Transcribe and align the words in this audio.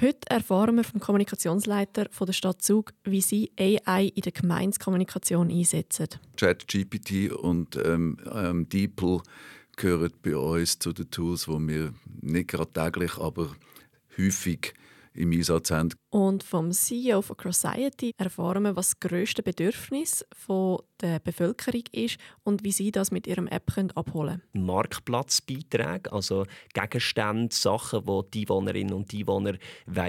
Heute 0.00 0.30
erfahren 0.30 0.76
wir 0.76 0.84
vom 0.84 0.98
Kommunikationsleiter 0.98 2.06
von 2.10 2.24
der 2.24 2.32
Stadt 2.32 2.62
Zug, 2.62 2.94
wie 3.04 3.20
sie 3.20 3.52
AI 3.58 4.10
in 4.14 4.22
der 4.22 4.32
Gemeinskommunikation 4.32 5.50
einsetzen. 5.50 6.08
ChatGPT 6.38 7.30
und 7.30 7.76
ähm, 7.76 8.16
ähm, 8.32 8.66
DeepL 8.66 9.20
gehören 9.76 10.10
bei 10.22 10.34
uns 10.34 10.78
zu 10.78 10.94
den 10.94 11.10
Tools, 11.10 11.44
die 11.44 11.68
wir 11.68 11.92
nicht 12.22 12.48
gerade 12.48 12.72
täglich, 12.72 13.18
aber 13.18 13.54
häufig 14.16 14.72
im 15.14 15.32
Einsatz 15.32 15.70
haben. 15.70 15.90
Und 16.10 16.42
vom 16.42 16.72
CEO 16.72 17.22
von 17.22 17.36
Crossiety 17.36 18.12
erfahren 18.16 18.62
wir, 18.62 18.76
was 18.76 18.90
das 18.90 19.00
grösste 19.00 19.42
Bedürfnis 19.42 20.24
der 21.00 21.18
Bevölkerung 21.18 21.84
ist 21.92 22.18
und 22.42 22.64
wie 22.64 22.72
sie 22.72 22.92
das 22.92 23.10
mit 23.10 23.26
ihrem 23.26 23.46
App 23.46 23.72
abholen 23.94 24.42
können. 24.52 24.66
Marktplatzbeiträge, 24.66 26.12
also 26.12 26.44
Gegenstände, 26.74 27.54
Sachen, 27.54 28.04
die 28.04 28.22
die 28.34 28.40
Einwohnerinnen 28.42 28.92
und 28.94 29.14
Einwohner 29.14 29.54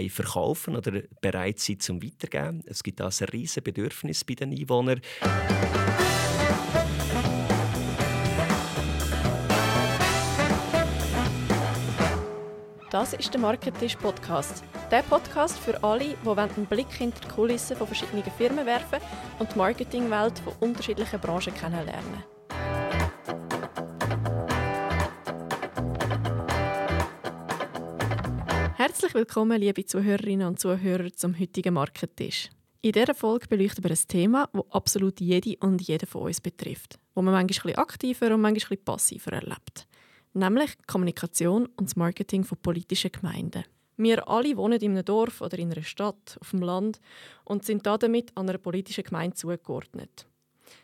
verkaufen 0.09 0.75
oder 0.75 1.01
bereit 1.21 1.59
sind 1.59 1.81
zum 1.81 2.01
Weitergeben. 2.03 2.63
Es 2.65 2.83
gibt 2.83 3.01
also 3.01 3.25
ein 3.25 3.29
riesiges 3.29 3.63
Bedürfnis 3.63 4.23
bei 4.23 4.35
den 4.35 4.51
Einwohnern. 4.51 5.01
Das 12.91 13.13
ist 13.13 13.33
der 13.33 13.39
Marketisch 13.39 13.95
Podcast. 13.95 14.65
Der 14.91 15.01
Podcast 15.03 15.57
für 15.57 15.81
alle, 15.81 16.17
die 16.25 16.29
einen 16.29 16.65
Blick 16.65 16.91
hinter 16.91 17.21
die 17.21 17.27
Kulissen 17.29 17.77
von 17.77 17.87
verschiedenen 17.87 18.21
Firmen 18.37 18.65
werfen 18.65 18.99
und 19.39 19.49
die 19.53 19.57
Marketingwelt 19.57 20.37
von 20.39 20.51
unterschiedlichen 20.59 21.17
Branchen 21.21 21.53
kennenlernen. 21.53 22.23
Herzlich 28.75 29.13
willkommen, 29.13 29.57
liebe 29.57 29.85
Zuhörerinnen 29.85 30.47
und 30.47 30.59
Zuhörer, 30.59 31.13
zum 31.13 31.39
heutigen 31.39 31.75
Marketisch. 31.75 32.49
In 32.81 32.91
dieser 32.91 33.15
Folge 33.15 33.47
beleuchten 33.47 33.85
wir 33.85 33.91
ein 33.91 34.07
Thema, 34.09 34.49
das 34.51 34.65
absolut 34.69 35.21
jede 35.21 35.55
und 35.61 35.81
jeden 35.81 36.07
von 36.07 36.23
uns 36.23 36.41
betrifft, 36.41 36.99
wo 37.15 37.21
man 37.21 37.35
manchmal 37.35 37.73
ein 37.73 37.79
aktiver 37.79 38.35
und 38.35 38.41
manchmal 38.41 38.77
ein 38.77 38.83
passiver 38.83 39.31
erlebt 39.31 39.87
nämlich 40.33 40.75
die 40.75 40.85
Kommunikation 40.87 41.67
und 41.77 41.89
das 41.89 41.95
Marketing 41.95 42.43
von 42.43 42.57
politischen 42.57 43.11
Gemeinden. 43.11 43.63
Wir 43.97 44.27
alle 44.27 44.57
wohnen 44.57 44.79
in 44.79 44.91
einem 44.91 45.05
Dorf 45.05 45.41
oder 45.41 45.59
in 45.59 45.71
einer 45.71 45.83
Stadt, 45.83 46.37
auf 46.39 46.51
dem 46.51 46.61
Land 46.61 46.99
und 47.45 47.65
sind 47.65 47.85
damit 47.85 48.35
an 48.35 48.49
einer 48.49 48.57
politischen 48.57 49.03
Gemeinde 49.03 49.35
zugeordnet. 49.35 50.25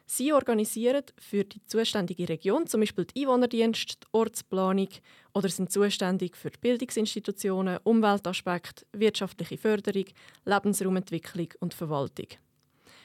Sie 0.05 0.33
organisieren 0.33 1.03
für 1.17 1.43
die 1.43 1.63
zuständige 1.65 2.29
Region 2.29 2.67
zum 2.67 2.81
Beispiel 2.81 3.05
die 3.05 3.21
Einwohnerdienst, 3.21 4.03
die 4.03 4.07
Ortsplanung 4.11 4.89
oder 5.33 5.49
sind 5.49 5.71
zuständig 5.71 6.35
für 6.37 6.49
Bildungsinstitutionen, 6.49 7.79
Umweltaspekte, 7.83 8.85
wirtschaftliche 8.93 9.57
Förderung, 9.57 10.05
Lebensraumentwicklung 10.45 11.49
und 11.59 11.73
Verwaltung. 11.73 12.27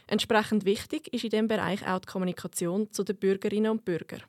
Entsprechend 0.06 0.64
wichtig 0.64 1.12
ist 1.12 1.24
in 1.24 1.30
diesem 1.30 1.48
Bereich 1.48 1.86
auch 1.86 2.00
die 2.00 2.06
Kommunikation 2.06 2.90
zu 2.92 3.04
den 3.04 3.16
Bürgerinnen 3.16 3.70
und 3.70 3.84
Bürgern. 3.84 4.22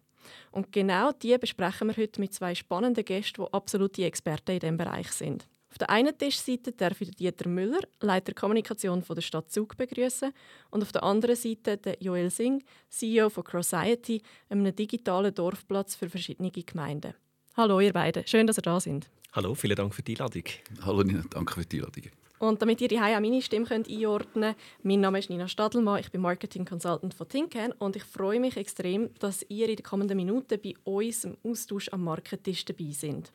Und 0.52 0.72
genau 0.72 1.12
die 1.12 1.38
besprechen 1.38 1.88
wir 1.88 1.98
heute 1.98 2.20
mit 2.20 2.34
zwei 2.34 2.56
spannenden 2.56 3.06
Gästen, 3.06 3.44
die 3.44 3.54
absolute 3.54 4.06
Experten 4.06 4.52
in 4.52 4.60
diesem 4.60 4.78
Bereich 4.78 5.12
sind. 5.12 5.48
Auf 5.74 5.80
der 5.80 5.90
einen 5.90 6.16
Tischseite 6.16 6.72
darf 6.72 7.02
ich 7.02 7.10
Dieter 7.10 7.50
Müller, 7.50 7.80
Leiter 8.00 8.34
Kommunikation 8.34 9.02
von 9.02 9.16
der 9.16 9.24
Stadt 9.24 9.52
Zug, 9.52 9.76
begrüßen 9.76 10.32
und 10.70 10.84
auf 10.84 10.92
der 10.92 11.02
anderen 11.02 11.36
Seite 11.36 11.78
den 11.78 11.96
Joel 12.00 12.30
Singh, 12.30 12.64
CEO 12.90 13.30
von 13.30 13.44
Crossiety, 13.44 14.22
einem 14.50 14.76
digitalen 14.76 15.34
Dorfplatz 15.34 15.96
für 15.96 16.12
verschiedene 16.12 16.52
Gemeinden. 16.52 17.16
Hallo 17.58 17.80
ihr 17.80 17.92
beiden, 17.92 18.28
schön, 18.28 18.46
dass 18.46 18.60
ihr 18.60 18.62
da 18.62 18.80
sind. 18.80 19.10
Hallo, 19.32 19.56
vielen 19.56 19.76
Dank 19.76 19.96
für 19.96 20.04
die 20.04 20.14
Einladung. 20.14 20.44
Hallo 20.86 21.02
Nina, 21.02 21.24
danke 21.32 21.56
für 21.56 21.66
die 21.66 21.78
Einladung. 21.78 22.23
Und 22.44 22.62
damit 22.62 22.82
ihr 22.82 22.90
die 22.90 23.00
auch 23.00 23.22
meine 23.22 23.42
Stimme 23.42 23.66
könnt 23.66 23.90
einordnen 23.90 24.54
könnt, 24.54 24.58
mein 24.84 25.00
Name 25.00 25.20
ist 25.20 25.30
Nina 25.30 25.48
Stadelmann, 25.48 26.02
ich 26.02 26.12
bin 26.12 26.20
Marketing 26.20 26.66
Consultant 26.66 27.14
von 27.14 27.30
Tinken 27.30 27.72
und 27.80 27.96
ich 27.96 28.04
freue 28.04 28.42
mich 28.42 28.58
extrem, 28.58 29.12
dass 29.20 29.46
ihr 29.48 29.70
in 29.70 29.78
den 29.78 29.84
kommenden 29.84 30.18
Minuten 30.18 30.60
bei 30.62 30.74
uns 30.84 31.24
im 31.24 31.38
Austausch 31.42 31.88
am 31.94 32.04
Marketisch 32.04 32.66
dabei 32.66 32.92
seid. 32.92 33.32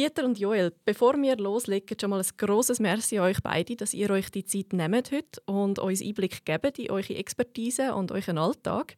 Dieter 0.00 0.24
und 0.24 0.38
Joel, 0.38 0.72
bevor 0.86 1.20
wir 1.20 1.36
loslegen, 1.36 1.94
schon 2.00 2.08
mal 2.08 2.20
ein 2.20 2.26
grosses 2.38 2.80
Merci 2.80 3.18
an 3.18 3.26
euch 3.26 3.42
beide, 3.42 3.76
dass 3.76 3.92
ihr 3.92 4.08
euch 4.08 4.30
die 4.30 4.46
Zeit 4.46 4.72
nehmt 4.72 5.12
heute 5.12 5.42
und 5.44 5.78
uns 5.78 6.00
Einblick 6.00 6.42
gebt 6.46 6.78
in 6.78 6.90
eure 6.90 7.16
Expertise 7.16 7.94
und 7.94 8.10
euren 8.10 8.38
Alltag. 8.38 8.96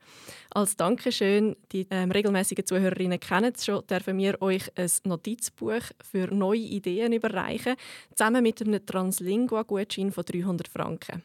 Als 0.51 0.77
Dankeschön, 0.77 1.57
die 1.73 1.89
ähm, 1.91 2.13
regelmäßigen 2.13 2.65
Zuhörerinnen 2.65 3.19
kennen 3.19 3.53
es 3.53 3.65
schon, 3.65 3.85
dürfen 3.85 4.17
wir 4.17 4.41
euch 4.41 4.71
ein 4.77 4.89
Notizbuch 5.03 5.83
für 6.09 6.33
neue 6.33 6.61
Ideen 6.61 7.13
überreichen, 7.13 7.75
zusammen 8.15 8.45
mit 8.45 8.63
einem 8.63 8.87
Translingua-Gutschein 8.87 10.13
von 10.13 10.25
300 10.25 10.69
Franken. 10.69 11.25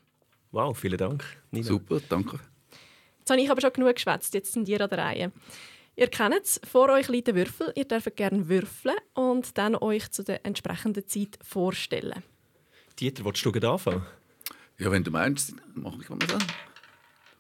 Wow, 0.54 0.76
vielen 0.76 0.98
Dank. 0.98 1.24
Nina. 1.52 1.68
Super, 1.68 2.02
danke. 2.10 2.40
Jetzt 3.20 3.30
habe 3.30 3.42
ich 3.42 3.52
aber 3.52 3.62
schon 3.62 3.74
genug 3.74 3.94
geschwätzt, 3.94 4.34
jetzt 4.34 4.54
sind 4.54 4.68
ihr 4.70 4.82
an 4.82 4.90
der 4.90 4.98
Reihe. 4.98 5.32
Ihr 6.00 6.10
kennt 6.10 6.44
es, 6.44 6.62
vor 6.64 6.90
euch 6.90 7.08
liegt 7.08 7.28
ein 7.28 7.36
Würfel. 7.36 7.74
Ihr 7.76 7.86
dürft 7.86 8.16
gerne 8.16 8.48
würfeln 8.48 8.96
und 9.16 9.58
dann 9.58 9.76
euch 9.76 10.12
zu 10.12 10.24
der 10.24 10.46
entsprechenden 10.46 11.08
Zeit 11.08 11.40
vorstellen. 11.42 12.22
Dieter, 13.00 13.26
willst 13.26 13.44
du 13.44 13.52
anfangen? 13.68 14.06
Ja, 14.78 14.92
wenn 14.92 15.04
du 15.04 15.10
meinst, 15.10 15.56
mache 15.74 15.98
ich 16.00 16.10
mal 16.10 16.20
dann. 16.20 16.44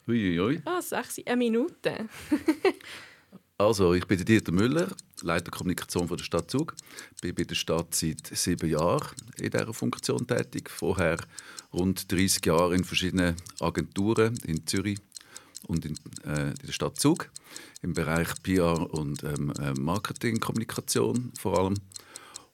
Uiuiui. 0.07 0.59
Ah, 0.66 0.81
sechs, 0.81 1.22
eine 1.23 1.38
Minute. 1.38 2.09
also, 3.59 3.94
ich 3.94 4.07
bin 4.07 4.25
Dieter 4.25 4.51
Müller, 4.51 4.88
Leiter 5.22 5.51
Kommunikation 5.51 6.07
von 6.07 6.18
der 6.18 6.24
Stadt 6.24 6.50
Zug. 6.50 6.74
Ich 7.13 7.22
bin 7.22 7.35
bei 7.35 7.44
der 7.44 7.53
Stadt 7.53 7.94
seit 7.94 8.25
sieben 8.25 8.72
Jahren 8.72 9.16
in 9.38 9.51
dieser 9.51 9.72
Funktion 9.72 10.25
tätig. 10.25 10.72
Vorher 10.72 11.18
rund 11.72 12.12
30 12.12 12.44
Jahre 12.47 12.74
in 12.74 12.84
verschiedenen 12.84 13.35
Agenturen 13.59 14.35
in 14.47 14.66
Zürich 14.66 14.97
und 15.68 15.85
in, 15.85 15.95
äh, 16.23 16.50
in 16.50 16.66
der 16.66 16.72
Stadt 16.72 17.00
Zug 17.00 17.29
im 17.81 17.94
Bereich 17.94 18.29
PR 18.44 18.94
und 18.94 19.23
ähm, 19.23 19.53
äh, 19.59 19.73
Marketingkommunikation 19.73 21.31
vor 21.40 21.57
allem. 21.57 21.75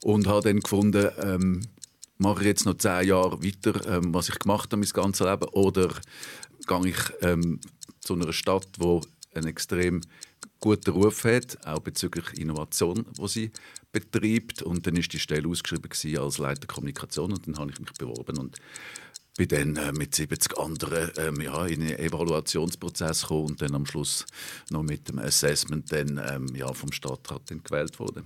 Und 0.03 0.27
habe 0.27 0.41
dann 0.41 0.59
gefunden, 0.59 1.09
ähm, 1.17 1.61
mache 2.17 2.41
ich 2.41 2.47
jetzt 2.47 2.65
noch 2.65 2.77
zehn 2.77 3.07
Jahre 3.07 3.43
weiter, 3.43 3.85
ähm, 3.87 4.13
was 4.13 4.29
ich 4.29 4.39
gemacht 4.39 4.71
habe, 4.71 4.77
mein 4.77 4.89
ganzes 4.89 5.25
Leben, 5.25 5.47
oder 5.49 5.93
gehe 6.67 6.87
ich 6.87 6.97
ähm, 7.21 7.59
zu 8.01 8.13
einer 8.13 8.33
Stadt, 8.33 8.67
wo 8.77 9.01
einen 9.33 9.47
extrem 9.47 10.01
guten 10.59 10.91
Ruf 10.91 11.25
hat, 11.25 11.65
auch 11.65 11.79
bezüglich 11.79 12.39
Innovation, 12.39 13.05
wo 13.17 13.27
sie 13.27 13.51
betreibt. 13.91 14.61
Und 14.61 14.87
dann 14.87 14.95
ist 14.95 15.11
die 15.11 15.19
Stelle 15.19 15.47
ausgeschrieben 15.47 15.89
als 16.17 16.37
Leiter 16.37 16.67
Kommunikation 16.67 17.33
und 17.33 17.47
dann 17.47 17.57
habe 17.57 17.71
ich 17.71 17.79
mich 17.79 17.93
beworben 17.93 18.37
und 18.37 18.57
bin 19.35 19.47
dann 19.47 19.75
äh, 19.77 19.91
mit 19.91 20.13
70 20.13 20.57
anderen 20.57 21.11
ähm, 21.17 21.41
ja, 21.41 21.65
in 21.65 21.81
einen 21.81 21.97
Evaluationsprozess 21.97 23.21
gekommen 23.21 23.51
und 23.51 23.61
dann 23.61 23.75
am 23.75 23.85
Schluss 23.85 24.25
noch 24.69 24.83
mit 24.83 25.09
dem 25.09 25.19
Assessment 25.19 25.91
dann, 25.91 26.21
ähm, 26.29 26.55
ja, 26.55 26.71
vom 26.73 26.91
Stadtrat 26.91 27.41
dann 27.49 27.63
gewählt 27.63 27.99
worden. 27.99 28.23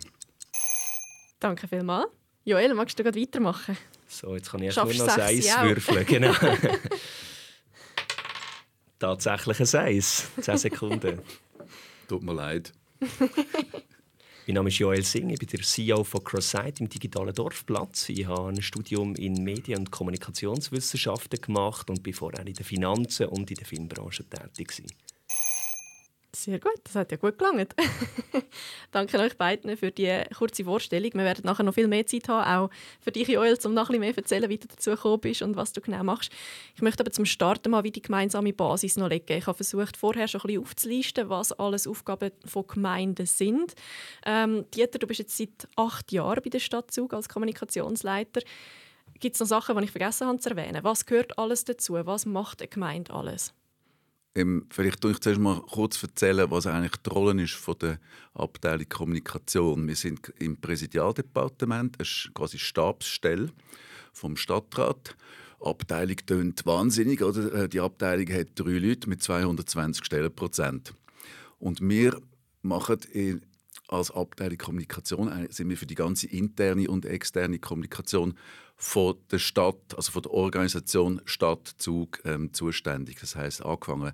Danke 1.40 1.68
vielmals. 1.68 2.07
Joel, 2.44 2.73
magst 2.73 2.97
du 2.97 3.03
gerade 3.03 3.19
weitermachen? 3.19 3.78
So, 4.07 4.35
jetzt 4.35 4.51
kann 4.51 4.62
ich 4.62 4.68
erst 4.68 4.78
nur 4.78 5.07
noch 5.07 5.18
Eis 5.18 5.45
würfeln. 5.62 6.06
Genau. 6.06 6.34
Tatsächlich 9.00 9.59
ein 9.59 9.79
Eis. 9.79 10.28
10 10.41 10.57
Sekunden. 10.57 11.22
Tut 12.07 12.24
mir 12.24 12.34
leid. 12.34 12.72
Mein 14.47 14.53
Name 14.53 14.69
ist 14.69 14.77
Joel 14.77 15.03
Singh, 15.03 15.33
ich 15.33 15.39
bin 15.39 15.49
der 15.49 15.59
CEO 15.59 16.05
von 16.05 16.23
CrossSite 16.23 16.79
im 16.79 16.87
digitalen 16.87 17.35
Dorfplatz. 17.35 18.07
Ich 18.07 18.25
habe 18.27 18.47
ein 18.47 18.61
Studium 18.61 19.13
in 19.15 19.43
Medien- 19.43 19.79
und 19.79 19.91
Kommunikationswissenschaften 19.91 21.41
gemacht 21.41 21.89
und 21.89 22.01
bin 22.01 22.13
vorher 22.13 22.47
in 22.47 22.53
den 22.53 22.63
Finanzen 22.63 23.25
und 23.25 23.51
in 23.51 23.57
der 23.57 23.65
Filmbranche 23.65 24.23
tätig. 24.23 24.69
Gewesen. 24.69 24.87
Sehr 26.35 26.59
gut, 26.59 26.79
das 26.83 26.95
hat 26.95 27.11
ja 27.11 27.17
gut 27.17 27.39
gelangt. 27.39 27.73
Danke 28.91 29.17
euch 29.17 29.38
beiden 29.38 29.75
für 29.77 29.91
die 29.91 30.23
kurze 30.38 30.65
Vorstellung. 30.65 31.11
Wir 31.13 31.23
werden 31.23 31.45
nachher 31.45 31.63
noch 31.63 31.73
viel 31.73 31.88
mehr 31.88 32.05
Zeit 32.05 32.27
haben, 32.27 32.65
auch 32.65 32.69
für 32.99 33.11
dich, 33.11 33.27
Joel, 33.27 33.57
um 33.63 33.73
noch 33.73 33.83
ein 33.83 33.88
bisschen 33.88 33.99
mehr 34.01 34.13
zu 34.13 34.19
erzählen, 34.19 34.49
wie 34.49 34.57
du 34.57 34.67
dazu 34.67 34.91
gekommen 34.91 35.21
bist 35.21 35.41
und 35.41 35.56
was 35.56 35.71
du 35.71 35.79
genau 35.81 36.03
machst. 36.03 36.31
Ich 36.75 36.81
möchte 36.81 37.01
aber 37.01 37.12
zum 37.12 37.25
Starten 37.25 37.71
mal 37.71 37.83
wie 37.83 37.91
die 37.91 38.01
gemeinsame 38.01 38.51
Basis 38.51 38.97
noch 38.97 39.09
legen. 39.09 39.38
Ich 39.38 39.47
habe 39.47 39.56
versucht, 39.56 39.95
vorher 39.95 40.27
schon 40.27 40.41
ein 40.41 40.47
bisschen 40.47 40.63
aufzulisten, 40.63 41.29
was 41.29 41.53
alles 41.53 41.88
Aufgaben 41.88 42.31
von 42.45 42.68
Gemeinden 42.68 43.25
sind. 43.25 43.74
Ähm, 44.25 44.65
Dieter, 44.75 45.00
du 45.00 45.07
bist 45.07 45.19
jetzt 45.19 45.38
seit 45.38 45.68
acht 45.77 46.12
Jahren 46.12 46.44
bei 46.44 46.50
der 46.50 46.59
Stadt 46.59 46.91
Zug 46.91 47.13
als 47.13 47.29
Kommunikationsleiter. 47.29 48.41
Gibt 49.19 49.35
es 49.35 49.39
noch 49.39 49.47
Sachen, 49.47 49.77
die 49.77 49.85
ich 49.85 49.91
vergessen 49.91 50.27
habe 50.27 50.39
zu 50.39 50.50
erwähnen? 50.50 50.83
Was 50.83 51.06
gehört 51.06 51.39
alles 51.39 51.63
dazu? 51.63 51.94
Was 51.94 52.25
macht 52.25 52.62
eine 52.62 52.68
Gemeinde 52.68 53.13
alles? 53.13 53.53
Ähm, 54.38 54.68
vielleicht 54.69 55.01
tue 55.01 55.12
ich 55.12 55.19
zuerst 55.19 55.39
mal 55.39 55.60
kurz 55.62 56.01
erzählen, 56.04 56.51
was 56.51 56.68
eigentlich 56.68 56.95
die 56.98 57.10
Rolle 57.10 57.42
ist 57.42 57.56
von 57.56 57.75
der 57.80 58.00
Abteilung 58.36 58.88
Kommunikation. 58.88 59.88
Wir 59.88 59.95
sind 59.95 60.31
im 60.38 60.62
Präsidialdepartement, 60.62 61.95
es 61.98 62.07
ist 62.07 62.31
quasi 62.36 62.60
Stabsstelle 62.60 63.51
vom 64.13 64.38
Stadtrat. 64.38 65.16
Abteilung 65.60 66.18
tönt 66.18 66.68
wahnsinnig, 66.68 67.24
oder? 67.24 67.51
Äh, 67.51 67.68
die 67.68 67.80
Abteilung 67.80 68.31
hat 68.31 68.50
drei 68.54 68.78
Leute 68.78 69.10
mit 69.10 69.24
220 69.24 70.06
Stellenprozent. 70.06 70.94
Und 71.57 71.81
wir 71.81 72.22
machen 72.62 73.00
in 73.12 73.42
als 73.88 74.12
Abteilung 74.12 74.57
Kommunikation 74.57 75.48
sind 75.50 75.69
wir 75.69 75.78
für 75.78 75.86
die 75.86 75.95
ganze 75.95 76.28
interne 76.28 76.89
und 76.89 77.06
externe 77.06 77.57
Kommunikation 77.57 78.34
von 78.77 79.15
der 79.31 79.39
Stadt, 79.39 79.95
also 79.95 80.12
von 80.12 80.21
der 80.21 80.31
Organisation 80.31 81.21
Stadtzug 81.25 82.21
ähm, 82.25 82.53
zuständig. 82.53 83.19
Das 83.19 83.35
heißt 83.35 83.65
angefangen 83.65 84.13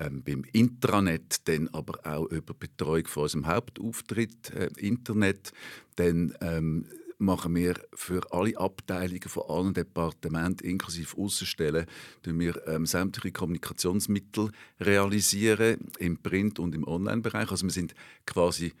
ähm, 0.00 0.22
beim 0.24 0.44
Intranet, 0.52 1.48
dann 1.48 1.68
aber 1.68 2.04
auch 2.04 2.26
über 2.26 2.52
Betreuung 2.52 3.06
von 3.06 3.22
unserem 3.22 3.46
Hauptauftritt 3.46 4.50
äh, 4.50 4.68
Internet, 4.78 5.52
dann 5.94 6.34
ähm, 6.40 6.86
machen 7.18 7.54
wir 7.54 7.74
für 7.94 8.32
alle 8.32 8.56
Abteilungen 8.56 9.28
von 9.28 9.44
allen 9.48 9.74
Departementen 9.74 10.66
inklusive 10.66 11.16
Außenstellen 11.16 11.86
wir 12.24 12.66
ähm, 12.66 12.86
sämtliche 12.86 13.32
Kommunikationsmittel 13.32 14.50
realisieren 14.80 15.78
im 15.98 16.16
Print 16.16 16.58
und 16.58 16.74
im 16.74 16.88
Online-Bereich. 16.88 17.50
Also 17.50 17.66
wir 17.66 17.72
sind 17.72 17.94
quasi 18.26 18.72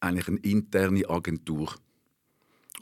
eigentlich 0.00 0.28
eine 0.28 0.38
interne 0.38 1.08
Agentur. 1.08 1.74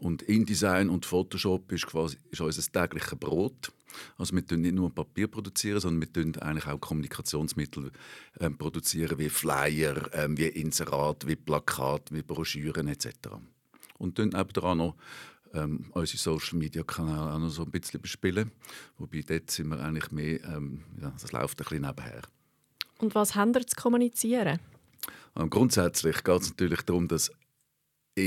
Und 0.01 0.23
InDesign 0.23 0.89
und 0.89 1.05
Photoshop 1.05 1.71
ist 1.73 1.87
quasi 1.87 2.17
ist 2.31 2.41
unser 2.41 2.73
tägliches 2.73 3.19
Brot. 3.19 3.71
Also 4.17 4.35
wir 4.35 4.41
produzieren 4.41 4.63
nicht 4.63 4.75
nur 4.75 4.95
Papier, 4.95 5.29
produzieren, 5.29 5.81
sondern 5.81 6.01
wir 6.01 6.07
produzieren 6.07 6.43
eigentlich 6.43 6.67
auch 6.67 6.81
Kommunikationsmittel 6.81 7.91
ähm, 8.41 8.57
produzieren, 8.57 9.19
wie 9.19 9.29
Flyer, 9.29 10.09
ähm, 10.15 10.39
wie 10.39 10.47
Inserat, 10.47 11.27
wie 11.27 11.37
Plakat, 11.37 12.11
wie 12.13 12.23
Broschüren 12.23 12.89
etc. 12.89 13.09
Und 13.99 14.19
dann 14.19 14.31
nebenan 14.31 14.79
noch 14.79 14.97
ähm, 15.53 15.91
unsere 15.93 16.19
Social 16.19 16.59
Media 16.59 16.83
Kanäle 16.83 17.35
auch 17.35 17.39
noch 17.39 17.51
so 17.51 17.65
ein 17.65 17.71
bisschen 17.71 18.01
bespielen. 18.01 18.53
Wobei 18.97 19.21
dort 19.21 19.51
sind 19.51 19.69
wir 19.69 19.81
eigentlich 19.81 20.11
mehr, 20.13 20.43
ähm, 20.45 20.85
ja, 21.01 21.13
das 21.21 21.33
läuft 21.33 21.61
ein 21.61 21.65
bisschen 21.65 21.83
nebenher. 21.83 22.23
Und 22.99 23.15
was 23.15 23.35
haben 23.35 23.55
wir 23.55 23.67
zu 23.67 23.77
kommunizieren? 23.77 24.61
Ähm, 25.37 25.51
grundsätzlich 25.51 26.25
geht 26.25 26.43
es 26.43 26.51
natürlich 26.51 26.83
darum, 26.83 27.09
dass 27.09 27.31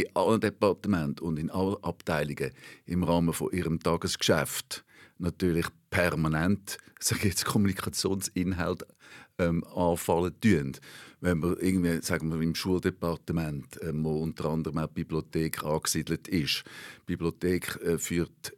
in 0.01 0.15
allen 0.15 0.41
Departementen 0.41 1.25
und 1.25 1.39
in 1.39 1.49
allen 1.49 1.81
Abteilungen 1.83 2.51
im 2.85 3.03
Rahmen 3.03 3.33
von 3.33 3.51
ihrem 3.51 3.79
Tagesgeschäft 3.79 4.83
natürlich 5.17 5.67
permanent 5.89 6.77
sage 7.03 7.27
jetzt, 7.27 7.45
Kommunikationsinhalt 7.45 8.85
ähm, 9.37 9.63
anfallen 9.75 10.33
tun. 10.39 10.73
Wenn 11.21 11.41
wir 11.41 11.61
irgendwie, 11.61 12.01
sagen 12.01 12.29
wir, 12.29 12.41
im 12.41 12.55
Schuldepartement, 12.55 13.79
ähm, 13.81 14.03
wo 14.03 14.21
unter 14.21 14.45
anderem 14.45 14.77
auch 14.79 14.87
die 14.87 15.03
Bibliothek 15.03 15.63
angesiedelt 15.63 16.27
ist, 16.27 16.63
die 17.07 17.15
Bibliothek 17.15 17.79
äh, 17.81 17.97
führt 17.97 18.53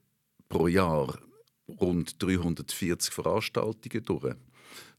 pro 0.50 0.68
Jahr 0.68 1.18
rund 1.68 2.22
340 2.22 3.14
Veranstaltungen 3.14 4.06
durch. 4.06 4.36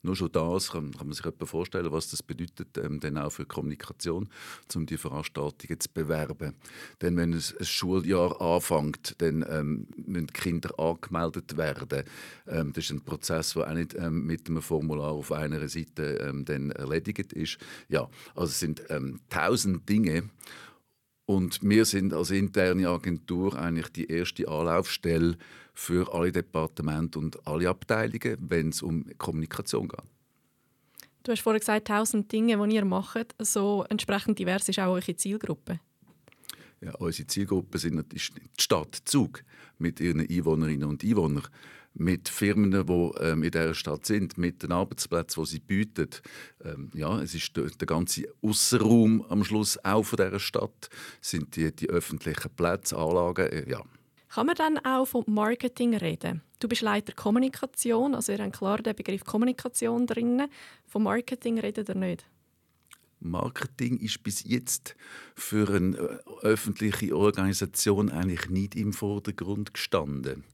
Nur 0.03 0.17
schon 0.17 0.33
das 0.33 0.71
kann, 0.71 0.93
kann 0.93 1.09
man 1.09 1.15
sich 1.15 1.25
etwa 1.25 1.47
vorstellen, 1.47 1.91
was 1.93 2.11
das 2.11 2.23
bedeutet, 2.23 2.79
ähm, 2.79 3.01
dann 3.01 3.19
auch 3.19 3.31
für 3.31 3.47
Kommunikation, 3.47 4.29
um 4.75 4.87
die 4.87 4.97
Veranstaltungen 4.97 5.81
zu 5.81 5.89
bewerben. 5.93 6.55
Denn 7.03 7.17
wenn 7.17 7.33
ein, 7.33 7.43
ein 7.59 7.65
Schuljahr 7.65 8.41
anfängt, 8.41 9.15
dann 9.19 9.45
ähm, 9.49 9.87
müssen 9.97 10.29
Kinder 10.29 10.79
angemeldet 10.79 11.57
werden. 11.57 12.05
Ähm, 12.47 12.73
das 12.73 12.85
ist 12.85 12.91
ein 12.91 13.05
Prozess, 13.05 13.55
der 13.55 13.69
auch 13.69 13.75
nicht 13.75 13.95
ähm, 13.95 14.27
mit 14.27 14.49
einem 14.49 14.63
Formular 14.63 15.13
auf 15.13 15.33
einer 15.33 15.67
Seite 15.69 16.19
ähm, 16.21 16.45
dann 16.45 16.71
erledigt 16.71 17.33
ist. 17.33 17.59
Ja, 17.89 18.09
also 18.35 18.51
es 18.51 18.61
sind 18.61 18.83
ähm, 18.89 19.21
tausend 19.29 19.89
Dinge, 19.89 20.31
und 21.27 21.59
wir 21.63 21.85
sind 21.85 22.13
als 22.13 22.31
interne 22.31 22.89
Agentur 22.89 23.59
eigentlich 23.59 23.89
die 23.89 24.07
erste 24.07 24.49
Anlaufstelle 24.49 25.37
für 25.75 26.13
alle 26.15 26.33
Departemente 26.33 27.19
und 27.19 27.47
alle 27.47 27.69
Abteilungen, 27.69 28.37
wenn 28.41 28.71
es 28.71 28.83
um 28.83 29.05
Kommunikation 29.19 29.89
geht. 29.89 30.01
Du 31.25 31.33
hast 31.33 31.41
vorhin 31.41 31.59
gesagt, 31.59 31.89
tausend 31.89 32.31
Dinge, 32.31 32.57
die 32.69 32.77
ihr 32.77 32.85
macht. 32.85 33.35
So 33.41 33.85
entsprechend 33.89 34.39
divers 34.39 34.69
ist 34.69 34.79
auch 34.79 34.93
eure 34.93 35.17
Zielgruppe. 35.17 35.81
Ja, 36.81 36.95
unsere 36.95 37.27
Zielgruppe 37.27 37.79
sind 37.79 38.13
die 38.13 38.21
Stadt 38.57 38.95
Zug 39.05 39.43
mit 39.79 39.99
ihren 39.99 40.21
Einwohnerinnen 40.21 40.89
und 40.89 41.03
Einwohnern 41.03 41.47
mit 41.99 42.29
Firmen, 42.29 42.71
die 42.71 43.11
ähm, 43.21 43.43
in 43.43 43.51
dieser 43.51 43.75
Stadt 43.75 44.07
sind, 44.07 44.37
mit 44.39 44.63
den 44.63 44.73
Arbeitsplätzen, 44.73 45.43
die 45.43 45.51
sie 45.51 45.61
bieten. 45.61 46.11
Ähm, 46.65 46.91
ja, 46.95 47.21
es 47.21 47.35
ist 47.35 47.57
der, 47.57 47.65
der 47.65 47.87
ganze 47.87 48.25
Außenraum 48.43 49.25
am 49.29 49.45
Schluss 49.45 49.83
auch 49.85 50.03
von 50.03 50.19
dieser 50.19 50.39
Stadt, 50.39 50.91
sind 51.21 51.57
die, 51.57 51.75
die 51.75 51.89
öffentlichen 51.89 52.51
Plätze, 52.51 52.97
Anlagen, 52.97 53.47
äh, 53.47 53.69
ja. 53.71 53.83
Kann 54.29 54.47
man 54.47 54.57
dann 54.57 54.79
auch 54.79 55.07
vom 55.07 55.25
Marketing 55.27 55.97
reden? 55.97 56.43
Du 56.59 56.69
bist 56.69 56.83
Leiter 56.83 57.13
Kommunikation, 57.13 58.15
also 58.15 58.33
ihr 58.33 58.39
habt 58.39 58.59
klar 58.59 58.79
den 58.79 58.95
Begriff 58.95 59.25
Kommunikation 59.25 60.07
drin. 60.07 60.43
Vom 60.87 61.05
Marketing 61.05 61.59
redet 61.59 61.89
ihr 61.89 61.95
nicht? 61.95 62.27
Marketing 63.21 63.99
ist 63.99 64.23
bis 64.23 64.45
jetzt 64.45 64.95
für 65.35 65.69
eine 65.69 65.97
äh, 65.97 66.19
öffentliche 66.43 67.17
Organisation 67.17 68.11
eigentlich 68.11 68.51
nicht 68.51 68.75
im 68.75 68.93
Vordergrund 68.93 69.73
gestanden 69.73 70.45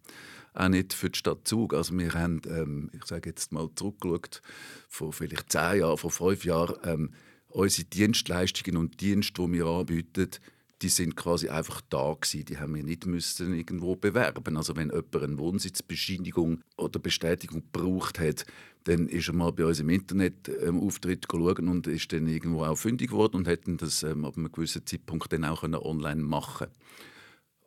auch 0.54 0.68
nicht 0.68 0.92
für 0.92 1.10
die 1.10 1.18
Stadt 1.18 1.46
Zug. 1.46 1.74
Also 1.74 1.96
wir 1.98 2.12
haben, 2.14 2.42
ähm, 2.46 2.90
ich 2.92 3.04
sage 3.04 3.30
jetzt 3.30 3.52
mal 3.52 3.68
zurückgeschaut, 3.74 4.42
vor 4.88 5.12
vielleicht 5.12 5.50
zehn 5.50 5.80
Jahren, 5.80 5.98
vor 5.98 6.10
fünf 6.10 6.44
Jahren, 6.44 6.76
ähm, 6.84 7.10
unsere 7.48 7.86
Dienstleistungen 7.86 8.76
und 8.76 9.00
Dienste, 9.00 9.42
die 9.42 9.52
wir 9.52 9.66
anbieten, 9.66 10.28
die 10.82 10.88
sind 10.88 11.16
quasi 11.16 11.48
einfach 11.48 11.80
da 11.90 12.14
gewesen. 12.20 12.44
Die 12.44 12.58
haben 12.58 12.74
wir 12.74 12.82
nicht 12.82 13.06
müssen 13.06 13.54
irgendwo 13.54 13.94
bewerben. 13.94 14.56
Also 14.56 14.74
wenn 14.74 14.90
jemand 14.90 15.16
eine 15.16 15.38
Wohnsitzbescheinigung 15.38 16.60
oder 16.76 16.98
Bestätigung 16.98 17.62
gebraucht 17.62 18.18
hat, 18.18 18.44
dann 18.84 19.06
ist 19.08 19.28
er 19.28 19.34
mal 19.34 19.52
bei 19.52 19.64
uns 19.64 19.78
im 19.78 19.88
Internetauftritt 19.88 21.26
ähm, 21.32 21.38
geschaut 21.38 21.58
und 21.60 21.86
ist 21.86 22.12
dann 22.12 22.26
irgendwo 22.26 22.64
auch 22.64 22.76
fündig 22.76 23.10
geworden 23.10 23.36
und 23.36 23.46
hätten 23.46 23.76
das 23.76 24.02
ähm, 24.02 24.24
ab 24.24 24.36
einem 24.36 24.50
gewissen 24.50 24.84
Zeitpunkt 24.84 25.32
dann 25.32 25.44
auch 25.44 25.62
online 25.62 26.22
machen 26.22 26.66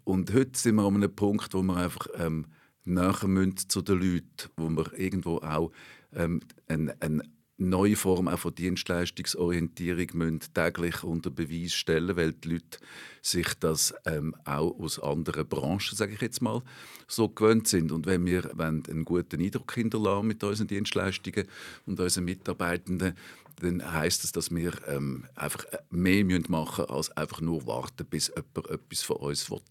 Und 0.03 0.33
heute 0.33 0.59
sind 0.59 0.75
wir 0.75 0.83
an 0.83 0.95
einem 0.95 1.15
Punkt, 1.15 1.53
wo 1.53 1.63
wir 1.63 1.77
einfach 1.77 2.07
ähm, 2.15 2.47
näher 2.85 3.27
müssen 3.27 3.57
zu 3.69 3.81
den 3.81 3.99
Leuten, 3.99 4.49
wo 4.57 4.69
wir 4.69 4.97
irgendwo 4.97 5.37
auch 5.37 5.71
ähm, 6.13 6.41
eine, 6.67 6.95
eine 7.01 7.23
neue 7.57 7.95
Form 7.95 8.27
auch 8.27 8.39
von 8.39 8.53
Dienstleistungsorientierung 8.53 10.07
müssen 10.13 10.41
täglich 10.53 11.03
unter 11.03 11.29
Beweis 11.29 11.73
stellen, 11.73 12.15
weil 12.17 12.33
die 12.33 12.49
Leute 12.49 12.79
sich 13.21 13.53
das 13.59 13.93
ähm, 14.05 14.35
auch 14.43 14.77
aus 14.79 14.99
anderen 14.99 15.47
Branchen, 15.47 15.95
sage 15.95 16.13
ich 16.13 16.21
jetzt 16.21 16.41
mal, 16.41 16.61
so 17.07 17.29
gewöhnt 17.29 17.67
sind. 17.67 17.91
Und 17.91 18.05
wenn 18.05 18.25
wir 18.25 18.59
einen 18.59 19.05
guten 19.05 19.41
Eindruck 19.41 19.73
hinterlassen 19.73 20.27
mit 20.27 20.43
unseren 20.43 20.67
Dienstleistungen 20.67 21.47
und 21.85 21.99
unseren 21.99 22.25
Mitarbeitenden, 22.25 23.15
dann 23.61 23.93
heißt 23.93 24.23
das, 24.23 24.33
dass 24.33 24.53
wir 24.53 24.73
ähm, 24.87 25.25
einfach 25.35 25.63
mehr 25.89 26.25
machen 26.25 26.85
müssen, 26.85 26.89
als 26.89 27.11
einfach 27.11 27.39
nur 27.39 27.65
warten, 27.65 28.05
bis 28.05 28.27
jemand 28.27 28.69
etwas 28.69 29.01
von 29.01 29.17
uns 29.17 29.49
will. 29.49 29.61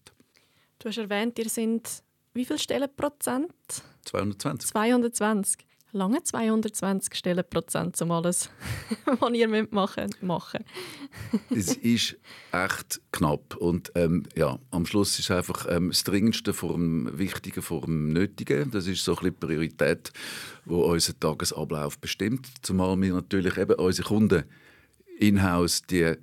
Du 0.79 0.89
hast 0.89 0.97
erwähnt, 0.97 1.37
ihr 1.37 1.49
sind 1.49 2.03
wie 2.35 2.45
viele 2.45 2.59
Stellenprozent? 2.59 3.51
220. 4.05 4.69
220. 4.69 5.65
Lange 5.93 6.21
220 6.21 7.15
Stellenprozent, 7.15 8.01
um 8.01 8.11
alles, 8.11 8.49
was 9.05 9.31
ihr 9.31 9.67
machen 9.71 10.13
machen. 10.19 10.65
Es 11.49 11.73
ist 11.77 12.17
echt 12.51 12.99
knapp. 13.13 13.55
Und 13.55 13.93
ähm, 13.95 14.23
ja, 14.35 14.59
am 14.71 14.85
Schluss 14.85 15.17
ist 15.19 15.31
einfach 15.31 15.65
ähm, 15.69 15.87
das 15.87 16.03
Dringendste 16.03 16.53
vor 16.53 16.73
dem 16.73 17.17
Wichtigen 17.17 17.61
vor 17.61 17.81
dem 17.81 18.11
Nötigen. 18.11 18.71
Das 18.71 18.87
ist 18.87 19.05
so 19.05 19.13
ein 19.13 19.15
bisschen 19.15 19.31
die 19.39 19.45
Priorität, 19.45 20.11
die 20.65 20.73
unseren 20.73 21.19
Tagesablauf 21.21 21.97
bestimmt. 21.97 22.45
Zumal 22.61 22.99
wir 23.01 23.13
natürlich 23.13 23.57
eben 23.57 23.75
unsere 23.75 24.09
Kunden 24.09 24.43
in-house 25.17 25.83
die 25.83 26.15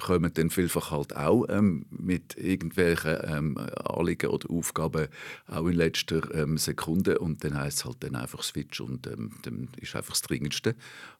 kommen 0.00 0.32
dann 0.34 0.50
vielfach 0.50 0.90
halt 0.90 1.14
auch 1.16 1.46
ähm, 1.48 1.86
mit 1.90 2.36
irgendwelchen 2.36 3.18
ähm, 3.24 3.58
Anliegen 3.84 4.30
oder 4.30 4.50
Aufgaben 4.50 5.08
auch 5.46 5.66
in 5.66 5.74
letzter 5.74 6.34
ähm, 6.34 6.58
Sekunde 6.58 7.18
und 7.18 7.44
dann 7.44 7.56
heißt 7.56 7.78
es 7.78 7.84
halt 7.84 7.98
dann 8.00 8.16
einfach 8.16 8.42
Switch 8.42 8.80
und 8.80 9.06
ähm, 9.06 9.32
dann 9.42 9.68
ist 9.80 9.94
einfach 9.94 10.12
das 10.12 10.22
Dringendste, 10.22 10.74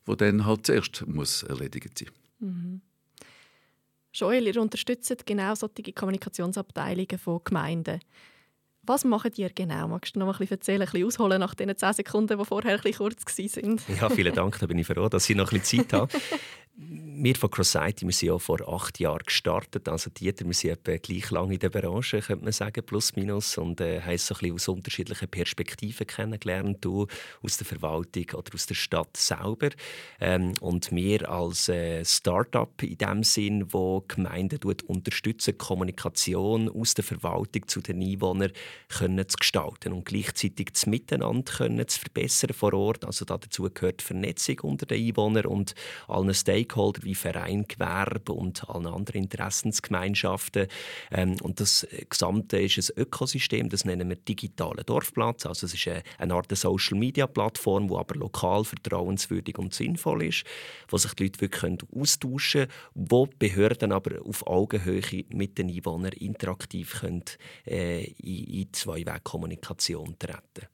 was 0.05 0.17
dann 0.17 0.45
halt 0.45 0.65
zuerst 0.65 1.05
muss 1.07 1.43
erledigt 1.43 1.97
sein. 1.97 2.09
Mhm. 2.39 2.81
Joel, 4.13 4.47
ihr 4.47 4.61
unterstützt 4.61 5.25
genau 5.25 5.55
solche 5.55 5.93
Kommunikationsabteilungen 5.93 7.17
von 7.17 7.41
Gemeinden. 7.43 7.99
Was 8.83 9.05
macht 9.05 9.37
ihr 9.37 9.51
genau? 9.51 9.87
Magst 9.87 10.15
du 10.15 10.19
noch 10.19 10.27
ein 10.27 10.39
bisschen 10.39 10.57
erzählen, 10.57 10.81
ein 10.81 10.85
bisschen 10.85 11.05
ausholen 11.05 11.39
nach 11.39 11.53
den 11.53 11.75
10 11.77 11.93
Sekunden, 11.93 12.37
die 12.37 12.45
vorher 12.45 12.73
ein 12.73 12.81
bisschen 12.81 12.97
kurz 12.97 13.37
waren? 13.37 13.79
Ja, 13.99 14.09
vielen 14.09 14.33
Dank, 14.33 14.57
da 14.59 14.65
bin 14.65 14.79
ich 14.79 14.87
froh, 14.87 15.07
dass 15.07 15.29
ich 15.29 15.35
noch 15.35 15.51
ein 15.51 15.59
bisschen 15.59 15.87
Zeit 15.87 15.93
habe. 15.93 16.11
wir 16.77 17.35
von 17.35 17.51
CrossIT 17.51 18.01
wir 18.01 18.11
sind 18.11 18.29
ja 18.29 18.39
vor 18.39 18.61
acht 18.67 18.99
Jahren 18.99 19.23
gestartet. 19.25 19.87
Also 19.87 20.09
Dieter, 20.09 20.45
wir 20.45 20.53
sind 20.53 20.71
etwa 20.71 20.95
gleich 20.97 21.29
lange 21.29 21.53
in 21.53 21.59
der 21.59 21.69
Branche, 21.69 22.21
könnte 22.21 22.43
man 22.43 22.53
sagen, 22.53 22.83
plus 22.85 23.15
minus. 23.15 23.57
Und 23.57 23.81
äh, 23.81 24.01
haben 24.01 24.17
so 24.17 24.33
ein 24.33 24.39
bisschen 24.39 24.55
aus 24.55 24.67
unterschiedlichen 24.67 25.27
Perspektiven 25.27 26.07
kennengelernt. 26.07 26.77
Du 26.81 27.07
aus 27.43 27.57
der 27.57 27.67
Verwaltung 27.67 28.25
oder 28.33 28.53
aus 28.53 28.65
der 28.65 28.75
Stadt 28.75 29.15
selber. 29.17 29.69
Ähm, 30.19 30.53
und 30.61 30.91
wir 30.91 31.29
als 31.29 31.69
äh, 31.69 32.03
Start-up 32.05 32.81
in 32.83 32.97
dem 32.97 33.23
Sinn, 33.23 33.71
wo 33.73 34.03
Gemeinden 34.07 34.59
unterstützen, 34.87 35.57
Kommunikation 35.57 36.69
aus 36.69 36.93
der 36.93 37.03
Verwaltung 37.03 37.67
zu 37.67 37.81
den 37.81 38.01
Einwohnern 38.01 38.51
können 38.87 39.27
zu 39.27 39.37
gestalten 39.37 39.93
und 39.93 40.05
gleichzeitig 40.05 40.69
das 40.73 40.85
Miteinander 40.85 41.51
können 41.51 41.87
zu 41.87 41.99
verbessern 41.99 42.53
vor 42.53 42.73
Ort. 42.73 43.05
Also 43.05 43.25
dazu 43.25 43.69
gehört 43.71 44.01
Vernetzung 44.01 44.59
unter 44.61 44.85
den 44.85 45.05
Einwohnern 45.05 45.45
und 45.45 45.75
allen 46.07 46.33
Stakeholdern 46.33 46.60
Stakeholder 46.61 47.03
wie 47.03 47.15
Verein, 47.15 47.65
Gewerbe 47.67 48.33
und 48.33 48.69
alle 48.69 48.91
anderen 48.91 49.23
Interessensgemeinschaften. 49.23 50.67
Ähm, 51.11 51.37
und 51.41 51.59
das 51.59 51.87
Gesamte 52.09 52.59
ist 52.61 52.77
ein 52.77 53.01
Ökosystem, 53.01 53.69
das 53.69 53.85
nennen 53.85 54.09
wir 54.09 54.15
digitalen 54.15 54.85
Dorfplatz. 54.85 55.45
Also 55.45 55.65
es 55.65 55.73
ist 55.73 55.87
eine 56.17 56.33
Art 56.33 56.55
Social-Media-Plattform, 56.55 57.87
die 57.87 57.95
aber 57.95 58.15
lokal 58.15 58.63
vertrauenswürdig 58.63 59.57
und 59.57 59.73
sinnvoll 59.73 60.25
ist, 60.25 60.43
wo 60.89 60.97
sich 60.97 61.13
die 61.13 61.23
Leute 61.23 61.41
wirklich 61.41 61.77
austauschen 61.95 62.67
können, 62.67 62.71
wo 62.93 63.27
Behörden 63.39 63.91
aber 63.91 64.21
auf 64.25 64.45
Augenhöhe 64.45 65.25
mit 65.29 65.57
den 65.57 65.69
Einwohnern 65.69 66.13
interaktiv 66.13 67.01
können, 67.01 67.23
äh, 67.65 68.03
in, 68.03 68.61
in 68.61 68.73
Zwei-Weg-Kommunikation 68.73 70.15
treten 70.19 70.67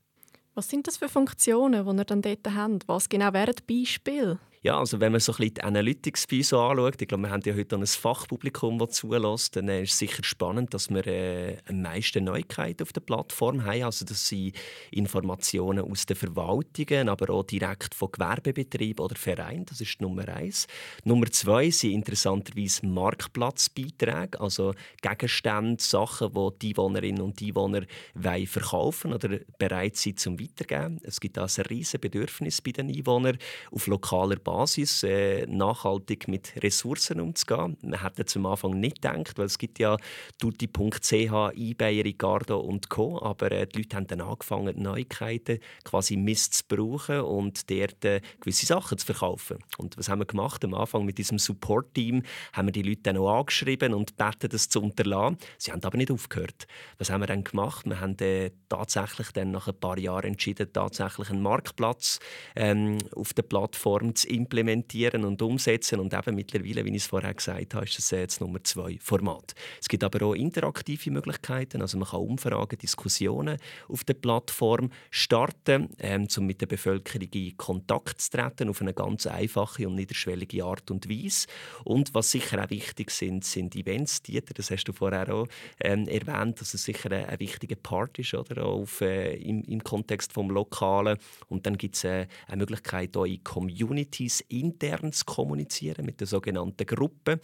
Was 0.53 0.70
sind 0.70 0.88
das 0.88 0.98
für 0.98 1.10
Funktionen, 1.10 1.86
die 1.86 2.01
ihr 2.01 2.06
dann 2.06 2.22
dort 2.22 2.48
habt? 2.53 2.88
Was 2.88 3.10
genau 3.10 3.34
wären 3.34 3.56
Beispiele? 3.67 4.39
Ja, 4.67 4.79
also 4.79 5.00
wenn 5.00 5.13
man 5.13 5.21
so 5.21 5.31
ein 5.31 5.38
bisschen 5.38 5.53
die 5.53 5.63
Analytics 5.63 6.27
so 6.41 6.59
anschaut, 6.59 7.01
ich 7.01 7.07
glaube, 7.07 7.24
wir 7.24 7.29
haben 7.29 7.41
ja 7.45 7.55
heute 7.55 7.77
ein 7.77 7.88
Fachpublikum, 7.88 8.77
das 8.79 8.95
zulässt, 8.95 9.55
dann 9.55 9.69
ist 9.69 9.93
es 9.93 10.00
sicher 10.00 10.25
spannend, 10.25 10.74
dass 10.74 10.89
wir 10.89 11.07
äh, 11.07 11.55
am 11.69 11.83
meisten 11.83 12.25
Neuigkeiten 12.25 12.83
auf 12.83 12.91
der 12.91 13.00
Plattform 13.00 13.63
haben. 13.63 13.83
Also 13.83 14.03
das 14.03 14.27
sind 14.27 14.57
Informationen 14.91 15.89
aus 15.89 16.05
den 16.05 16.17
Verwaltungen, 16.17 17.07
aber 17.07 17.33
auch 17.33 17.43
direkt 17.43 17.95
von 17.95 18.12
Gewerbebetrieben 18.12 19.05
oder 19.05 19.15
Vereinen. 19.15 19.63
Das 19.63 19.79
ist 19.79 20.01
Nummer 20.01 20.27
eins. 20.27 20.67
Nummer 21.05 21.27
zwei 21.31 21.69
sind 21.69 21.93
interessanterweise 21.93 22.86
Marktplatzbeiträge, 22.88 24.38
also 24.41 24.74
Gegenstände, 25.01 25.81
Sachen, 25.81 26.33
die 26.33 26.50
die 26.62 26.69
Einwohnerinnen 26.71 27.21
und 27.21 27.41
Einwohner 27.41 27.83
wollen 28.15 28.47
verkaufen 28.47 29.13
oder 29.13 29.39
bereit 29.57 29.95
sind 29.95 30.19
zum 30.19 30.38
Weitergeben. 30.38 31.00
Es 31.03 31.21
gibt 31.21 31.38
also 31.38 31.62
ein 31.62 31.67
riesiges 31.67 32.01
Bedürfnis 32.01 32.62
bei 32.62 32.71
den 32.71 32.89
Einwohnern 32.89 33.38
auf 33.71 33.88
lokaler 33.88 34.36
Basis 34.36 34.56
Basis 34.57 35.03
äh, 35.03 35.45
nachhaltig 35.45 36.27
mit 36.27 36.51
Ressourcen 36.63 37.21
umzugehen. 37.21 37.77
Man 37.83 38.01
hätte 38.01 38.25
zum 38.25 38.47
Anfang 38.47 38.79
nicht 38.79 39.03
gedacht, 39.03 39.37
weil 39.37 39.45
es 39.45 39.59
gibt 39.59 39.77
ja 39.77 39.97
tutti.ch, 40.39 41.11
eBay, 41.11 42.01
Ricardo 42.01 42.59
und 42.59 42.89
Co. 42.89 43.21
Aber 43.21 43.51
äh, 43.51 43.67
die 43.67 43.77
Leute 43.77 43.95
haben 43.95 44.07
dann 44.07 44.21
angefangen, 44.21 44.81
Neuigkeiten 44.81 45.59
quasi 45.83 46.17
Mist 46.17 46.55
zu 46.55 46.63
brauchen 46.67 47.19
und 47.19 47.69
dort 47.69 48.03
äh, 48.03 48.19
gewisse 48.39 48.65
Sachen 48.65 48.97
zu 48.97 49.05
verkaufen. 49.05 49.59
Und 49.77 49.95
was 49.95 50.09
haben 50.09 50.21
wir 50.21 50.25
gemacht? 50.25 50.65
Am 50.65 50.73
Anfang 50.73 51.05
mit 51.05 51.19
diesem 51.19 51.37
Support-Team 51.37 52.23
haben 52.53 52.67
wir 52.67 52.71
die 52.71 52.81
Leute 52.81 53.01
dann 53.03 53.17
auch 53.17 53.41
angeschrieben 53.41 53.93
und 53.93 54.17
gebeten, 54.17 54.49
das 54.49 54.69
zu 54.69 54.81
unterlassen. 54.81 55.37
Sie 55.59 55.71
haben 55.71 55.83
aber 55.83 55.97
nicht 55.97 56.09
aufgehört. 56.09 56.65
Was 56.97 57.11
haben 57.11 57.21
wir 57.21 57.27
dann 57.27 57.43
gemacht? 57.43 57.85
Wir 57.85 57.99
haben 57.99 58.17
äh, 58.21 58.49
tatsächlich 58.69 59.29
dann 59.33 59.51
nach 59.51 59.67
ein 59.67 59.79
paar 59.79 59.99
Jahren 59.99 60.31
entschieden, 60.31 60.73
tatsächlich 60.73 61.29
einen 61.29 61.43
Marktplatz 61.43 62.19
ähm, 62.55 62.97
auf 63.15 63.33
der 63.33 63.43
Plattform 63.43 64.15
zu 64.15 64.27
implementieren 64.27 64.46
und 64.53 65.41
umsetzen. 65.41 65.99
Und 65.99 66.13
eben 66.13 66.35
mittlerweile, 66.35 66.85
wie 66.85 66.89
ich 66.89 67.03
es 67.03 67.07
vorher 67.07 67.33
gesagt 67.33 67.73
habe, 67.73 67.85
ist 67.85 67.97
das 67.97 68.11
jetzt 68.11 68.41
Nummer 68.41 68.63
zwei 68.63 68.97
Format. 69.01 69.53
Es 69.81 69.87
gibt 69.87 70.03
aber 70.03 70.25
auch 70.25 70.33
interaktive 70.33 71.11
Möglichkeiten. 71.11 71.81
Also 71.81 71.97
man 71.97 72.07
kann 72.07 72.21
Umfragen, 72.21 72.77
Diskussionen 72.77 73.57
auf 73.87 74.03
der 74.03 74.13
Plattform 74.15 74.89
starten, 75.11 75.89
ähm, 75.99 76.27
um 76.37 76.45
mit 76.45 76.61
der 76.61 76.67
Bevölkerung 76.67 77.29
in 77.33 77.57
Kontakt 77.57 78.21
zu 78.21 78.31
treten, 78.31 78.69
auf 78.69 78.81
eine 78.81 78.93
ganz 78.93 79.27
einfache 79.27 79.87
und 79.87 79.95
niederschwellige 79.95 80.63
Art 80.63 80.89
und 80.91 81.09
Weise. 81.09 81.47
Und 81.83 82.13
was 82.13 82.31
sicher 82.31 82.63
auch 82.63 82.69
wichtig 82.69 83.11
sind, 83.11 83.43
sind 83.45 83.75
Events. 83.75 84.21
Dieter, 84.21 84.53
das 84.53 84.71
hast 84.71 84.85
du 84.85 84.93
vorher 84.93 85.33
auch 85.33 85.47
ähm, 85.79 86.07
erwähnt, 86.07 86.61
dass 86.61 86.73
es 86.73 86.83
sicher 86.83 87.11
ein, 87.11 87.25
ein 87.25 87.39
wichtiger 87.39 87.75
Part 87.75 88.19
ist 88.19 88.33
oder? 88.33 88.65
Auf, 88.65 89.01
äh, 89.01 89.35
im, 89.35 89.63
im 89.63 89.83
Kontext 89.83 90.35
des 90.35 90.47
Lokalen. 90.47 91.17
Und 91.47 91.65
dann 91.65 91.77
gibt 91.77 91.95
es 91.95 92.03
äh, 92.03 92.27
eine 92.47 92.57
Möglichkeit, 92.57 93.15
auch 93.17 93.25
in 93.25 93.43
Communities 93.43 94.26
Communities 94.27 94.41
intern 94.50 95.13
zu 95.13 95.25
kommunizieren 95.25 96.05
mit 96.05 96.19
der 96.19 96.27
sogenannten 96.27 96.86
Gruppe. 96.86 97.39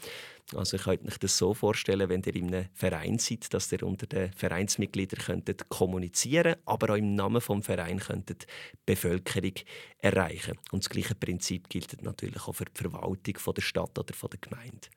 Also 0.55 0.77
ich 0.77 0.83
könnte 0.83 1.07
euch 1.07 1.17
das 1.17 1.37
so 1.37 1.53
vorstellen, 1.53 2.09
wenn 2.09 2.21
ihr 2.23 2.35
in 2.35 2.53
einem 2.53 2.65
Verein 2.73 3.17
seid, 3.17 3.53
dass 3.53 3.71
ihr 3.71 3.83
unter 3.83 4.05
den 4.07 4.31
Vereinsmitgliedern 4.33 5.19
könntet 5.19 5.69
kommunizieren, 5.69 6.55
aber 6.65 6.93
auch 6.93 6.97
im 6.97 7.15
Namen 7.15 7.41
vom 7.41 7.63
Verein 7.63 7.99
könntet 7.99 8.45
Bevölkerung 8.85 9.53
erreichen. 9.99 10.57
Und 10.71 10.83
das 10.83 10.89
gleiche 10.89 11.15
Prinzip 11.15 11.69
gilt 11.69 12.01
natürlich 12.03 12.47
auch 12.47 12.53
für 12.53 12.65
die 12.65 12.71
Verwaltung 12.75 13.37
von 13.37 13.53
der 13.53 13.61
Stadt 13.61 13.97
oder 13.97 14.13
von 14.13 14.29
der 14.29 14.39
Gemeinde. 14.39 14.87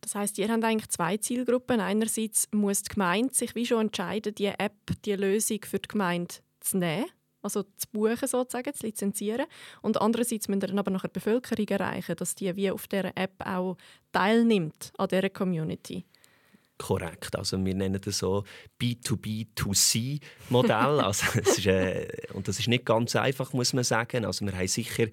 Das 0.00 0.14
heißt, 0.14 0.38
ihr 0.38 0.48
habt 0.48 0.64
eigentlich 0.64 0.90
zwei 0.90 1.16
Zielgruppen. 1.16 1.80
Einerseits 1.80 2.48
muss 2.52 2.82
die 2.82 2.94
Gemeinde 2.94 3.34
sich 3.34 3.54
wie 3.54 3.64
schon 3.64 3.86
entscheiden, 3.86 4.34
die 4.34 4.46
App, 4.46 4.74
die 5.04 5.14
Lösung 5.14 5.60
für 5.64 5.78
die 5.78 5.88
Gemeinde 5.88 6.34
zu 6.60 6.78
nehmen 6.78 7.06
also 7.44 7.62
zu 7.62 7.88
buchen 7.92 8.26
sozusagen, 8.26 8.74
zu 8.74 8.86
lizenzieren. 8.86 9.46
Und 9.82 10.00
andererseits 10.00 10.48
müssen 10.48 10.62
wir 10.62 10.68
dann 10.68 10.78
aber 10.78 10.90
noch 10.90 11.02
die 11.02 11.08
Bevölkerung 11.08 11.68
erreichen, 11.68 12.16
dass 12.16 12.34
die 12.34 12.54
wie 12.56 12.70
auf 12.70 12.86
dieser 12.86 13.16
App 13.16 13.34
auch 13.44 13.76
teilnimmt 14.12 14.92
an 14.98 15.08
dieser 15.08 15.30
Community. 15.30 16.04
Korrekt. 16.76 17.36
Also 17.36 17.64
wir 17.64 17.74
nennen 17.74 18.00
das 18.00 18.18
so 18.18 18.42
B2B2C-Modell. 18.80 21.00
also, 21.04 21.70
äh, 21.70 22.08
und 22.32 22.48
das 22.48 22.58
ist 22.58 22.66
nicht 22.66 22.84
ganz 22.84 23.14
einfach, 23.14 23.52
muss 23.52 23.72
man 23.74 23.84
sagen. 23.84 24.24
Also 24.24 24.44
wir 24.44 24.56
haben 24.56 24.66
sicher 24.66 25.06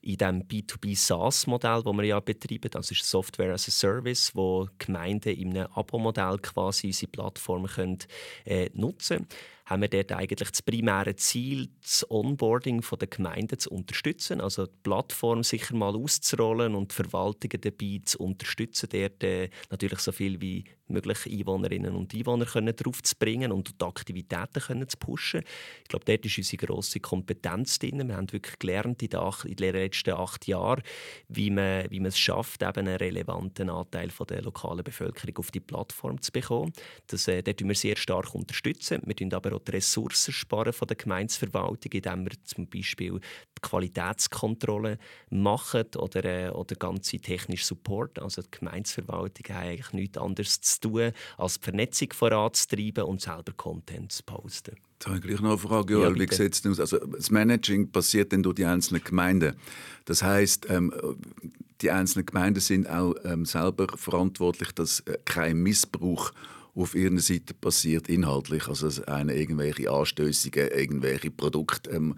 in 0.00 0.16
diesem 0.16 0.44
B2B-SaaS-Modell, 0.44 1.82
das 1.82 1.92
wir 1.92 2.04
ja 2.04 2.20
betreiben, 2.20 2.70
das 2.70 2.92
ist 2.92 3.04
Software 3.04 3.52
as 3.52 3.66
a 3.66 3.72
Service, 3.72 4.30
wo 4.36 4.68
Gemeinden 4.78 5.34
in 5.34 5.56
einem 5.56 5.66
Abo-Modell 5.74 6.38
quasi 6.38 6.86
unsere 6.86 7.10
Plattform 7.10 7.66
können, 7.66 7.98
äh, 8.44 8.70
nutzen 8.74 9.16
können 9.16 9.26
haben 9.68 9.82
wir 9.82 9.88
dort 9.88 10.12
eigentlich 10.12 10.50
das 10.50 10.62
primäre 10.62 11.14
Ziel, 11.16 11.68
das 11.82 12.10
Onboarding 12.10 12.82
der 12.98 13.08
Gemeinden 13.08 13.58
zu 13.58 13.70
unterstützen, 13.70 14.40
also 14.40 14.66
die 14.66 14.72
Plattform 14.82 15.42
sicher 15.42 15.76
mal 15.76 15.94
auszurollen 15.94 16.74
und 16.74 16.90
die 16.90 16.94
Verwaltungen 16.94 17.60
dabei 17.60 18.00
zu 18.04 18.18
unterstützen, 18.18 18.88
dort 18.90 19.22
äh, 19.22 19.50
natürlich 19.70 19.98
so 19.98 20.12
viel 20.12 20.40
wie 20.40 20.64
möglich 20.88 21.18
Einwohnerinnen 21.26 21.94
und 21.94 22.14
Einwohner 22.14 22.46
können 22.46 22.74
zu 22.76 23.16
bringen 23.18 23.52
und 23.52 23.80
die 23.80 23.84
Aktivitäten 23.84 24.60
können 24.60 24.88
zu 24.88 24.96
pushen. 24.96 25.42
Ich 25.82 25.88
glaube, 25.88 26.06
dort 26.06 26.24
ist 26.24 26.38
unsere 26.38 26.66
grosse 26.66 27.00
Kompetenz 27.00 27.78
drin. 27.78 28.08
Wir 28.08 28.16
haben 28.16 28.32
wirklich 28.32 28.58
gelernt 28.58 29.02
in 29.02 29.10
den, 29.10 29.72
letzten 29.74 30.14
acht 30.14 30.46
Jahren, 30.46 30.82
wie 31.28 31.50
man, 31.50 31.90
wie 31.90 32.00
man 32.00 32.08
es 32.08 32.18
schafft, 32.18 32.62
eben 32.62 32.88
einen 32.88 32.96
relevanten 32.96 33.68
Anteil 33.68 34.08
von 34.10 34.26
der 34.28 34.40
lokalen 34.42 34.82
Bevölkerung 34.82 35.36
auf 35.36 35.50
die 35.50 35.60
Plattform 35.60 36.22
zu 36.22 36.32
bekommen. 36.32 36.72
Das, 37.06 37.28
äh, 37.28 37.42
dort 37.42 37.60
wir 37.60 37.74
sehr 37.74 37.96
stark 37.96 38.34
unterstützen. 38.34 39.02
Wir 39.04 39.14
aber 39.34 39.52
auch 39.58 39.64
die 39.64 39.72
Ressourcen 39.72 40.32
sparen 40.32 40.72
von 40.72 40.88
der 40.88 40.96
Gemeinsverwaltung, 40.96 41.92
indem 41.92 42.24
wir 42.24 42.32
zum 42.44 42.68
Beispiel 42.68 43.20
die 43.20 43.60
Qualitätskontrolle 43.60 44.98
machen 45.30 45.86
oder, 45.96 46.24
äh, 46.24 46.50
oder 46.50 46.76
ganze 46.76 47.18
technische 47.18 47.66
Support. 47.66 48.18
Also 48.20 48.42
die 48.42 48.50
Gemeinsverwaltung 48.50 49.54
hat 49.54 49.64
eigentlich 49.64 49.92
nichts 49.92 50.18
anderes 50.18 50.60
zu 50.60 50.80
tun, 50.80 51.12
als 51.36 51.58
die 51.58 51.64
Vernetzung 51.64 52.12
voranzutreiben 52.12 53.04
und 53.04 53.20
selber 53.20 53.52
Content 53.56 54.12
zu 54.12 54.22
posten. 54.22 54.76
Jetzt 54.98 55.06
habe 55.06 55.18
ich 55.18 55.22
gleich 55.22 55.40
noch 55.40 55.50
eine 55.50 55.58
Frage, 55.58 55.94
Joel. 55.94 56.20
Ja, 56.20 56.28
wie 56.30 56.34
sieht 56.34 56.54
es 56.54 56.66
aus? 56.66 56.80
Also 56.80 56.98
das 56.98 57.30
Managing 57.30 57.90
passiert 57.90 58.32
dann 58.32 58.42
durch 58.42 58.56
die 58.56 58.64
einzelnen 58.64 59.02
Gemeinden. 59.04 59.54
Das 60.06 60.24
heißt, 60.24 60.66
ähm, 60.70 60.92
die 61.80 61.90
einzelnen 61.90 62.26
Gemeinden 62.26 62.60
sind 62.60 62.88
auch 62.88 63.14
ähm, 63.24 63.44
selber 63.44 63.86
verantwortlich, 63.96 64.72
dass 64.72 65.00
äh, 65.00 65.18
kein 65.24 65.58
Missbrauch 65.58 66.32
auf 66.78 66.94
ihrer 66.94 67.18
Seite 67.18 67.54
passiert 67.54 68.08
inhaltlich. 68.08 68.68
Also 68.68 68.86
dass 68.86 69.02
einer 69.02 69.34
irgendwelche 69.34 69.90
Anstößungen, 69.90 70.68
irgendwelche 70.68 71.30
Produkte 71.30 71.90
ähm, 71.90 72.14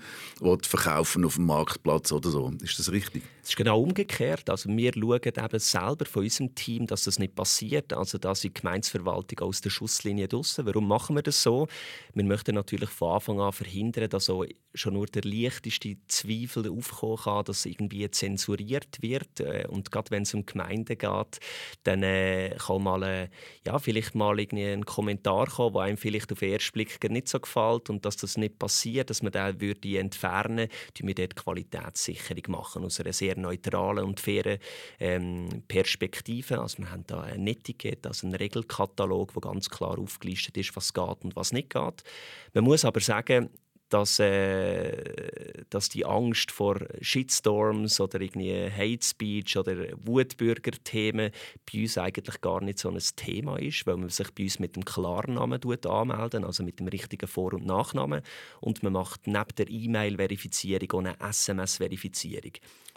verkaufen 0.62 1.25
auf 1.25 1.37
dem 1.37 1.47
Marktplatz 1.47 2.12
oder 2.12 2.31
so. 2.31 2.52
Ist 2.62 2.79
das 2.79 2.93
richtig? 2.93 3.23
Es 3.43 3.50
ist 3.50 3.57
genau 3.57 3.81
umgekehrt. 3.81 4.50
Also 4.50 4.69
wir 4.69 4.93
schauen 4.93 5.21
eben 5.25 5.59
selber 5.59 6.05
von 6.05 6.23
unserem 6.23 6.55
Team, 6.55 6.87
dass 6.87 7.05
das 7.05 7.19
nicht 7.19 7.35
passiert. 7.35 7.93
Also 7.93 8.19
da 8.19 8.33
ist 8.33 8.45
die 8.45 8.52
Gemeinsverwaltung 8.52 9.40
aus 9.40 9.61
der 9.61 9.71
Schusslinie 9.71 10.29
draussen. 10.29 10.67
Warum 10.67 10.87
machen 10.87 11.17
wir 11.17 11.23
das 11.23 11.43
so? 11.43 11.67
Wir 12.14 12.25
möchten 12.25 12.55
natürlich 12.55 12.90
von 12.90 13.14
Anfang 13.14 13.40
an 13.40 13.52
verhindern, 13.52 14.11
dass 14.11 14.29
auch 14.29 14.45
schon 14.75 14.95
nur 14.95 15.07
der 15.07 15.23
leichteste 15.25 15.97
Zweifel 16.07 16.71
aufkommen 16.71 17.17
kann, 17.17 17.45
dass 17.45 17.67
irgendwie 17.67 18.09
zensuriert 18.11 19.00
wird. 19.00 19.40
Äh, 19.40 19.67
und 19.69 19.90
gerade 19.90 20.11
wenn 20.11 20.23
es 20.23 20.35
um 20.35 20.47
Gemeinden 20.47 20.99
geht, 20.99 21.40
dann 21.85 22.02
äh, 22.02 22.57
kann 22.59 22.83
mal, 22.83 23.02
äh, 23.02 23.29
ja, 23.67 23.79
vielleicht 23.79 24.14
mal 24.14 24.38
irgendwie 24.50 24.66
ein 24.66 24.85
Kommentar 24.85 25.47
kommen, 25.47 25.75
der 25.75 25.83
einem 25.83 25.97
vielleicht 25.97 26.33
auf 26.33 26.38
den 26.38 26.52
ersten 26.52 26.73
Blick 26.73 27.11
nicht 27.11 27.28
so 27.28 27.40
gefällt 27.40 27.90
und 27.90 28.04
dass 28.04 28.16
das 28.16 28.37
nicht 28.37 28.59
passiert, 28.59 29.11
dass 29.11 29.23
man 29.23 29.33
den 29.33 29.61
würde 29.61 29.99
entfernen 29.99 30.69
würde, 30.69 31.07
wir 31.07 31.14
dort 31.14 31.37
Qualitätssicherung 31.37 32.45
machen 32.49 32.85
aus 32.85 33.00
einer 33.00 33.12
sehr 33.12 33.38
neutralen 33.38 34.04
und 34.04 34.21
fairen 34.21 34.59
ähm, 34.99 35.49
Perspektive. 35.69 36.61
Also 36.61 36.78
wir 36.78 36.90
haben 36.90 37.04
da 37.07 37.23
ein 37.23 37.47
Etikett, 37.47 38.07
also 38.07 38.26
einen 38.26 38.37
Regelkatalog, 38.37 39.35
wo 39.37 39.40
ganz 39.40 39.71
klar 39.71 39.99
aufgelistet 39.99 40.57
ist, 40.57 40.75
was 40.76 40.92
geht 40.92 41.25
und 41.25 41.37
was 41.37 41.52
nicht 41.52 41.71
geht. 41.71 42.02
Man 42.54 42.64
muss 42.64 42.85
aber 42.85 43.00
sagen, 43.00 43.50
dass, 43.90 44.18
äh, 44.18 45.64
dass 45.68 45.88
die 45.88 46.04
Angst 46.06 46.50
vor 46.50 46.78
Shitstorms 47.00 48.00
oder 48.00 48.20
irgendwie 48.20 48.70
Hate 48.70 49.04
Speech 49.04 49.59
oder 49.59 49.76
Wutbürger-Themen 50.04 51.30
bei 51.70 51.80
uns 51.80 51.99
eigentlich 51.99 52.40
gar 52.40 52.62
nicht 52.62 52.78
so 52.78 52.88
ein 52.88 52.99
Thema 53.16 53.59
ist, 53.59 53.87
weil 53.87 53.97
man 53.97 54.09
sich 54.09 54.32
bei 54.32 54.44
uns 54.44 54.59
mit 54.59 54.76
dem 54.76 54.85
Klarnamen 54.85 55.61
anmelden, 55.62 56.44
also 56.44 56.62
mit 56.62 56.80
dem 56.80 56.88
richtigen 56.88 57.28
Vor- 57.28 57.54
und 57.54 57.66
Nachnamen 57.66 58.23
und 58.61 58.82
man 58.82 58.92
macht 58.92 59.26
neben 59.26 59.54
der 59.56 59.68
E-Mail-Verifizierung 59.68 60.92
auch 60.92 60.99
eine 60.99 61.20
SMS-Verifizierung. 61.20 62.52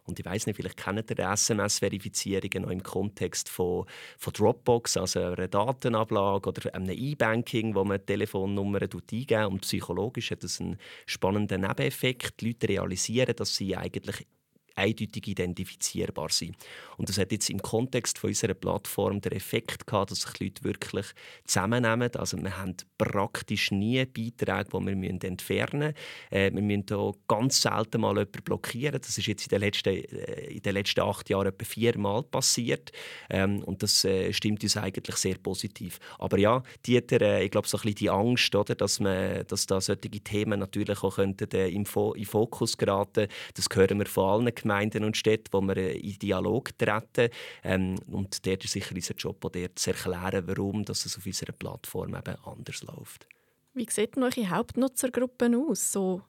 Und 0.05 0.19
ich 0.19 0.25
weiß 0.25 0.47
nicht, 0.47 0.55
vielleicht 0.57 0.77
kennt 0.77 1.09
ihr 1.09 1.19
SMS-Verifizierungen 1.19 2.63
noch 2.63 2.69
im 2.69 2.83
Kontext 2.83 3.49
von, 3.49 3.85
von 4.17 4.33
Dropbox, 4.33 4.97
also 4.97 5.19
einer 5.21 5.47
Datenablage 5.47 6.49
oder 6.49 6.75
einem 6.75 6.89
E-Banking, 6.89 7.73
wo 7.73 7.83
man 7.83 8.05
Telefonnummern 8.05 8.83
eingeben 8.83 9.45
und 9.45 9.61
psychologisch 9.61 10.31
hat 10.31 10.43
das 10.43 10.59
einen 10.59 10.77
spannenden 11.05 11.61
Nebeneffekt. 11.61 12.41
Die 12.41 12.47
Leute 12.47 12.69
realisieren, 12.69 13.35
dass 13.35 13.55
sie 13.55 13.77
eigentlich 13.77 14.27
eindeutig 14.75 15.27
identifizierbar 15.27 16.29
sein. 16.29 16.55
Und 16.97 17.09
das 17.09 17.17
hat 17.17 17.31
jetzt 17.31 17.49
im 17.49 17.61
Kontext 17.61 18.17
von 18.17 18.29
unserer 18.29 18.53
Plattform 18.53 19.21
den 19.21 19.33
Effekt 19.33 19.87
gehabt, 19.87 20.11
dass 20.11 20.21
sich 20.21 20.39
Leute 20.39 20.63
wirklich 20.63 21.07
zusammennehmen. 21.45 22.09
Also 22.15 22.37
wir 22.37 22.57
haben 22.57 22.75
praktisch 22.97 23.71
nie 23.71 24.05
Beiträge, 24.05 24.69
die 24.71 25.01
wir 25.01 25.23
entfernen 25.23 25.79
müssen. 25.79 25.95
Äh, 26.31 26.53
wir 26.53 26.61
müssen 26.61 26.85
hier 26.87 27.11
ganz 27.27 27.61
selten 27.61 28.01
mal 28.01 28.17
jemanden 28.17 28.43
blockieren. 28.43 28.99
Das 28.99 29.17
ist 29.17 29.27
jetzt 29.27 29.43
in 29.45 29.49
den 29.49 29.61
letzten, 29.61 29.89
äh, 29.89 30.45
in 30.51 30.61
den 30.61 30.73
letzten 30.73 31.01
acht 31.01 31.29
Jahren 31.29 31.47
etwa 31.47 31.65
viermal 31.65 32.23
passiert. 32.23 32.91
Ähm, 33.29 33.63
und 33.63 33.83
das 33.83 34.03
äh, 34.05 34.31
stimmt 34.33 34.63
uns 34.63 34.77
eigentlich 34.77 35.15
sehr 35.15 35.35
positiv. 35.35 35.99
Aber 36.19 36.37
ja, 36.37 36.63
Dieter, 36.85 37.21
äh, 37.21 37.45
ich 37.45 37.51
glaube, 37.51 37.67
so 37.67 37.77
ein 37.77 37.81
bisschen 37.81 37.95
die 37.95 38.09
Angst, 38.09 38.55
oder, 38.55 38.75
dass, 38.75 38.99
man, 38.99 39.45
dass 39.47 39.67
da 39.67 39.81
solche 39.81 40.09
Themen 40.09 40.59
natürlich 40.59 41.03
auch 41.03 41.15
könnten, 41.15 41.49
äh, 41.51 41.85
Fo 41.85 42.13
im 42.13 42.25
Fokus 42.25 42.77
geraten, 42.77 43.27
das 43.53 43.67
hören 43.73 43.99
wir 43.99 44.05
von 44.05 44.29
allen 44.29 44.55
Gemeinden 44.63 45.03
und 45.03 45.15
Städten, 45.15 45.49
wo 45.51 45.61
wir 45.61 45.77
äh, 45.77 45.97
in 45.97 46.17
Dialog 46.19 46.77
treten. 46.77 47.29
Ähm, 47.63 47.95
und 48.11 48.45
dort 48.45 48.65
ist 48.65 48.73
sicher 48.73 48.95
unser 48.95 49.15
Job, 49.15 49.39
dort 49.41 49.79
zu 49.79 49.91
erklären, 49.91 50.47
warum 50.47 50.81
es 50.81 51.15
auf 51.17 51.25
unserer 51.25 51.53
Plattform 51.53 52.15
eben 52.15 52.35
anders 52.43 52.83
läuft. 52.83 53.27
Wie 53.73 53.87
sieht 53.89 54.15
denn 54.15 54.23
eure 54.23 54.49
Hauptnutzergruppen 54.49 55.55
aus? 55.55 55.91
So 55.91 56.21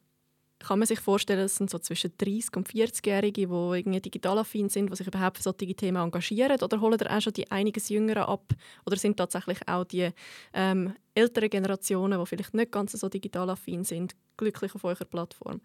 kann 0.60 0.78
man 0.78 0.86
sich 0.86 1.00
vorstellen, 1.00 1.44
es 1.44 1.56
sind 1.56 1.68
so 1.68 1.78
zwischen 1.78 2.12
30 2.16 2.56
und 2.56 2.68
40-Jährige, 2.68 3.46
die 3.84 4.00
digital 4.00 4.38
affin 4.38 4.68
sind, 4.68 4.90
die 4.90 4.96
sich 4.96 5.06
überhaupt 5.06 5.36
für 5.36 5.42
solche 5.42 5.74
Themen 5.74 6.02
engagieren? 6.02 6.60
Oder 6.62 6.80
holen 6.80 6.98
ihr 7.00 7.10
auch 7.10 7.20
schon 7.20 7.34
die 7.34 7.50
einiges 7.50 7.90
Jüngeren 7.90 8.22
ab? 8.22 8.52
Oder 8.86 8.96
sind 8.96 9.16
tatsächlich 9.16 9.58
auch 9.66 9.84
die 9.84 10.10
ähm, 10.54 10.94
älteren 11.14 11.50
Generationen, 11.50 12.18
die 12.18 12.26
vielleicht 12.26 12.54
nicht 12.54 12.72
ganz 12.72 12.92
so 12.92 13.08
digital 13.08 13.50
affin 13.50 13.84
sind, 13.84 14.14
glücklich 14.36 14.74
auf 14.74 14.84
eurer 14.84 15.04
Plattform? 15.04 15.60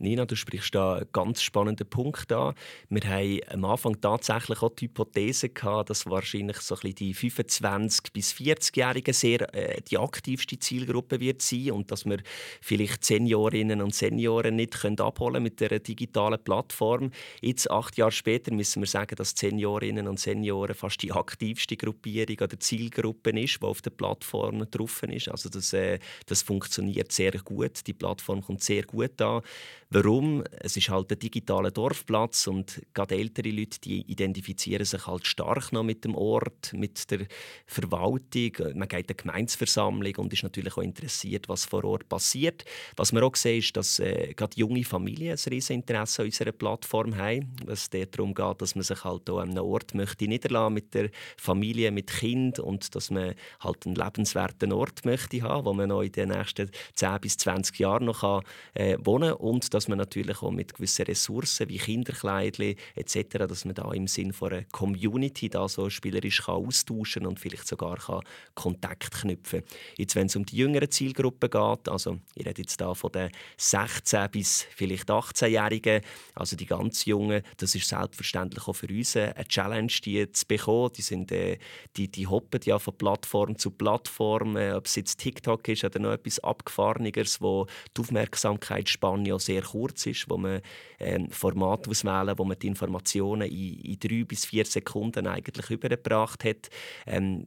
Nina, 0.00 0.26
du 0.26 0.36
sprichst 0.36 0.76
da 0.76 0.94
einen 0.94 1.08
ganz 1.12 1.42
spannenden 1.42 1.88
Punkt 1.88 2.30
an. 2.30 2.54
Wir 2.88 3.02
haben 3.08 3.40
am 3.48 3.64
Anfang 3.64 4.00
tatsächlich 4.00 4.62
auch 4.62 4.70
die 4.70 4.84
Hypothese 4.84 5.48
gehabt, 5.48 5.90
dass 5.90 6.06
wahrscheinlich 6.06 6.58
so 6.58 6.76
ein 6.76 6.94
die 6.94 7.12
25 7.12 8.12
bis 8.12 8.32
40-Jährigen 8.32 9.12
sehr 9.12 9.52
äh, 9.52 9.80
die 9.82 9.98
aktivste 9.98 10.56
Zielgruppe 10.56 11.18
wird 11.18 11.42
sein 11.42 11.72
und 11.72 11.90
dass 11.90 12.04
wir 12.04 12.18
vielleicht 12.60 13.04
Seniorinnen 13.04 13.82
und 13.82 13.92
Senioren 13.92 14.54
nicht 14.54 14.80
können 14.80 15.00
abholen 15.00 15.42
mit 15.42 15.58
der 15.58 15.80
digitalen 15.80 16.42
Plattform. 16.44 17.10
Jetzt 17.40 17.68
acht 17.68 17.96
Jahre 17.96 18.12
später 18.12 18.54
müssen 18.54 18.82
wir 18.82 18.86
sagen, 18.86 19.16
dass 19.16 19.30
Seniorinnen 19.30 20.06
und 20.06 20.20
Senioren 20.20 20.76
fast 20.76 21.02
die 21.02 21.10
aktivste 21.10 21.76
Gruppierung 21.76 22.36
oder 22.40 22.60
Zielgruppe 22.60 23.30
ist, 23.30 23.60
die 23.60 23.66
auf 23.66 23.82
der 23.82 23.90
Plattform 23.90 24.64
drauf 24.70 25.02
ist. 25.02 25.28
Also 25.28 25.48
das, 25.48 25.72
äh, 25.72 25.98
das 26.26 26.42
funktioniert 26.42 27.10
sehr 27.10 27.32
gut. 27.32 27.84
Die 27.84 27.94
Plattform 27.94 28.42
kommt 28.42 28.62
sehr 28.62 28.84
gut 28.84 29.20
an. 29.20 29.42
Warum? 29.90 30.44
Es 30.50 30.76
ist 30.76 30.90
halt 30.90 31.10
ein 31.10 31.18
digitaler 31.18 31.70
Dorfplatz 31.70 32.46
und 32.46 32.82
gerade 32.92 33.16
ältere 33.16 33.48
Leute, 33.48 33.80
die 33.80 34.02
identifizieren 34.02 34.84
sich 34.84 35.06
halt 35.06 35.26
stark 35.26 35.72
noch 35.72 35.82
mit 35.82 36.04
dem 36.04 36.14
Ort, 36.14 36.74
mit 36.74 37.10
der 37.10 37.20
Verwaltung. 37.64 38.52
Man 38.74 38.86
geht 38.86 39.10
in 39.10 39.16
eine 39.16 39.16
Gemeinsversammlung 39.16 40.14
und 40.16 40.34
ist 40.34 40.42
natürlich 40.42 40.76
auch 40.76 40.82
interessiert, 40.82 41.48
was 41.48 41.64
vor 41.64 41.84
Ort 41.84 42.06
passiert. 42.06 42.66
Was 42.96 43.14
wir 43.14 43.22
auch 43.22 43.34
sehen, 43.34 43.60
ist, 43.60 43.78
dass 43.78 43.98
äh, 43.98 44.34
gerade 44.34 44.58
junge 44.58 44.84
Familien 44.84 45.38
ein 45.38 45.50
riesiges 45.50 45.70
Interesse 45.70 46.20
an 46.20 46.26
unserer 46.26 46.52
Plattform 46.52 47.16
haben. 47.16 47.56
Es 47.66 47.88
darum 47.88 48.34
geht, 48.34 48.60
dass 48.60 48.74
man 48.74 48.84
sich 48.84 49.02
halt 49.04 49.30
auch 49.30 49.38
an 49.38 49.52
einem 49.52 49.64
Ort 49.64 49.94
möchte 49.94 50.28
niederlassen 50.28 50.74
mit 50.74 50.92
der 50.92 51.08
Familie, 51.38 51.92
mit 51.92 52.10
Kind 52.10 52.58
und 52.58 52.94
dass 52.94 53.08
man 53.08 53.34
halt 53.60 53.86
einen 53.86 53.94
lebenswerten 53.94 54.70
Ort 54.70 55.06
möchte 55.06 55.40
haben, 55.40 55.64
wo 55.64 55.72
man 55.72 55.88
noch 55.88 56.02
in 56.02 56.12
den 56.12 56.28
nächsten 56.28 56.70
10 56.92 57.20
bis 57.22 57.38
20 57.38 57.78
Jahren 57.78 58.04
noch 58.04 58.20
kann, 58.20 58.42
äh, 58.74 58.98
wohnen 59.00 59.30
kann 59.30 59.46
dass 59.78 59.86
man 59.86 59.98
natürlich 59.98 60.42
auch 60.42 60.50
mit 60.50 60.74
gewissen 60.74 61.04
Ressourcen 61.04 61.68
wie 61.68 61.78
Kinderkleidchen 61.78 62.74
etc., 62.96 63.46
dass 63.48 63.64
man 63.64 63.76
da 63.76 63.92
im 63.92 64.08
Sinn 64.08 64.32
von 64.32 64.52
einer 64.52 64.64
Community 64.72 65.48
da 65.48 65.68
so 65.68 65.88
spielerisch 65.88 66.42
kann 66.42 66.56
austauschen 66.56 67.26
und 67.26 67.38
vielleicht 67.38 67.68
sogar 67.68 67.96
kann 67.96 68.22
Kontakt 68.56 69.12
knüpfen. 69.12 69.62
Jetzt, 69.96 70.16
wenn 70.16 70.26
es 70.26 70.34
um 70.34 70.44
die 70.44 70.56
jüngere 70.56 70.90
Zielgruppe 70.90 71.48
geht, 71.48 71.88
also 71.88 72.18
ich 72.34 72.44
rede 72.44 72.62
jetzt 72.62 72.80
da 72.80 72.92
von 72.92 73.12
den 73.12 73.30
16 73.56 74.28
bis 74.32 74.66
vielleicht 74.74 75.08
18-Jährigen, 75.08 76.00
also 76.34 76.56
die 76.56 76.66
ganz 76.66 77.04
Jungen, 77.04 77.42
das 77.58 77.76
ist 77.76 77.88
selbstverständlich 77.88 78.66
auch 78.66 78.72
für 78.72 78.88
uns 78.88 79.16
eine 79.16 79.46
Challenge, 79.46 79.92
die 80.04 80.32
zu 80.32 80.44
bekommen. 80.44 80.90
Die, 80.96 81.02
sind, 81.02 81.30
äh, 81.30 81.58
die, 81.96 82.10
die 82.10 82.26
hoppen 82.26 82.60
ja 82.64 82.80
von 82.80 82.98
Plattform 82.98 83.56
zu 83.56 83.70
Plattform, 83.70 84.56
äh, 84.56 84.72
ob 84.72 84.86
es 84.86 84.96
jetzt 84.96 85.20
TikTok 85.20 85.68
ist 85.68 85.84
oder 85.84 86.00
noch 86.00 86.12
etwas 86.14 86.40
Abgefahreneres, 86.40 87.40
wo 87.40 87.66
die 87.96 88.00
Aufmerksamkeitsspanne 88.00 89.32
auch 89.32 89.38
sehr 89.40 89.67
kurz 89.70 90.06
ist, 90.06 90.28
wo 90.28 90.36
man 90.36 90.60
ähm, 90.98 91.30
Format 91.30 91.88
auswählen, 91.88 92.38
wo 92.38 92.44
man 92.44 92.58
die 92.58 92.66
Informationen 92.68 93.48
in, 93.48 93.80
in 93.80 93.98
drei 93.98 94.24
bis 94.24 94.44
vier 94.44 94.64
Sekunden 94.64 95.26
eigentlich 95.26 95.70
übergebracht 95.70 96.44
hat. 96.44 96.70
Ähm, 97.06 97.46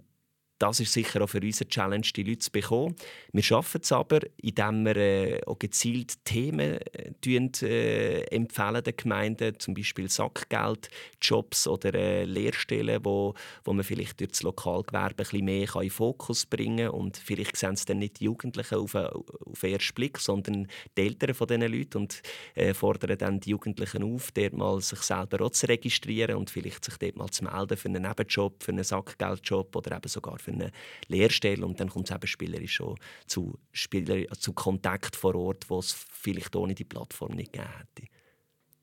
das 0.61 0.79
ist 0.79 0.93
sicher 0.93 1.21
auch 1.23 1.27
für 1.27 1.41
uns 1.41 1.59
eine 1.61 1.69
Challenge, 1.69 2.07
die 2.15 2.23
Leute 2.23 2.39
zu 2.39 2.51
bekommen. 2.51 2.95
Wir 3.33 3.41
schaffen 3.41 3.81
es 3.81 3.91
aber, 3.91 4.19
indem 4.37 4.85
wir 4.85 4.95
äh, 4.95 5.41
auch 5.45 5.57
gezielt 5.57 6.23
Themen 6.23 6.77
äh, 6.93 7.11
äh, 7.25 8.21
empfehlen 8.25 8.83
den 8.83 8.95
Gemeinden, 8.95 9.59
zum 9.59 9.73
Beispiel 9.73 10.07
Sackgeldjobs 10.07 11.67
oder 11.67 11.95
äh, 11.95 12.25
Lehrstellen, 12.25 13.03
wo, 13.03 13.33
wo 13.63 13.73
man 13.73 13.83
vielleicht 13.83 14.19
durch 14.19 14.31
das 14.31 14.43
Lokalgewerbe 14.43 15.09
ein 15.09 15.15
bisschen 15.15 15.45
mehr 15.45 15.67
in 15.75 15.81
den 15.81 15.89
Fokus 15.89 16.45
bringen 16.45 16.89
kann. 16.89 16.99
Und 16.99 17.17
vielleicht 17.17 17.57
sehen 17.57 17.73
es 17.73 17.85
dann 17.85 17.97
nicht 17.97 18.19
die 18.19 18.25
Jugendlichen 18.25 18.75
auf, 18.75 18.93
äh, 18.93 19.07
auf 19.07 19.59
den 19.61 19.73
ersten 19.73 19.95
Blick, 19.95 20.19
sondern 20.19 20.67
die 20.95 21.01
Eltern 21.01 21.33
von 21.33 21.47
diesen 21.47 21.71
Leuten 21.73 21.97
und 21.97 22.21
äh, 22.53 22.75
fordern 22.75 23.17
dann 23.17 23.39
die 23.39 23.49
Jugendlichen 23.49 24.03
auf, 24.03 24.31
dort 24.31 24.53
mal 24.53 24.79
sich 24.79 25.01
selber 25.01 25.43
auch 25.43 25.51
zu 25.51 25.67
registrieren 25.67 26.35
und 26.35 26.51
vielleicht 26.51 26.85
sich 26.85 26.97
dort 26.97 27.15
mal 27.15 27.29
zu 27.29 27.45
melden 27.45 27.77
für 27.77 27.89
einen 27.89 28.03
Nebenjob, 28.03 28.61
für 28.61 28.71
einen 28.71 28.83
Sackgeldjob 28.83 29.75
oder 29.75 29.95
eben 29.95 30.07
sogar 30.07 30.37
für 30.37 30.50
eine 30.53 30.71
Lehrstelle 31.07 31.65
und 31.65 31.79
dann 31.79 31.89
kommt 31.89 32.09
es 32.09 32.15
eben 32.15 32.27
spielerisch 32.27 32.73
schon 32.73 32.97
zu, 33.27 33.57
Spieler, 33.71 34.27
zu 34.31 34.53
Kontakt 34.53 35.15
vor 35.15 35.35
Ort, 35.35 35.69
wo 35.69 35.79
es 35.79 35.91
vielleicht 36.11 36.55
ohne 36.55 36.75
die 36.75 36.85
Plattform 36.85 37.33
nicht 37.33 37.53
gegeben 37.53 37.71
hätte. 37.77 38.11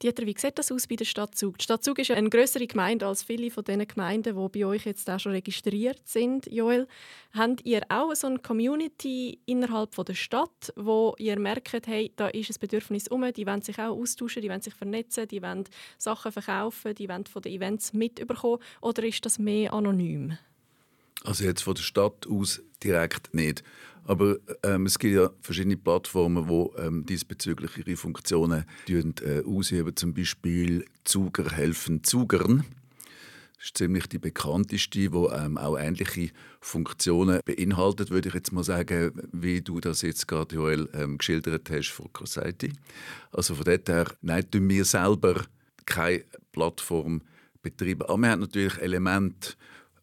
Dieter, 0.00 0.26
wie 0.26 0.34
sieht 0.38 0.56
das 0.56 0.70
aus 0.70 0.86
bei 0.86 0.94
der 0.94 1.04
Stadt 1.04 1.34
Zug? 1.34 1.58
Die 1.58 1.64
Stadt 1.64 1.82
Zug 1.82 1.98
ist 1.98 2.12
eine 2.12 2.30
größere 2.30 2.68
Gemeinde 2.68 3.04
als 3.04 3.24
viele 3.24 3.50
von 3.50 3.64
den 3.64 3.84
Gemeinden, 3.84 4.36
die 4.36 4.48
bei 4.60 4.64
euch 4.64 4.86
jetzt 4.86 5.10
auch 5.10 5.18
schon 5.18 5.32
registriert 5.32 6.06
sind. 6.06 6.46
Joel, 6.46 6.86
habt 7.32 7.66
ihr 7.66 7.82
auch 7.88 8.14
so 8.14 8.28
eine 8.28 8.38
Community 8.38 9.40
innerhalb 9.46 9.96
der 9.96 10.14
Stadt, 10.14 10.72
wo 10.76 11.16
ihr 11.18 11.36
merkt, 11.40 11.88
hey, 11.88 12.12
da 12.14 12.28
ist 12.28 12.48
ein 12.48 12.60
Bedürfnis 12.60 13.08
um, 13.08 13.32
die 13.32 13.44
wollen 13.44 13.62
sich 13.62 13.76
auch 13.80 13.98
austauschen, 13.98 14.40
die 14.40 14.48
wollen 14.48 14.62
sich 14.62 14.74
vernetzen, 14.74 15.26
die 15.26 15.42
wollen 15.42 15.64
Sachen 15.96 16.30
verkaufen, 16.30 16.94
die 16.94 17.08
wollen 17.08 17.26
von 17.26 17.42
den 17.42 17.54
Events 17.54 17.92
mitbekommen? 17.92 18.62
Oder 18.80 19.02
ist 19.02 19.26
das 19.26 19.40
mehr 19.40 19.72
anonym? 19.72 20.38
Also 21.24 21.44
jetzt 21.44 21.62
von 21.62 21.74
der 21.74 21.82
Stadt 21.82 22.26
aus 22.28 22.62
direkt 22.82 23.34
nicht. 23.34 23.62
Aber 24.04 24.38
ähm, 24.62 24.86
es 24.86 24.98
gibt 24.98 25.14
ja 25.14 25.30
verschiedene 25.42 25.76
Plattformen, 25.76 26.48
die 26.48 26.80
ähm, 26.80 27.04
diesbezüglich 27.04 27.76
ihre 27.76 27.96
Funktionen 27.96 28.64
äh, 28.88 29.42
ausüben. 29.44 29.94
Zum 29.96 30.14
Beispiel 30.14 30.86
Zuger 31.04 31.50
helfen 31.50 32.02
Zugern. 32.04 32.64
Das 33.58 33.66
ist 33.66 33.78
ziemlich 33.78 34.06
die 34.06 34.18
bekannteste, 34.18 34.98
die 34.98 35.04
ähm, 35.06 35.58
auch 35.58 35.76
ähnliche 35.76 36.30
Funktionen 36.60 37.40
beinhaltet, 37.44 38.10
würde 38.10 38.28
ich 38.28 38.34
jetzt 38.34 38.52
mal 38.52 38.62
sagen, 38.62 39.20
wie 39.32 39.60
du 39.60 39.80
das 39.80 40.02
jetzt 40.02 40.28
gerade, 40.28 40.54
Joel, 40.54 40.88
ähm, 40.94 41.18
geschildert 41.18 41.68
hast 41.68 41.88
von 41.88 42.08
Society. 42.24 42.72
Also 43.32 43.56
von 43.56 43.64
dort 43.64 43.88
her, 43.88 44.06
nein, 44.22 44.48
tun 44.50 44.68
wir 44.70 44.84
selber 44.84 45.44
keine 45.84 46.24
Plattform 46.52 47.20
betreiben. 47.60 48.02
Aber 48.02 48.16
wir 48.18 48.30
haben 48.30 48.40
natürlich 48.40 48.78
Elemente, 48.78 49.54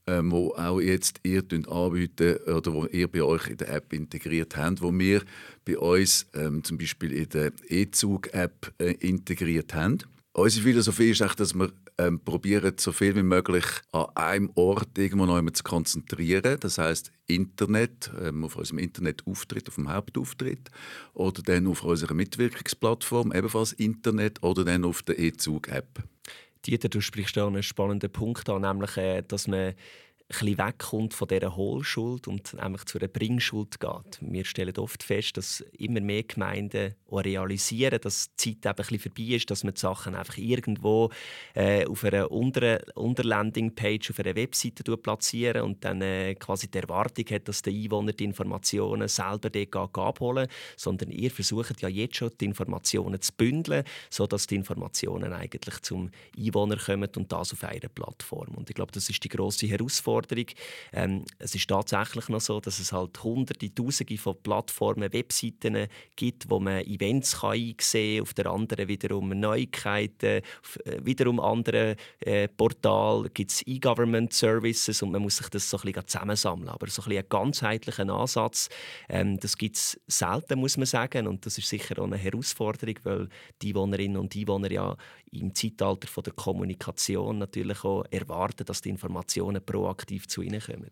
ähm, 0.08 0.32
wo 0.32 0.54
auch 0.56 0.80
jetzt 0.80 1.20
ihr 1.24 1.44
anbieten 1.70 2.38
oder 2.48 2.74
wo 2.74 2.86
ihr 2.86 3.08
bei 3.08 3.24
euch 3.24 3.48
in 3.48 3.58
der 3.58 3.74
App 3.74 3.94
integriert 3.94 4.56
habt, 4.56 4.82
wo 4.82 4.94
wir 4.94 5.24
bei 5.66 5.78
uns 5.78 6.28
ähm, 6.34 6.64
zum 6.64 6.78
Beispiel 6.78 7.12
in 7.12 7.30
der 7.30 7.52
E-Zug-App 7.68 8.74
äh, 8.80 8.92
integriert 8.92 9.74
haben. 9.74 10.00
Unsere 10.34 10.64
Philosophie 10.64 11.12
ist 11.12 11.22
echt, 11.22 11.40
dass 11.40 11.54
wir 11.54 11.72
ähm, 11.98 12.20
probieren, 12.20 12.74
so 12.78 12.92
viel 12.92 13.16
wie 13.16 13.24
möglich 13.24 13.64
an 13.94 14.08
einem 14.16 14.52
Ort 14.56 14.98
irgendwo 14.98 15.26
noch 15.26 15.42
zu 15.52 15.64
konzentrieren. 15.64 16.58
Das 16.60 16.78
heißt 16.78 17.12
Internet, 17.28 18.12
ähm, 18.22 18.44
auf 18.44 18.58
unserem 18.58 18.80
Internetauftritt, 18.80 19.70
auf 19.70 19.76
dem 19.76 19.90
Hauptauftritt 19.90 20.70
oder 21.14 21.42
dann 21.42 21.68
auf 21.68 21.84
unserer 21.84 22.14
Mitwirkungsplattform, 22.14 23.32
ebenfalls 23.34 23.74
Internet 23.74 24.44
oder 24.44 24.66
dann 24.66 24.84
auf 24.84 25.04
der 25.04 25.18
E-Zug-App. 25.18 26.04
Dieter, 26.66 26.90
du 26.90 27.02
sprichst 27.02 27.38
da 27.38 27.48
einen 27.48 27.64
spannenden 27.64 28.12
Punkt 28.12 28.50
an, 28.50 28.62
nämlich, 28.62 28.98
äh, 28.98 29.22
dass 29.22 29.48
man 29.48 29.74
bisschen 30.28 30.58
wegkommt 30.58 31.14
von 31.14 31.28
dieser 31.28 31.56
Hohlschuld 31.56 32.28
und 32.28 32.58
einfach 32.60 32.86
zu 32.86 32.98
einer 32.98 33.08
Bringschuld 33.08 33.80
geht. 33.80 34.20
Wir 34.22 34.44
stellen 34.44 34.76
oft 34.78 35.04
fest, 35.04 35.38
dass 35.38 35.62
immer 35.78 36.02
mehr 36.02 36.24
Gemeinden 36.24 36.96
auch 37.10 37.24
realisieren, 37.24 38.00
dass 38.02 38.34
die 38.36 38.60
Zeit 38.60 38.80
ein 38.80 39.00
vorbei 39.00 39.36
ist, 39.36 39.52
dass 39.52 39.64
man 39.64 39.76
die 39.76 39.80
Sachen 39.80 40.16
einfach 40.16 40.38
irgendwo 40.38 41.12
äh, 41.54 41.86
auf 41.86 42.04
einer 42.04 42.32
unter, 42.32 42.80
unter 42.96 43.24
Landingpage 43.24 44.10
auf 44.10 44.20
einer 44.20 44.36
Webseite 44.36 44.98
platzieren 44.98 45.62
und 45.62 45.86
dann 45.86 46.02
äh, 46.02 46.34
quasi 46.36 46.70
die 46.70 46.80
Erwartung 46.80 47.26
hat, 47.30 47.48
dass 47.48 47.62
der 47.62 47.74
Einwohner 47.74 48.14
die 48.14 48.24
Informationen 48.24 49.08
selber 49.08 49.50
dort 49.50 49.98
abholen 49.98 50.48
sondern 50.76 51.12
ihr 51.12 51.30
versucht 51.30 51.82
ja 51.82 51.90
jetzt 51.90 52.16
schon 52.16 52.32
die 52.40 52.46
Informationen 52.46 53.22
zu 53.22 53.32
bündeln, 53.34 53.84
sodass 54.10 54.48
die 54.48 54.56
Informationen 54.56 55.34
eigentlich 55.34 55.82
zum 55.82 56.10
Einwohner 56.38 56.78
kommen 56.78 57.10
und 57.16 57.32
das 57.32 57.54
auf 57.54 57.64
einer 57.64 57.90
Plattform. 57.90 58.56
Und 58.56 58.70
ich 58.70 58.76
glaube, 58.76 58.92
das 58.92 59.10
ist 59.10 59.24
die 59.24 59.30
große 59.30 59.68
Herausforderung 59.68 60.15
Herausforderung. 60.16 60.46
Ähm, 60.94 61.26
es 61.40 61.56
ist 61.56 61.68
tatsächlich 61.70 62.30
noch 62.30 62.42
so, 62.42 62.60
dass 62.60 62.80
es 62.80 62.92
halt 62.92 63.22
hunderte, 63.24 63.74
tausende 63.74 64.18
von 64.18 64.36
Plattformen, 64.42 65.12
Webseiten 65.12 65.88
gibt, 66.16 66.50
wo 66.50 66.60
man 66.60 66.86
Events 66.86 67.40
kann 67.40 67.52
einsehen 67.52 68.18
kann, 68.18 68.24
auf 68.24 68.34
der 68.34 68.46
anderen 68.48 68.88
wiederum 68.88 69.30
Neuigkeiten, 69.30 70.42
auf 70.62 70.80
äh, 70.86 71.04
wiederum 71.04 71.40
anderen 71.40 71.96
äh, 72.20 72.48
Portal 72.48 73.30
gibt 73.34 73.52
es 73.52 73.62
E-Government 73.66 74.34
Services 74.34 75.02
und 75.02 75.12
man 75.12 75.22
muss 75.22 75.38
sich 75.38 75.50
das 75.50 75.70
so 75.70 75.78
ein 75.78 75.84
bisschen 75.84 76.08
zusammensammeln. 76.08 76.70
Aber 76.70 76.88
so 76.88 77.02
ein 77.02 77.06
bisschen 77.06 77.20
einen 77.20 77.30
ganzheitlichen 77.30 78.10
Ansatz, 78.10 78.70
ähm, 79.10 79.40
das 79.40 79.58
gibt 79.58 79.76
es 79.76 80.00
selten, 80.08 80.60
muss 80.60 80.78
man 80.78 80.86
sagen. 80.86 81.28
Und 81.28 81.46
das 81.46 81.58
ist 81.58 81.70
sicher 81.70 82.00
auch 82.00 82.06
eine 82.06 82.18
Herausforderung, 82.18 82.96
weil 83.04 83.30
die 83.62 83.70
Einwohnerinnen 83.70 84.18
und 84.18 84.36
Einwohner 84.36 84.72
ja 84.72 84.96
im 85.32 85.54
Zeitalter 85.54 86.08
von 86.08 86.24
der 86.24 86.34
Kommunikation 86.34 87.38
natürlich 87.38 87.84
auch 87.84 88.06
erwarten, 88.10 88.66
dass 88.66 88.82
die 88.82 88.90
Informationen 88.90 89.64
proaktiv 89.64 90.05
zu 90.28 90.42
ihnen 90.42 90.62
kommen. 90.62 90.92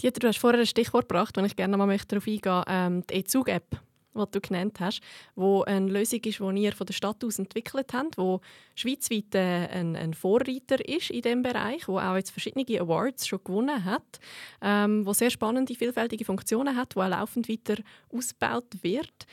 Dieter, 0.00 0.20
du 0.20 0.28
hast 0.28 0.38
vorher 0.38 0.60
ein 0.60 0.66
Stichwort 0.66 1.08
gebracht, 1.08 1.36
wenn 1.36 1.44
ich 1.44 1.56
gerne 1.56 1.76
mal 1.76 1.96
darauf 1.96 2.26
eingehen 2.26 2.62
ähm, 2.68 3.04
die 3.08 3.14
E-Zug-App 3.14 3.80
die 4.26 4.30
du 4.32 4.40
genannt 4.40 4.80
hast, 4.80 5.00
wo 5.34 5.62
eine 5.62 5.90
Lösung 5.90 6.20
ist, 6.24 6.40
die 6.40 6.62
ihr 6.62 6.72
von 6.72 6.86
der 6.86 6.94
Stadt 6.94 7.22
aus 7.24 7.38
entwickelt 7.38 7.92
habt, 7.92 8.18
wo 8.18 8.40
schweizweit 8.74 9.34
äh, 9.34 9.68
ein, 9.68 9.96
ein 9.96 10.14
Vorreiter 10.14 10.86
ist 10.86 11.10
in 11.10 11.22
diesem 11.22 11.42
Bereich, 11.42 11.88
wo 11.88 11.98
auch 11.98 12.16
jetzt 12.16 12.30
verschiedene 12.30 12.80
Awards 12.80 13.26
schon 13.26 13.40
gewonnen 13.44 13.84
hat, 13.84 14.18
ähm, 14.60 15.06
wo 15.06 15.12
sehr 15.12 15.30
spannende, 15.30 15.74
vielfältige 15.74 16.24
Funktionen 16.24 16.76
hat, 16.76 16.96
wo 16.96 17.02
auch 17.02 17.08
laufend 17.08 17.48
weiter 17.48 17.82
ausgebaut 18.12 18.82
wird. 18.82 19.26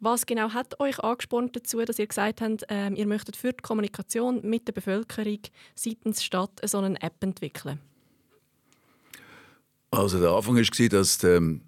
Was 0.00 0.26
genau 0.26 0.52
hat 0.52 0.78
euch 0.78 1.00
angespornt 1.00 1.56
dazu, 1.56 1.84
dass 1.84 1.98
ihr 1.98 2.06
gesagt 2.06 2.40
habt, 2.40 2.64
ähm, 2.68 2.94
ihr 2.94 3.06
möchtet 3.06 3.36
für 3.36 3.52
die 3.52 3.62
Kommunikation 3.62 4.40
mit 4.48 4.68
der 4.68 4.72
Bevölkerung 4.72 5.40
seitens 5.74 6.22
Stadt 6.22 6.60
so 6.64 6.78
eine 6.78 7.02
App 7.02 7.16
entwickeln? 7.20 7.80
Also 9.90 10.20
der 10.20 10.30
Anfang 10.30 10.56
war, 10.56 10.88
dass 10.88 11.18
der, 11.18 11.36
ähm, 11.36 11.62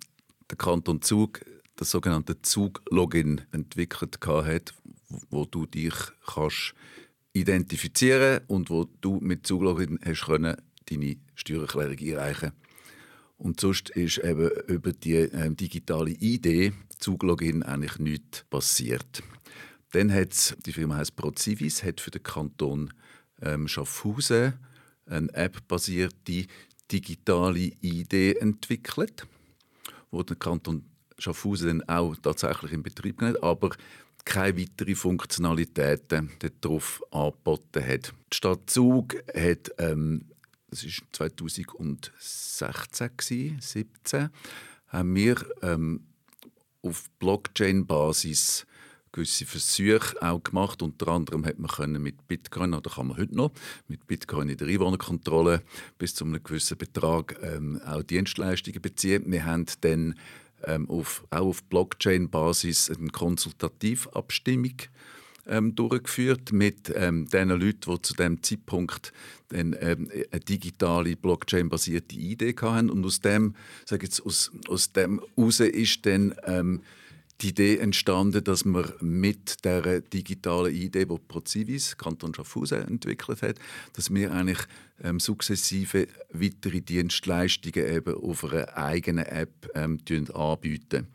der 0.50 0.58
Kanton 0.58 1.02
Zug 1.02 1.40
das 1.76 1.90
sogenannte 1.90 2.40
Zug-Login 2.42 3.42
entwickelt 3.52 4.18
hat, 4.26 4.74
wo 5.30 5.46
du 5.46 5.66
dich 5.66 5.94
kannst 6.26 6.74
identifizieren 7.32 8.40
und 8.48 8.68
wo 8.68 8.84
du 9.00 9.20
mit 9.20 9.46
Zug-Login 9.46 9.98
hast 10.04 10.26
können, 10.26 10.56
deine 10.86 11.16
Steuererklärung 11.34 11.98
einreichen 11.98 12.52
und 13.40 13.58
sonst 13.58 13.88
ist 13.90 14.18
eben 14.18 14.50
über 14.66 14.92
die 14.92 15.14
äh, 15.14 15.54
digitale 15.54 16.10
ID, 16.10 16.74
Zuglogin, 16.98 17.62
eigentlich 17.62 17.98
nichts 17.98 18.44
passiert. 18.50 19.22
Dann 19.92 20.12
hat 20.12 20.56
die 20.66 20.74
Firma 20.74 20.96
heißt 20.96 21.16
Procivis, 21.16 21.82
hat 21.82 22.00
für 22.02 22.10
den 22.10 22.22
Kanton 22.22 22.92
ähm, 23.40 23.66
Schaffhausen 23.66 24.54
eine 25.06 25.32
App-basierte 25.32 26.44
digitale 26.90 27.72
ID 27.80 28.40
entwickelt, 28.40 29.26
wo 30.10 30.22
der 30.22 30.36
Kanton 30.36 30.84
Schaffhausen 31.18 31.80
dann 31.80 31.88
auch 31.88 32.16
tatsächlich 32.16 32.72
in 32.72 32.82
Betrieb 32.82 33.18
genommen 33.18 33.36
hat, 33.36 33.42
aber 33.42 33.70
keine 34.24 34.58
weiteren 34.58 34.96
Funktionalitäten 34.96 36.30
darauf 36.60 37.02
angeboten 37.10 37.86
hat. 37.86 38.12
Die 38.32 38.36
Stadt 38.36 38.70
Zug 38.70 39.16
hat 39.34 39.70
ähm, 39.78 40.30
das 40.70 40.84
war 40.84 40.90
2016, 41.12 43.60
2017, 43.60 44.30
haben 44.88 45.14
wir 45.14 45.36
ähm, 45.62 46.04
auf 46.82 47.10
Blockchain-Basis 47.18 48.66
gewisse 49.12 49.46
Versuche 49.46 50.20
auch 50.20 50.42
gemacht. 50.42 50.82
Unter 50.82 51.08
anderem 51.08 51.44
hat 51.44 51.58
man 51.58 51.70
können 51.70 52.02
mit 52.02 52.28
Bitcoin, 52.28 52.74
oder 52.74 52.90
kann 52.90 53.08
man 53.08 53.16
heute 53.16 53.36
noch, 53.36 53.52
mit 53.88 54.06
Bitcoin 54.06 54.48
in 54.48 54.56
der 54.56 54.68
Einwohnerkontrolle 54.68 55.62
bis 55.98 56.14
zu 56.14 56.24
einem 56.24 56.42
gewissen 56.42 56.78
Betrag 56.78 57.36
ähm, 57.42 57.80
auch 57.86 58.02
Dienstleistungen 58.02 58.80
beziehen. 58.80 59.24
Wir 59.26 59.44
haben 59.44 59.66
dann 59.80 60.14
ähm, 60.64 60.88
auf, 60.90 61.24
auch 61.30 61.46
auf 61.46 61.62
Blockchain-Basis 61.64 62.90
eine 62.90 63.10
Konsultativabstimmung 63.10 64.74
ähm, 65.46 65.74
durchgeführt 65.74 66.52
mit 66.52 66.92
ähm, 66.94 67.28
den 67.28 67.48
Leuten, 67.48 67.92
die 67.92 68.02
zu 68.02 68.14
dem 68.14 68.42
Zeitpunkt 68.42 69.12
dann, 69.48 69.76
ähm, 69.80 70.10
eine 70.30 70.40
digitale 70.40 71.16
Blockchain-basierte 71.16 72.16
Idee 72.16 72.54
hatten. 72.60 72.90
Und 72.90 73.04
aus 73.04 73.20
dem, 73.20 73.54
sage 73.84 74.04
jetzt, 74.04 74.24
aus, 74.24 74.52
aus 74.68 74.92
dem 74.92 75.20
heraus 75.36 75.60
ist 75.60 76.06
dann 76.06 76.34
ähm, 76.44 76.82
die 77.40 77.48
Idee 77.48 77.78
entstanden, 77.78 78.44
dass 78.44 78.64
man 78.64 78.92
mit 79.00 79.64
der 79.64 80.00
digitalen 80.00 80.74
Idee, 80.74 81.06
die 81.06 81.18
Procivis, 81.28 81.96
Kanton 81.96 82.34
Schaffhausen, 82.34 82.86
entwickelt 82.86 83.42
hat, 83.42 83.58
dass 83.94 84.12
wir 84.12 84.32
eigentlich 84.32 84.60
ähm, 85.02 85.20
sukzessive 85.20 86.06
weitere 86.32 86.80
Dienstleistungen 86.80 87.86
eben 87.86 88.14
auf 88.14 88.44
einer 88.44 88.76
eigenen 88.76 89.26
App 89.26 89.70
ähm, 89.74 89.98
anbieten. 90.34 91.06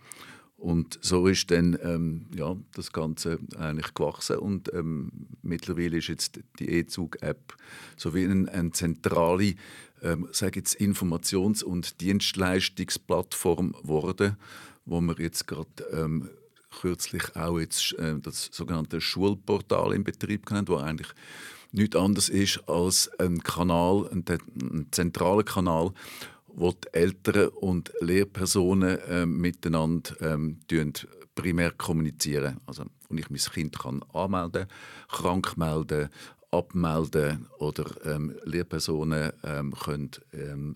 Und 0.57 0.97
so 1.01 1.27
ist 1.27 1.51
dann 1.51 1.77
ähm, 1.83 2.25
ja, 2.33 2.55
das 2.73 2.91
Ganze 2.91 3.38
eigentlich 3.57 3.93
gewachsen 3.93 4.38
und 4.38 4.73
ähm, 4.73 5.11
mittlerweile 5.43 5.97
ist 5.97 6.07
jetzt 6.07 6.39
die 6.57 6.69
E-Zug-App 6.69 7.55
so 7.97 8.15
wie 8.15 8.23
eine, 8.23 8.51
eine 8.51 8.71
zentrale 8.71 9.55
ähm, 10.01 10.27
sage 10.31 10.59
jetzt 10.59 10.79
Informations- 10.79 11.63
und 11.63 12.01
Dienstleistungsplattform 12.01 13.73
geworden, 13.73 14.38
wo 14.85 15.01
wir 15.01 15.15
jetzt 15.19 15.47
gerade 15.47 15.69
ähm, 15.91 16.29
kürzlich 16.81 17.35
auch 17.35 17.59
jetzt 17.59 17.93
äh, 17.93 18.19
das 18.19 18.49
sogenannte 18.51 19.01
Schulportal 19.01 19.93
in 19.93 20.03
Betrieb 20.03 20.49
haben, 20.51 20.67
wo 20.67 20.77
eigentlich 20.77 21.09
nichts 21.71 21.95
anderes 21.95 22.29
ist 22.29 22.67
als 22.67 23.09
ein 23.19 23.39
Kanal, 23.39 24.09
ein, 24.11 24.23
ein 24.27 24.87
zentraler 24.91 25.43
Kanal, 25.43 25.91
wo 26.47 26.71
die 26.71 26.93
Eltern 26.93 27.49
und 27.49 27.91
Lehrpersonen 27.99 28.99
äh, 28.99 29.25
miteinander 29.25 30.15
ähm, 30.21 30.59
primär 31.35 31.71
kommunizieren. 31.71 32.61
Also, 32.65 32.85
und 33.09 33.19
ich 33.19 33.29
mein 33.29 33.39
Kind 33.39 33.77
kann 33.77 34.01
anmelden, 34.13 34.67
krank 35.09 35.57
melden, 35.57 36.09
abmelden 36.51 37.47
oder 37.59 37.85
ähm, 38.05 38.35
Lehrpersonen 38.45 39.33
ähm, 39.43 39.73
können 39.73 40.11
ähm, 40.33 40.75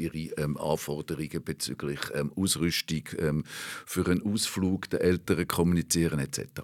ihre 0.00 0.42
ähm, 0.42 0.56
Anforderungen 0.56 1.42
bezüglich 1.44 2.00
ähm, 2.14 2.32
Ausrüstung 2.36 3.02
ähm, 3.18 3.44
für 3.86 4.06
einen 4.06 4.22
Ausflug 4.22 4.90
der 4.90 5.02
Eltern 5.02 5.46
kommunizieren 5.46 6.18
etc. 6.18 6.62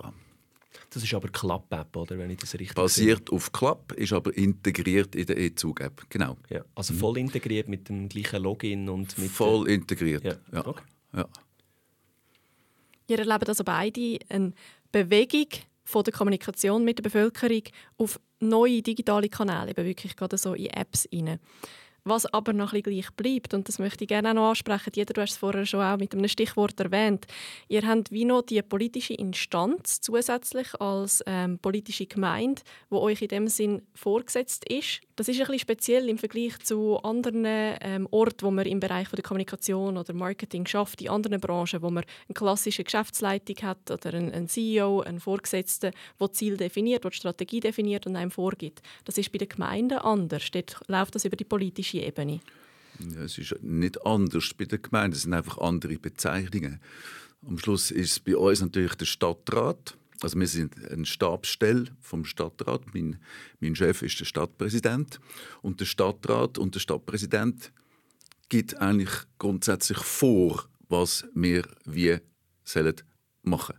Das 0.91 1.03
ist 1.03 1.13
aber 1.15 1.29
Club-App, 1.29 1.95
oder? 1.97 2.19
Wenn 2.19 2.31
ich 2.31 2.39
das 2.39 2.55
richtig 2.55 2.75
Basiert 2.75 3.29
sehe. 3.29 3.37
auf 3.37 3.53
Club, 3.53 3.93
ist 3.93 4.13
aber 4.13 4.37
integriert 4.37 5.15
in 5.15 5.27
der 5.27 5.37
E-Zug-App. 5.37 6.07
Genau. 6.09 6.37
Ja, 6.49 6.65
also 6.75 6.95
mhm. 6.95 6.99
voll 6.99 7.19
integriert 7.19 7.69
mit 7.69 7.89
dem 7.89 8.09
gleichen 8.09 8.43
Login 8.43 8.89
und 8.89 9.17
mit 9.19 9.31
Voll 9.31 9.69
integriert, 9.69 10.25
ja. 10.25 10.37
ja. 10.53 10.67
Okay. 10.67 10.83
ja. 11.15 11.29
Ihr 13.09 13.19
erlebt 13.19 13.49
also 13.49 13.63
beide 13.63 14.19
eine 14.29 14.53
Bewegung 14.91 15.49
von 15.85 16.03
der 16.03 16.13
Kommunikation 16.13 16.85
mit 16.85 16.99
der 16.99 17.05
Bevölkerung 17.05 17.63
auf 17.99 18.19
neue 18.41 18.83
digitale 18.83 19.29
Kanäle, 19.29 19.71
eben 19.71 19.85
wirklich 19.85 20.17
gerade 20.17 20.37
so 20.37 20.55
in 20.55 20.67
Apps 20.67 21.09
rein. 21.13 21.39
Was 22.09 22.25
aber 22.25 22.53
noch 22.53 22.73
ein 22.73 22.83
bisschen 22.83 23.03
gleich 23.03 23.11
bleibt, 23.17 23.53
und 23.53 23.67
das 23.67 23.81
möchte 23.81 24.05
ich 24.05 24.09
gerne 24.09 24.31
auch 24.31 24.35
noch 24.35 24.51
ansprechen, 24.51 24.93
jeder, 24.95 25.13
du 25.13 25.23
hast 25.23 25.33
es 25.33 25.39
vorher 25.39 25.67
schon 25.67 25.81
auch 25.81 25.99
mit 25.99 26.15
einem 26.15 26.29
Stichwort 26.29 26.79
erwähnt, 26.79 27.27
ihr 27.67 27.85
habt 27.85 28.13
wie 28.13 28.25
noch 28.25 28.43
die 28.43 28.63
politische 28.63 29.15
Instanz 29.15 30.01
zusätzlich 30.01 30.81
als 30.81 31.25
ähm, 31.27 31.59
politische 31.59 32.07
Gemeinde, 32.07 32.63
wo 32.91 33.01
euch 33.01 33.23
in 33.23 33.29
dem 33.29 33.49
Sinn 33.49 33.83
vorgesetzt 33.93 34.71
ist. 34.71 35.01
Das 35.17 35.27
ist 35.27 35.41
ein 35.41 35.47
bisschen 35.47 35.59
speziell 35.59 36.09
im 36.09 36.19
Vergleich 36.19 36.57
zu 36.61 36.99
anderen 36.99 37.45
ähm, 37.45 38.07
Orten, 38.13 38.47
wo 38.47 38.51
man 38.53 38.67
im 38.67 38.79
Bereich 38.79 39.09
von 39.09 39.17
der 39.17 39.25
Kommunikation 39.25 39.97
oder 39.97 40.13
Marketing 40.13 40.65
schafft, 40.65 41.03
in 41.03 41.09
anderen 41.09 41.41
Branchen, 41.41 41.83
wo 41.83 41.91
man 41.91 42.05
eine 42.29 42.35
klassische 42.35 42.85
Geschäftsleitung 42.85 43.57
hat 43.63 43.91
oder 43.91 44.15
einen, 44.15 44.31
einen 44.31 44.47
CEO, 44.47 45.01
einen 45.01 45.19
Vorgesetzten, 45.19 45.91
der 46.21 46.33
Ziel 46.33 46.57
definiert, 46.57 47.03
der 47.03 47.11
Strategie 47.11 47.59
definiert 47.59 48.07
und 48.07 48.15
einem 48.15 48.31
vorgibt. 48.31 48.81
Das 49.05 49.19
ist 49.19 49.33
bei 49.33 49.39
den 49.39 49.49
Gemeinden 49.49 49.99
anders. 49.99 50.53
Dort 50.53 50.79
läuft 50.87 51.17
das 51.17 51.25
über 51.25 51.35
die 51.35 51.45
politische 51.45 51.96
politische 51.97 52.07
Ebene? 52.07 52.41
Ja, 53.15 53.25
es 53.25 53.39
ist 53.39 53.55
nicht 53.63 54.05
anders 54.07 54.55
bei 54.55 54.65
den 54.65 54.81
Gemeinden, 54.83 55.17
es 55.17 55.23
sind 55.23 55.35
einfach 55.35 55.59
andere 55.59 55.99
Bezeichnungen. 55.99 56.81
Am 57.47 57.59
Schluss 57.59 57.91
ist 57.91 58.13
es 58.13 58.21
bei 58.21 58.37
uns 58.37 58.61
natürlich 58.61 58.95
der 58.95 59.05
Stadtrat 59.05 59.97
Also 60.23 60.39
wir 60.41 60.47
sind 60.47 60.75
eine 60.91 61.05
Stabsstelle 61.05 61.85
vom 62.01 62.25
Stadtrat. 62.25 62.83
Mein, 62.95 63.19
mein 63.61 63.77
Chef 63.77 64.03
ist 64.03 64.19
der 64.19 64.25
Stadtpräsident. 64.25 65.21
Und 65.61 65.81
der 65.81 65.85
Stadtrat 65.85 66.57
und 66.57 66.75
der 66.75 66.81
Stadtpräsident 66.81 67.71
gibt 68.49 68.77
eigentlich 68.79 69.11
grundsätzlich 69.39 69.99
vor, 69.99 70.65
was 70.89 71.27
wir 71.35 71.69
wie 71.85 72.17
sollen 72.65 72.97
machen. 73.43 73.77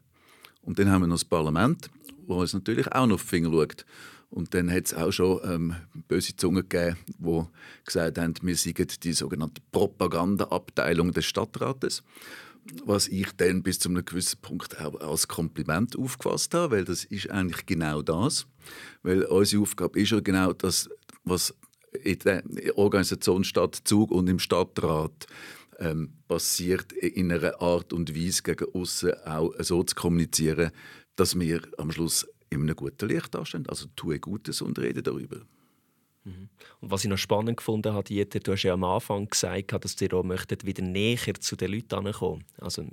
Und 0.62 0.77
dann 0.77 0.89
haben 0.89 1.01
wir 1.01 1.08
noch 1.08 1.15
das 1.15 1.25
Parlament, 1.25 1.89
wo 2.27 2.39
uns 2.39 2.53
natürlich 2.53 2.88
auch 2.91 3.08
noch 3.08 3.15
auf 3.15 3.23
die 3.23 3.30
Finger 3.30 3.51
schaut. 3.51 3.86
Und 4.30 4.54
dann 4.54 4.72
hat 4.72 4.88
es 4.88 4.94
auch 4.94 5.12
schon 5.12 5.40
ähm, 5.44 5.76
böse 6.08 6.36
Zungen 6.36 6.68
gegeben, 6.68 6.98
die 7.18 7.44
gesagt 7.86 8.18
haben, 8.18 8.34
wir 8.42 8.56
seien 8.56 8.88
die 9.02 9.13
sogenannte 9.13 9.62
Propagandaabteilung 9.72 11.12
des 11.13 11.26
Stadtrates 11.26 12.04
was 12.86 13.08
ich 13.08 13.32
dann 13.38 13.63
bis 13.63 13.80
zu 13.80 13.90
einem 13.90 14.06
gewissen 14.06 14.40
Punkt 14.42 14.80
auch 14.80 15.00
als 15.00 15.28
Kompliment 15.28 15.98
aufgefasst 15.98 16.54
habe, 16.54 16.78
weil 16.78 16.86
das 16.86 17.04
ist 17.06 17.30
eigentlich 17.30 17.66
genau 17.66 18.02
das. 18.02 18.46
Weil 19.04 19.24
unsere 19.24 19.62
Aufgabe 19.62 20.00
ist 20.00 20.12
ja 20.12 20.20
genau 20.20 20.54
das, 20.54 20.90
was 21.24 21.56
in 22.04 22.20
der 22.20 22.44
Organisation 22.76 23.44
Stadtzug 23.44 24.12
und 24.12 24.28
im 24.28 24.40
Stadtrat 24.40 25.28
ähm, 25.80 26.13
passiert, 26.28 26.92
in 26.94 27.32
einer 27.32 27.62
Art 27.62 27.94
und 27.94 28.16
Weise 28.16 28.44
gegen 28.44 28.66
außen 28.74 29.13
auch 29.26 29.54
so 29.60 29.84
zu 29.84 29.96
kommunizieren, 29.96 30.72
dass 31.16 31.40
wir 31.40 31.62
am 31.78 31.92
Schluss 31.92 32.28
in 32.50 32.62
einem 32.62 32.76
guten 32.76 33.08
Licht 33.08 33.34
dastehen. 33.34 33.68
Also 33.68 33.88
tue 33.96 34.20
Gutes 34.20 34.62
und 34.62 34.80
rede 34.80 35.04
darüber. 35.04 35.38
Mhm. 36.24 36.50
Und 36.82 36.92
was 36.92 37.04
ich 37.04 37.10
noch 37.10 37.18
spannend 37.18 37.58
gefunden 37.58 37.94
habe, 37.94 38.04
Dieter, 38.04 38.40
du 38.40 38.52
hast 38.52 38.64
ja 38.64 38.74
am 38.74 38.84
Anfang 38.84 39.28
gesagt, 39.30 39.74
dass 39.84 40.02
ihr 40.02 40.14
auch 40.14 40.24
möchtet, 40.24 40.66
wieder 40.66 40.84
näher 40.84 41.34
zu 41.40 41.56
den 41.56 41.72
Leuten 41.72 42.12
kommen. 42.12 42.44
Also 42.60 42.86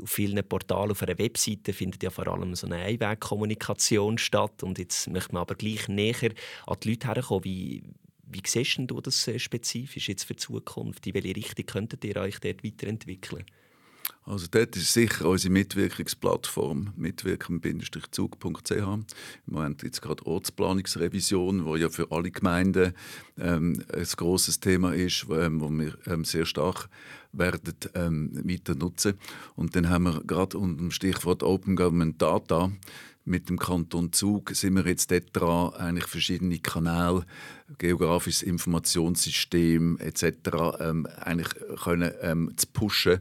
auf 0.00 0.10
vielen 0.10 0.46
Portalen, 0.46 0.92
auf 0.92 1.02
einer 1.02 1.18
Webseite 1.18 1.72
findet 1.72 2.02
ja 2.02 2.10
vor 2.10 2.28
allem 2.28 2.54
so 2.54 2.66
eine 2.66 2.76
Einwegkommunikation 2.76 4.18
statt 4.18 4.62
und 4.62 4.78
jetzt 4.78 5.08
möchte 5.08 5.32
man 5.32 5.42
aber 5.42 5.54
gleich 5.54 5.88
näher 5.88 6.32
an 6.66 6.76
die 6.82 6.90
Leute 6.90 7.08
herkommen. 7.08 7.44
Wie, 7.44 7.82
wie 8.24 8.42
siehst 8.46 8.78
du 8.78 9.00
das 9.00 9.26
äh, 9.28 9.38
spezifisch 9.38 10.08
jetzt 10.08 10.24
für 10.24 10.34
die 10.34 10.40
Zukunft? 10.40 11.06
In 11.06 11.14
welche 11.14 11.36
Richtung 11.36 11.66
könntet 11.66 12.04
ihr 12.04 12.16
euch 12.16 12.38
dort 12.40 12.64
weiterentwickeln? 12.64 13.44
Also 14.24 14.46
dort 14.48 14.76
ist 14.76 14.92
sicher 14.92 15.28
unsere 15.28 15.52
Mitwirkungsplattform 15.52 16.92
mitwirken-zug.ch. 16.96 18.70
Im 18.70 19.04
Moment 19.46 19.82
jetzt 19.82 20.00
gerade 20.00 20.24
Ortsplanungsrevision, 20.26 21.64
wo 21.64 21.74
ja 21.74 21.88
für 21.88 22.12
alle 22.12 22.30
Gemeinden 22.30 22.94
ähm, 23.38 23.82
ein 23.92 24.04
großes 24.04 24.60
Thema 24.60 24.94
ist, 24.94 25.26
ähm, 25.30 25.60
wo 25.60 25.68
wir 25.70 25.98
ähm, 26.06 26.24
sehr 26.24 26.46
stark 26.46 26.88
werden 27.32 27.74
ähm, 27.94 28.30
weiter 28.44 28.76
nutzen. 28.76 29.14
Und 29.56 29.74
dann 29.74 29.88
haben 29.88 30.04
wir 30.04 30.22
gerade 30.24 30.56
unter 30.56 30.76
dem 30.76 30.90
Stichwort 30.92 31.42
Open 31.42 31.74
Government 31.74 32.20
Data 32.22 32.70
mit 33.24 33.48
dem 33.48 33.58
Kanton 33.58 34.12
Zug 34.12 34.50
sind 34.50 34.74
wir 34.74 34.86
jetzt 34.86 35.10
dort 35.10 35.28
dran, 35.32 35.74
eigentlich 35.74 36.06
verschiedene 36.06 36.58
Kanäle, 36.58 37.24
geografisches 37.78 38.42
Informationssystem 38.42 39.98
etc. 39.98 40.24
Ähm, 40.80 41.06
eigentlich 41.20 41.54
können 41.82 42.12
ähm, 42.20 42.52
zu 42.56 42.66
pushen, 42.68 43.20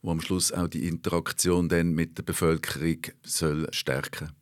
wo 0.00 0.10
am 0.10 0.20
Schluss 0.20 0.52
auch 0.52 0.68
die 0.68 0.88
Interaktion 0.88 1.68
mit 1.94 2.18
der 2.18 2.22
Bevölkerung 2.22 2.98
soll 3.22 3.68
stärken 3.72 4.28
soll. 4.28 4.41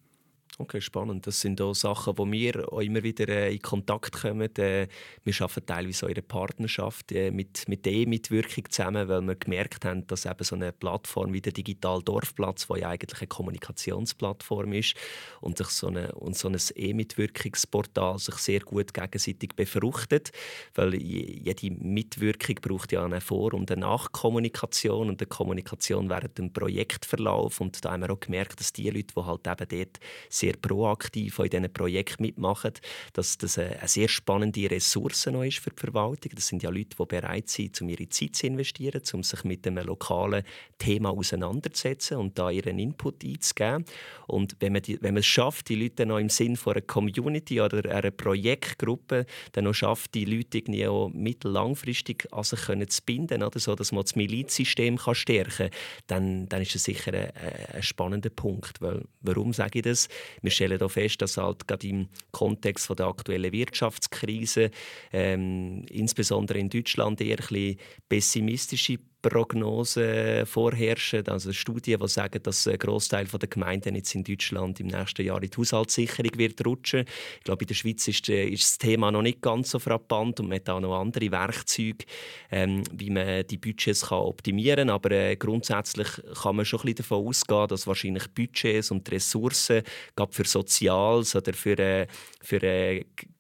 Okay, 0.60 0.82
spannend. 0.82 1.26
Das 1.26 1.40
sind 1.40 1.58
auch 1.62 1.72
Sachen, 1.72 2.18
wo 2.18 2.30
wir 2.30 2.70
auch 2.70 2.80
immer 2.80 3.02
wieder 3.02 3.26
äh, 3.30 3.54
in 3.54 3.62
Kontakt 3.62 4.20
kommen. 4.20 4.54
Äh, 4.56 4.88
wir 5.24 5.34
arbeiten 5.40 5.64
teilweise 5.64 6.04
auch 6.04 6.10
in 6.10 6.16
einer 6.16 6.26
Partnerschaft 6.26 7.12
äh, 7.12 7.30
mit, 7.30 7.66
mit 7.66 7.86
der 7.86 8.06
mitwirkung 8.06 8.64
zusammen, 8.68 9.08
weil 9.08 9.22
wir 9.22 9.36
gemerkt 9.36 9.86
haben, 9.86 10.06
dass 10.06 10.26
eben 10.26 10.44
so 10.44 10.56
eine 10.56 10.72
Plattform 10.72 11.32
wie 11.32 11.40
der 11.40 11.54
Digital 11.54 12.02
Dorfplatz, 12.02 12.66
die 12.66 12.80
ja 12.80 12.90
eigentlich 12.90 13.20
eine 13.20 13.28
Kommunikationsplattform 13.28 14.74
ist, 14.74 14.96
und 15.40 15.56
sich 15.56 15.68
so, 15.68 15.86
eine, 15.86 16.12
und 16.12 16.36
so 16.36 16.48
ein 16.48 16.58
E-Mitwirkungsportal 16.74 18.18
sich 18.18 18.34
sehr 18.34 18.60
gut 18.60 18.92
gegenseitig 18.92 19.56
befruchtet, 19.56 20.30
weil 20.74 20.94
jede 20.94 21.70
Mitwirkung 21.70 22.56
braucht 22.56 22.92
ja 22.92 23.02
eine 23.02 23.22
Vor- 23.22 23.54
und 23.54 23.70
eine 23.70 23.80
Nachkommunikation 23.80 25.08
und 25.08 25.22
eine 25.22 25.26
Kommunikation 25.26 26.10
während 26.10 26.36
dem 26.36 26.52
Projektverlauf. 26.52 27.62
Und 27.62 27.82
da 27.82 27.92
haben 27.92 28.02
wir 28.02 28.10
auch 28.10 28.20
gemerkt, 28.20 28.60
dass 28.60 28.74
die 28.74 28.90
Leute, 28.90 29.14
die 29.16 29.22
halt 29.22 29.46
eben 29.46 29.78
dort 29.78 30.00
sehr 30.28 30.49
sehr 30.50 30.56
proaktiv 30.60 31.38
in 31.38 31.50
diesen 31.50 31.72
Projekten 31.72 32.22
mitmachen, 32.22 32.72
dass 33.12 33.38
das 33.38 33.58
eine 33.58 33.76
sehr 33.86 34.08
spannende 34.08 34.70
Ressource 34.70 35.26
noch 35.26 35.44
ist 35.44 35.58
für 35.58 35.70
die 35.70 35.80
Verwaltung. 35.80 36.32
Das 36.34 36.48
sind 36.48 36.62
ja 36.62 36.70
Leute, 36.70 36.96
die 36.98 37.06
bereit 37.06 37.48
sind, 37.48 37.80
um 37.80 37.88
ihre 37.88 38.08
Zeit 38.08 38.36
zu 38.36 38.46
investieren, 38.46 39.02
um 39.12 39.22
sich 39.22 39.44
mit 39.44 39.66
einem 39.66 39.86
lokalen 39.86 40.44
Thema 40.78 41.10
auseinanderzusetzen 41.10 42.16
und 42.18 42.38
da 42.38 42.50
ihren 42.50 42.78
Input 42.78 43.24
einzugeben. 43.24 43.84
Und 44.26 44.56
wenn 44.60 44.72
man, 44.72 44.82
die, 44.82 45.00
wenn 45.02 45.14
man 45.14 45.20
es 45.20 45.26
schafft, 45.26 45.68
die 45.68 45.76
Leute 45.76 46.06
noch 46.06 46.18
im 46.18 46.28
Sinn 46.28 46.58
einer 46.64 46.80
Community 46.80 47.60
oder 47.60 47.88
einer 47.90 48.10
Projektgruppe 48.10 49.26
dann 49.52 49.64
noch 49.64 49.74
schafft, 49.74 50.14
die 50.14 50.24
Leute 50.24 50.58
irgendwie 50.58 50.86
auch 50.86 51.08
mittellangfristig 51.08 52.28
an 52.32 52.44
sich 52.44 52.60
zu 52.60 53.02
binden, 53.04 53.42
oder 53.42 53.58
so, 53.58 53.74
dass 53.74 53.92
man 53.92 54.02
das 54.02 54.16
Milizsystem 54.16 54.96
kann 54.96 55.14
stärken 55.14 55.50
kann, 55.50 55.70
dann, 56.06 56.48
dann 56.48 56.62
ist 56.62 56.74
das 56.74 56.84
sicher 56.84 57.12
ein, 57.12 57.30
ein 57.74 57.82
spannender 57.82 58.30
Punkt. 58.30 58.80
Weil, 58.80 59.04
warum 59.20 59.52
sage 59.52 59.80
ich 59.80 59.84
das? 59.84 60.08
Wir 60.42 60.50
stellen 60.50 60.78
hier 60.78 60.88
fest, 60.88 61.22
dass 61.22 61.36
halt 61.36 61.66
gerade 61.66 61.86
im 61.86 62.08
Kontext 62.30 62.86
von 62.86 62.96
der 62.96 63.06
aktuellen 63.06 63.52
Wirtschaftskrise, 63.52 64.70
ähm, 65.12 65.84
insbesondere 65.88 66.58
in 66.58 66.70
Deutschland, 66.70 67.20
eher 67.20 67.38
ein 67.38 67.46
bisschen 67.46 67.78
pessimistische 68.08 68.98
Prognosen 69.22 70.46
vorherrschen. 70.46 71.26
Also 71.28 71.52
Studien, 71.52 72.00
die 72.00 72.08
sagen, 72.08 72.42
dass 72.42 72.66
ein 72.66 72.78
Großteil 72.78 73.26
der 73.26 73.48
Gemeinden 73.48 73.94
jetzt 73.94 74.14
in 74.14 74.24
Deutschland 74.24 74.80
im 74.80 74.88
nächsten 74.88 75.24
Jahr 75.24 75.42
in 75.42 75.50
die 75.50 75.56
Haushaltssicherung 75.56 76.30
wird 76.36 76.64
rutschen. 76.66 77.04
Ich 77.38 77.44
glaube, 77.44 77.64
in 77.64 77.68
der 77.68 77.74
Schweiz 77.74 78.08
ist, 78.08 78.28
äh, 78.28 78.50
das 78.50 78.78
Thema 78.78 79.10
noch 79.10 79.22
nicht 79.22 79.42
ganz 79.42 79.70
so 79.70 79.78
frappant 79.78 80.40
und 80.40 80.48
man 80.48 80.56
hat 80.56 80.68
auch 80.70 80.80
noch 80.80 80.98
andere 80.98 81.30
Werkzeuge, 81.30 82.04
ähm, 82.50 82.82
wie 82.92 83.10
man 83.10 83.46
die 83.46 83.58
Budgets 83.58 84.10
optimieren 84.10 84.88
kann. 84.88 84.90
Aber 84.90 85.10
äh, 85.10 85.36
grundsätzlich 85.36 86.08
kann 86.42 86.56
man 86.56 86.64
schon 86.64 86.80
ein 86.80 86.94
bisschen 86.94 86.96
davon 86.96 87.26
ausgehen, 87.26 87.68
dass 87.68 87.86
wahrscheinlich 87.86 88.28
Budgets 88.34 88.90
und 88.90 89.10
Ressourcen 89.10 89.82
gerade 90.16 90.32
für 90.32 90.44
Soziales 90.44 91.36
oder 91.36 91.52
für, 91.52 91.78
äh, 91.78 92.06
für 92.42 92.60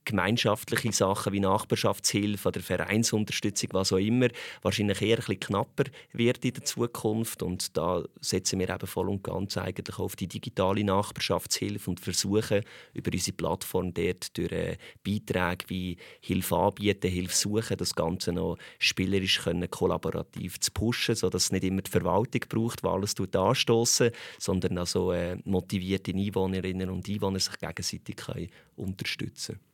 gemeinschaftliche 0.04 0.92
Sachen 0.92 1.32
wie 1.32 1.40
Nachbarschaftshilfe 1.40 2.48
oder 2.48 2.60
Vereinsunterstützung, 2.60 3.70
was 3.72 3.92
auch 3.92 3.98
immer, 3.98 4.28
wahrscheinlich 4.62 5.02
eher 5.02 5.18
ein 5.18 5.24
bisschen 5.24 5.40
knapper 5.40 5.84
wird 6.12 6.44
in 6.44 6.54
der 6.54 6.64
Zukunft. 6.64 7.42
Und 7.42 7.76
da 7.76 8.02
setzen 8.20 8.58
wir 8.58 8.70
eben 8.70 8.86
voll 8.86 9.08
und 9.08 9.22
ganz 9.22 9.56
eigentlich 9.56 9.98
auf 9.98 10.16
die 10.16 10.26
digitale 10.26 10.84
Nachbarschaftshilfe 10.84 11.90
und 11.90 12.00
versuchen 12.00 12.62
über 12.94 13.10
unsere 13.12 13.36
Plattform 13.36 13.92
dort 13.94 14.36
durch 14.36 14.52
äh, 14.52 14.76
Beiträge 15.04 15.64
wie 15.68 15.96
Hilfe 16.20 16.56
anbieten, 16.56 17.10
Hilfe 17.10 17.36
suchen, 17.36 17.76
das 17.76 17.94
Ganze 17.94 18.32
noch 18.32 18.56
spielerisch 18.78 19.40
können, 19.40 19.70
kollaborativ 19.70 20.60
zu 20.60 20.72
pushen, 20.72 21.14
sodass 21.14 21.44
es 21.44 21.52
nicht 21.52 21.64
immer 21.64 21.82
die 21.82 21.90
Verwaltung 21.90 22.42
braucht, 22.48 22.82
die 22.82 22.88
alles 22.88 23.14
anstoßen, 23.18 24.10
sondern 24.38 24.78
also 24.78 25.12
motivierte 25.44 26.12
Einwohnerinnen 26.12 26.90
und 26.90 27.08
Einwohner 27.08 27.38
sich 27.38 27.58
gegenseitig 27.58 28.16
können 28.16 28.48
unterstützen 28.76 29.56
können. 29.56 29.69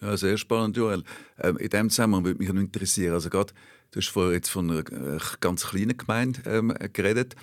Ja, 0.00 0.16
sehr 0.16 0.36
spannend, 0.36 0.76
Joel. 0.76 1.02
Ähm, 1.38 1.56
in 1.56 1.68
dem 1.70 1.90
Zusammenhang 1.90 2.24
würde 2.24 2.38
mich 2.38 2.52
noch 2.52 2.60
interessieren, 2.60 3.14
also 3.14 3.30
gerade, 3.30 3.54
du 3.90 4.00
hast 4.00 4.08
vorher 4.08 4.32
jetzt 4.34 4.50
von 4.50 4.70
einer 4.70 4.80
äh, 4.80 5.18
ganz 5.40 5.66
kleinen 5.66 5.96
Gemeinde 5.96 6.40
ähm, 6.46 6.74
geredet. 6.92 7.36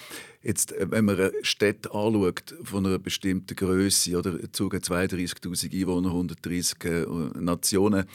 Jetzt, 0.44 0.74
äh, 0.74 0.88
wenn 0.90 1.06
man 1.06 1.20
eine 1.20 1.32
Stadt 1.44 1.92
anschaut 1.92 2.56
von 2.64 2.86
einer 2.86 3.00
bestimmten 3.00 3.56
Größe 3.56 4.18
oder 4.18 4.38
Zug 4.52 4.74
32'000 4.74 5.74
Einwohner, 5.74 6.10
130 6.10 6.84
äh, 6.84 7.06
Nationen, 7.40 8.06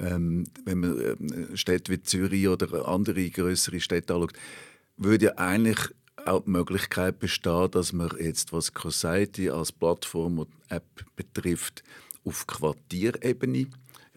ähm, 0.00 0.44
wenn 0.64 0.80
man 0.80 0.98
äh, 0.98 1.56
Städte 1.56 1.92
wie 1.92 2.02
Zürich 2.02 2.48
oder 2.48 2.88
andere 2.88 3.28
größere 3.28 3.80
Städte 3.80 4.14
anschaut, 4.14 4.32
würde 4.96 5.26
ja 5.26 5.32
eigentlich 5.36 5.78
auch 6.24 6.44
die 6.44 6.50
Möglichkeit 6.50 7.18
bestehen, 7.18 7.70
dass 7.70 7.92
man 7.92 8.10
jetzt, 8.18 8.52
was 8.52 8.72
Society 8.74 9.50
als 9.50 9.72
Plattform 9.72 10.38
und 10.38 10.48
App 10.68 11.04
betrifft, 11.16 11.82
auf 12.24 12.46
Quartierebene 12.46 13.66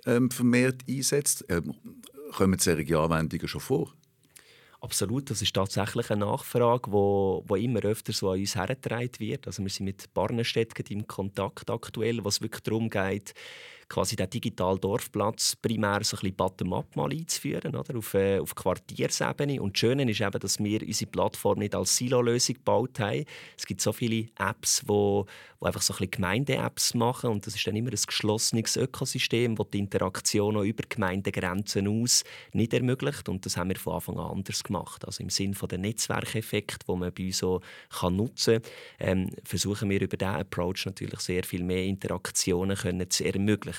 ähm, 0.06 0.32
vermehrt 0.32 0.82
einsetzt? 0.88 1.46
Ähm, 1.50 1.76
kommen 2.34 2.60
solche 2.60 3.00
Anwendungen 3.00 3.48
schon 3.48 3.62
vor? 3.62 3.94
Absolut, 4.82 5.32
das 5.32 5.42
ist 5.42 5.56
tatsächlich 5.56 6.12
eine 6.12 6.26
Nachfrage, 6.26 6.92
wo 6.92 7.44
immer 7.56 7.80
öfter 7.84 8.14
so 8.14 8.30
an 8.30 8.40
uns 8.40 8.56
hergetragen 8.56 9.20
wird. 9.20 9.48
Also 9.48 9.64
wir 9.64 9.70
sind 9.70 9.86
mit 9.86 10.14
Barnenstädten 10.14 10.86
im 10.90 11.08
Kontakt 11.08 11.72
aktuell, 11.72 12.24
was 12.24 12.42
wirklich 12.42 12.62
darum 12.62 12.90
geht, 12.90 13.34
quasi 13.88 14.16
den 14.16 14.30
digitalen 14.30 14.80
Dorfplatz 14.82 15.56
primär 15.56 16.04
so 16.04 16.18
ein 16.18 16.22
bisschen 16.22 16.36
bottom-up 16.36 16.96
mal 16.96 17.12
einzuführen, 17.12 17.76
oder? 17.76 17.98
Auf, 17.98 18.14
äh, 18.16 18.40
auf 18.40 18.56
Quartiersebene. 18.56 19.62
Und 19.62 19.76
das 19.76 19.80
Schöne 19.80 20.10
ist 20.10 20.22
eben, 20.22 20.40
dass 20.40 20.60
wir 20.60 20.82
unsere 20.82 21.12
Plattform 21.12 21.60
nicht 21.60 21.76
als 21.76 21.96
Silo-Lösung 21.96 22.56
gebaut 22.56 23.00
haben. 23.00 23.26
Es 23.58 23.66
gibt 23.66 23.82
so 23.82 23.94
viele 23.94 24.28
Apps, 24.40 24.82
die 24.82 24.96
wo, 24.96 25.26
wo 25.60 25.66
einfach 25.66 25.82
so 25.82 25.94
ein 25.94 25.98
bisschen 25.98 26.12
Gemeinde-Apps 26.12 26.94
machen 26.94 27.30
und 27.30 27.46
das 27.46 27.56
ist 27.56 27.66
dann 27.68 27.76
immer 27.76 27.92
ein 27.92 28.00
geschlossenes 28.06 28.78
Ökosystem, 28.78 29.56
das 29.56 29.68
die 29.72 29.80
Interaktion 29.80 30.58
auch 30.58 30.64
über 30.64 30.84
Gemeindegrenzen 30.88 31.88
aus 31.88 32.24
nicht 32.54 32.74
ermöglicht 32.74 33.30
und 33.30 33.46
das 33.46 33.58
haben 33.58 33.70
wir 33.70 33.78
von 33.78 33.96
Anfang 33.96 34.18
an 34.18 34.32
anders 34.32 34.64
gemacht. 34.64 35.06
Also 35.06 35.24
im 35.24 35.30
Sinne 35.30 35.56
von 35.56 35.70
der 35.70 35.78
Netzwerkeffekt, 35.80 36.88
wo 36.88 36.96
man 36.96 37.14
bei 37.14 37.28
uns 37.28 37.38
so 37.38 37.62
kann 37.90 38.16
nutzen 38.16 38.62
ähm, 39.00 39.30
versuchen 39.44 39.90
wir 39.90 40.02
über 40.02 40.18
diesen 40.18 40.36
Approach 40.36 40.86
natürlich 40.86 41.20
sehr 41.20 41.44
viel 41.44 41.64
mehr 41.64 41.84
Interaktionen 41.84 42.78
können 42.78 43.10
zu 43.10 43.26
ermöglichen. 43.26 43.75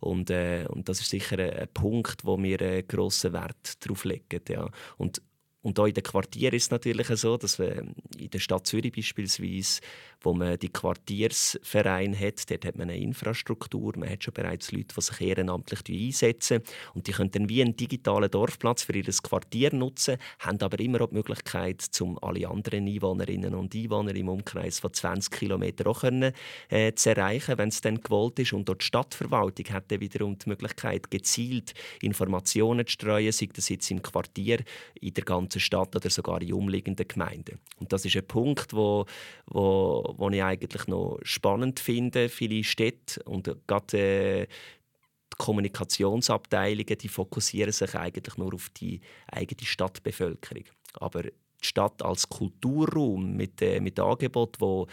Und, 0.00 0.30
äh, 0.30 0.66
und 0.68 0.88
das 0.88 1.00
ist 1.00 1.10
sicher 1.10 1.38
ein, 1.38 1.50
ein 1.50 1.68
Punkt, 1.72 2.24
wo 2.24 2.40
wir 2.42 2.60
einen 2.60 2.86
grossen 2.86 3.32
Wert 3.32 3.84
darauf 3.84 4.04
legen. 4.04 4.40
Ja. 4.48 4.68
Und 4.96 5.22
und 5.66 5.80
auch 5.80 5.86
in 5.86 5.94
den 5.94 6.04
Quartieren 6.04 6.54
ist 6.54 6.66
es 6.66 6.70
natürlich 6.70 7.08
so, 7.08 7.36
dass 7.36 7.58
wir 7.58 7.84
in 8.16 8.30
der 8.30 8.38
Stadt 8.38 8.68
Zürich 8.68 8.92
beispielsweise, 8.92 9.80
wo 10.20 10.34
man 10.34 10.58
die 10.58 10.68
Quartiersvereine 10.68 12.18
hat, 12.18 12.50
dort 12.50 12.64
hat 12.64 12.76
man 12.76 12.90
eine 12.90 12.98
Infrastruktur, 12.98 13.94
man 13.96 14.10
hat 14.10 14.24
schon 14.24 14.34
bereits 14.34 14.72
Leute, 14.72 14.94
die 14.94 15.00
sich 15.00 15.20
ehrenamtlich 15.20 15.80
einsetzen 15.88 16.62
und 16.94 17.06
die 17.06 17.12
können 17.12 17.30
dann 17.30 17.48
wie 17.48 17.62
einen 17.62 17.76
digitalen 17.76 18.30
Dorfplatz 18.30 18.82
für 18.82 18.94
ihr 18.94 19.04
Quartier 19.22 19.74
nutzen, 19.74 20.18
haben 20.40 20.60
aber 20.60 20.78
immer 20.80 21.00
auch 21.00 21.08
die 21.08 21.14
Möglichkeit, 21.14 21.88
um 22.00 22.18
alle 22.22 22.48
anderen 22.48 22.86
Einwohnerinnen 22.86 23.54
und 23.54 23.74
Einwohner 23.74 24.14
im 24.14 24.28
Umkreis 24.28 24.78
von 24.78 24.92
20 24.92 25.32
Kilometern 25.32 25.86
auch 25.86 26.00
können, 26.00 26.32
äh, 26.68 26.92
zu 26.92 27.10
erreichen, 27.10 27.56
wenn 27.58 27.70
es 27.70 27.80
dann 27.80 28.00
gewollt 28.00 28.38
ist. 28.38 28.52
Und 28.52 28.68
dort 28.68 28.82
die 28.82 28.86
Stadtverwaltung 28.86 29.66
hat 29.70 29.90
dann 29.90 30.00
wiederum 30.00 30.38
die 30.38 30.48
Möglichkeit, 30.48 31.10
gezielt 31.10 31.74
Informationen 32.02 32.86
zu 32.86 32.92
streuen, 32.92 33.32
sei 33.32 33.48
das 33.52 33.68
jetzt 33.68 33.90
im 33.90 34.02
Quartier, 34.02 34.58
in 35.00 35.14
der 35.14 35.24
ganzen 35.24 35.56
ganzen 35.56 35.60
Stadt 35.60 35.94
oder 35.94 36.10
sogar 36.10 36.42
in 36.42 36.52
umliegenden 36.52 37.06
Gemeinden. 37.06 37.58
Und 37.78 37.92
das 37.92 38.04
ist 38.04 38.16
ein 38.16 38.26
Punkt, 38.26 38.72
wo, 38.72 39.06
wo, 39.46 40.05
wo 40.16 40.30
ich 40.30 40.42
eigentlich 40.42 40.86
noch 40.86 41.18
spannend 41.22 41.80
finde. 41.80 42.28
Viele 42.28 42.64
Städte 42.64 43.22
und 43.24 43.50
gerade 43.66 43.98
äh, 43.98 44.46
die 44.46 45.36
Kommunikationsabteilungen, 45.38 46.98
die 46.98 47.08
fokussieren 47.08 47.72
sich 47.72 47.94
eigentlich 47.94 48.36
nur 48.36 48.54
auf 48.54 48.70
die 48.70 49.00
eigene 49.30 49.66
Stadtbevölkerung. 49.66 50.64
Aber 50.94 51.22
die 51.22 51.32
Stadt 51.60 52.02
als 52.02 52.28
Kulturraum 52.28 53.34
mit, 53.36 53.60
äh, 53.62 53.80
mit 53.80 53.98
Angeboten, 53.98 54.60
wo 54.60 54.86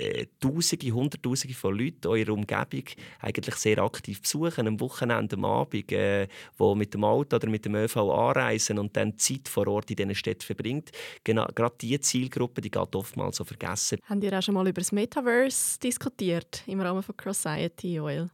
äh, 0.00 0.26
Tausende, 0.40 0.90
Hunderttausende 0.90 1.54
von 1.54 1.78
Leuten 1.78 2.16
ihrer 2.16 2.32
Umgebung 2.32 2.84
eigentlich 3.20 3.54
sehr 3.56 3.78
aktiv 3.78 4.20
besuchen, 4.22 4.66
am 4.66 4.80
Wochenende, 4.80 5.36
am 5.36 5.44
Abend, 5.44 5.92
äh, 5.92 6.26
wo 6.56 6.74
mit 6.74 6.94
dem 6.94 7.04
Auto 7.04 7.36
oder 7.36 7.48
mit 7.48 7.64
dem 7.64 7.74
ÖV 7.74 7.96
anreisen 7.96 8.78
und 8.78 8.96
dann 8.96 9.16
Zeit 9.18 9.48
vor 9.48 9.68
Ort 9.68 9.90
in 9.90 9.96
diesen 9.96 10.14
Städten 10.14 10.42
verbringt. 10.42 10.90
Genau, 11.24 11.46
gerade 11.54 11.74
diese 11.80 12.00
Zielgruppe, 12.00 12.60
die 12.60 12.70
geht 12.70 12.94
oftmals 12.94 13.36
so 13.36 13.44
vergessen. 13.44 13.98
Haben 14.04 14.22
ihr 14.22 14.36
auch 14.36 14.42
schon 14.42 14.54
mal 14.54 14.66
über 14.66 14.80
das 14.80 14.92
Metaverse 14.92 15.78
diskutiert 15.78 16.62
im 16.66 16.80
Rahmen 16.80 17.02
von 17.02 17.16
Crossciety 17.16 18.00
Oil? 18.00 18.30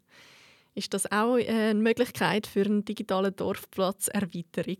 Ist 0.75 0.93
das 0.93 1.11
auch 1.11 1.39
äh, 1.39 1.49
eine 1.49 1.81
Möglichkeit 1.81 2.47
für 2.47 2.63
eine 2.63 2.83
digitale 2.83 3.33
Dorfplatzerweiterung? 3.33 4.79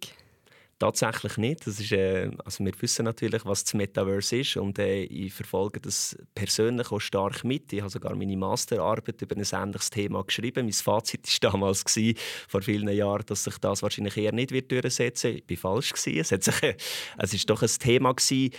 Tatsächlich 0.79 1.39
nicht. 1.39 1.67
Das 1.67 1.81
ist, 1.81 1.93
äh, 1.93 2.31
also 2.45 2.63
wir 2.63 2.73
wissen 2.81 3.07
natürlich, 3.07 3.47
was 3.47 3.65
das 3.65 3.73
Metaverse 3.73 4.41
ist 4.41 4.59
und 4.59 4.79
äh, 4.79 5.05
ich 5.05 5.33
verfolge 5.33 5.81
das 5.81 6.19
persönlich 6.35 6.93
auch 6.93 7.01
stark 7.01 7.45
mit. 7.45 7.73
Ich 7.73 7.81
habe 7.81 7.89
sogar 7.89 8.15
meine 8.15 8.37
Masterarbeit 8.37 9.23
über 9.23 9.37
ein 9.37 9.47
ähnliches 9.51 9.89
Thema 9.89 10.23
geschrieben. 10.23 10.67
Mein 10.67 10.75
Fazit 10.75 11.27
war 11.43 11.51
damals, 11.51 11.83
gewesen, 11.83 12.19
vor 12.47 12.61
vielen 12.61 12.89
Jahren, 12.89 13.25
dass 13.25 13.45
sich 13.45 13.57
das 13.57 13.83
wahrscheinlich 13.83 14.19
eher 14.19 14.33
nicht 14.33 14.53
wird 14.53 14.71
durchsetzen 14.71 15.37
wird. 15.37 15.51
Ich 15.51 15.65
war 15.65 15.73
falsch. 15.77 15.95
Gewesen. 15.95 16.39
Es, 16.39 16.45
sich, 17.31 17.43
äh, 17.43 17.47
doch 17.47 17.63
ein 17.63 17.69
Thema. 17.79 18.13
Gewesen. 18.13 18.51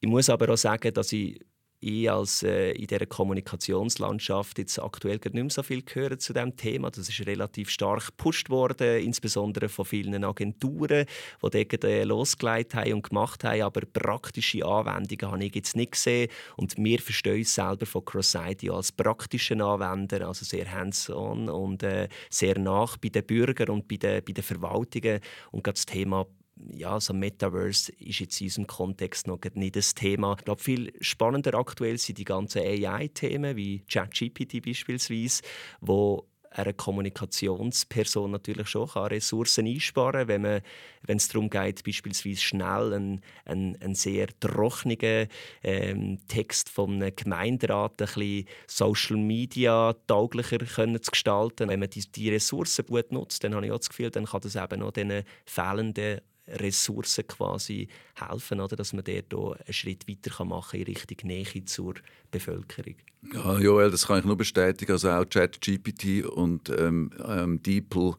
Ich 0.00 0.08
muss 0.08 0.30
aber 0.30 0.52
auch 0.52 0.56
sagen, 0.56 0.94
dass 0.94 1.12
ich 1.12 1.40
ich 1.80 2.10
als 2.10 2.42
äh, 2.42 2.72
in 2.72 2.86
dieser 2.86 3.06
Kommunikationslandschaft 3.06 4.58
jetzt 4.58 4.78
aktuell 4.80 5.18
nicht 5.22 5.34
mehr 5.34 5.50
so 5.50 5.62
viel 5.62 5.82
höre 5.92 6.18
zu 6.18 6.32
diesem 6.32 6.56
Thema. 6.56 6.90
Das 6.90 7.08
ist 7.08 7.26
relativ 7.26 7.70
stark 7.70 8.06
gepusht 8.06 8.50
worden, 8.50 9.00
insbesondere 9.00 9.68
von 9.68 9.84
vielen 9.84 10.24
Agenturen, 10.24 11.06
die 11.42 11.66
dort 11.68 11.84
äh, 11.84 12.04
losgelegt 12.04 12.74
haben 12.74 12.94
und 12.94 13.08
gemacht 13.08 13.44
haben. 13.44 13.62
Aber 13.62 13.80
praktische 13.80 14.64
Anwendungen 14.64 15.32
habe 15.32 15.44
ich 15.44 15.54
jetzt 15.54 15.76
nicht 15.76 15.92
gesehen. 15.92 16.30
Und 16.56 16.76
wir 16.76 16.98
verstehen 16.98 17.38
uns 17.38 17.54
selber 17.54 17.86
von 17.86 18.04
CrossID 18.04 18.70
als 18.70 18.90
praktischen 18.92 19.62
Anwender, 19.62 20.26
also 20.26 20.44
sehr 20.44 20.70
hands-on 20.72 21.48
und 21.48 21.82
äh, 21.82 22.08
sehr 22.30 22.58
nach 22.58 22.96
bei 22.96 23.08
den 23.08 23.24
Bürgern 23.24 23.70
und 23.70 23.88
bei 23.88 23.96
den, 23.96 24.24
bei 24.24 24.32
den 24.32 24.44
Verwaltungen. 24.44 25.20
Und 25.52 25.66
das 25.66 25.86
Thema 25.86 26.26
ja, 26.72 27.00
so 27.00 27.14
Metaverse 27.14 27.92
ist 27.92 28.20
jetzt 28.20 28.40
in 28.40 28.46
unserem 28.46 28.66
Kontext 28.66 29.26
noch 29.26 29.40
nicht 29.54 29.76
das 29.76 29.94
Thema. 29.94 30.34
Ich 30.38 30.44
glaube, 30.44 30.62
viel 30.62 30.92
spannender 31.00 31.54
aktuell 31.54 31.98
sind 31.98 32.18
die 32.18 32.24
ganzen 32.24 32.62
AI-Themen, 32.62 33.56
wie 33.56 33.80
ChatGPT 33.88 34.64
beispielsweise, 34.64 35.42
wo 35.80 36.26
eine 36.50 36.74
Kommunikationsperson 36.74 38.30
natürlich 38.30 38.68
schon 38.68 38.88
kann 38.88 39.06
Ressourcen 39.06 39.66
einsparen 39.66 40.20
kann, 40.20 40.28
wenn, 40.28 40.42
man, 40.42 40.60
wenn 41.02 41.18
es 41.18 41.28
darum 41.28 41.50
geht, 41.50 41.84
beispielsweise 41.84 42.40
schnell 42.40 42.92
einen, 42.94 43.20
einen, 43.44 43.80
einen 43.80 43.94
sehr 43.94 44.28
trockenen 44.40 45.28
ähm, 45.62 46.18
Text 46.28 46.68
von 46.68 46.94
einem 46.94 47.14
Gemeinderat 47.14 48.00
ein 48.00 48.06
bisschen 48.06 48.48
Social 48.66 49.16
Media 49.18 49.94
tauglicher 50.06 50.58
können 50.58 51.02
zu 51.02 51.10
gestalten. 51.10 51.68
Wenn 51.68 51.80
man 51.80 51.90
die, 51.90 52.10
die 52.10 52.30
Ressourcen 52.30 52.86
gut 52.86 53.12
nutzt, 53.12 53.44
dann 53.44 53.54
habe 53.54 53.66
ich 53.66 53.72
auch 53.72 53.78
das 53.78 53.90
Gefühl, 53.90 54.10
dann 54.10 54.24
kann 54.24 54.40
das 54.40 54.56
eben 54.56 54.82
auch 54.82 54.92
diesen 54.92 55.24
fehlenden 55.44 56.20
Ressourcen 56.48 57.26
quasi 57.26 57.88
helfen, 58.14 58.60
oder? 58.60 58.76
dass 58.76 58.92
man 58.92 59.02
dort 59.04 59.34
einen 59.34 59.72
Schritt 59.72 60.08
weiter 60.08 60.44
machen 60.44 60.70
kann 60.70 60.80
in 60.80 60.86
Richtung 60.86 61.16
Nähe 61.24 61.64
zur 61.64 61.94
Bevölkerung. 62.30 62.94
Ja, 63.32 63.58
Joel, 63.58 63.90
das 63.90 64.06
kann 64.06 64.20
ich 64.20 64.24
nur 64.24 64.36
bestätigen. 64.36 64.92
Also 64.92 65.10
auch 65.10 65.28
ChatGPT 65.28 66.24
und 66.24 66.70
ähm, 66.70 67.10
ähm, 67.24 67.60
DeepL 67.62 68.14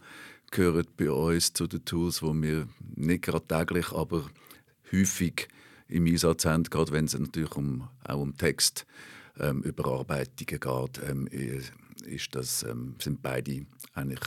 gehören 0.51 0.85
bei 0.97 1.09
uns 1.11 1.53
zu 1.53 1.67
den 1.67 1.85
Tools, 1.85 2.19
die 2.19 2.41
wir 2.41 2.67
nicht 2.95 3.21
gerade 3.23 3.47
täglich, 3.47 3.91
aber 3.91 4.29
häufig 4.91 5.47
im 5.87 6.05
Einsatz 6.05 6.45
haben, 6.45 6.63
gerade 6.63 6.91
wenn 6.91 7.05
es 7.05 7.17
natürlich 7.17 7.55
um, 7.55 7.87
auch 8.03 8.19
um 8.19 8.35
Textüberarbeitungen 8.37 10.59
ähm, 11.07 11.29
geht, 11.29 11.41
ähm, 11.41 11.61
ist 12.05 12.35
das, 12.35 12.63
ähm, 12.63 12.95
sind 12.99 13.21
beide 13.21 13.65
eigentlich 13.93 14.19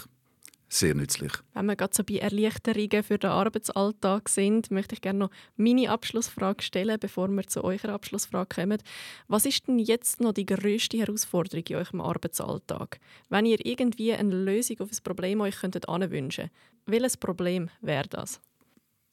sehr 0.72 0.94
nützlich. 0.94 1.32
Wenn 1.52 1.66
wir 1.66 1.76
gerade 1.76 1.94
so 1.94 2.02
bei 2.02 2.16
Erleichterungen 2.16 3.02
für 3.02 3.18
den 3.18 3.30
Arbeitsalltag 3.30 4.28
sind, 4.28 4.70
möchte 4.70 4.94
ich 4.94 5.02
gerne 5.02 5.18
noch 5.18 5.30
meine 5.56 5.90
Abschlussfrage 5.90 6.62
stellen, 6.62 6.98
bevor 6.98 7.28
wir 7.28 7.46
zu 7.46 7.62
eurer 7.62 7.90
Abschlussfrage 7.90 8.62
kommen. 8.62 8.82
Was 9.28 9.44
ist 9.44 9.68
denn 9.68 9.78
jetzt 9.78 10.20
noch 10.20 10.32
die 10.32 10.46
größte 10.46 10.96
Herausforderung 10.98 11.64
in 11.68 11.76
eurem 11.76 12.00
Arbeitsalltag? 12.00 13.00
Wenn 13.28 13.46
ihr 13.46 13.64
irgendwie 13.64 14.14
eine 14.14 14.34
Lösung 14.34 14.80
auf 14.80 14.90
ein 14.90 15.04
Problem 15.04 15.42
euch 15.42 15.60
könntet 15.60 15.88
anwünschen, 15.88 16.50
welches 16.86 17.16
Problem 17.16 17.68
wäre 17.82 18.08
das? 18.08 18.40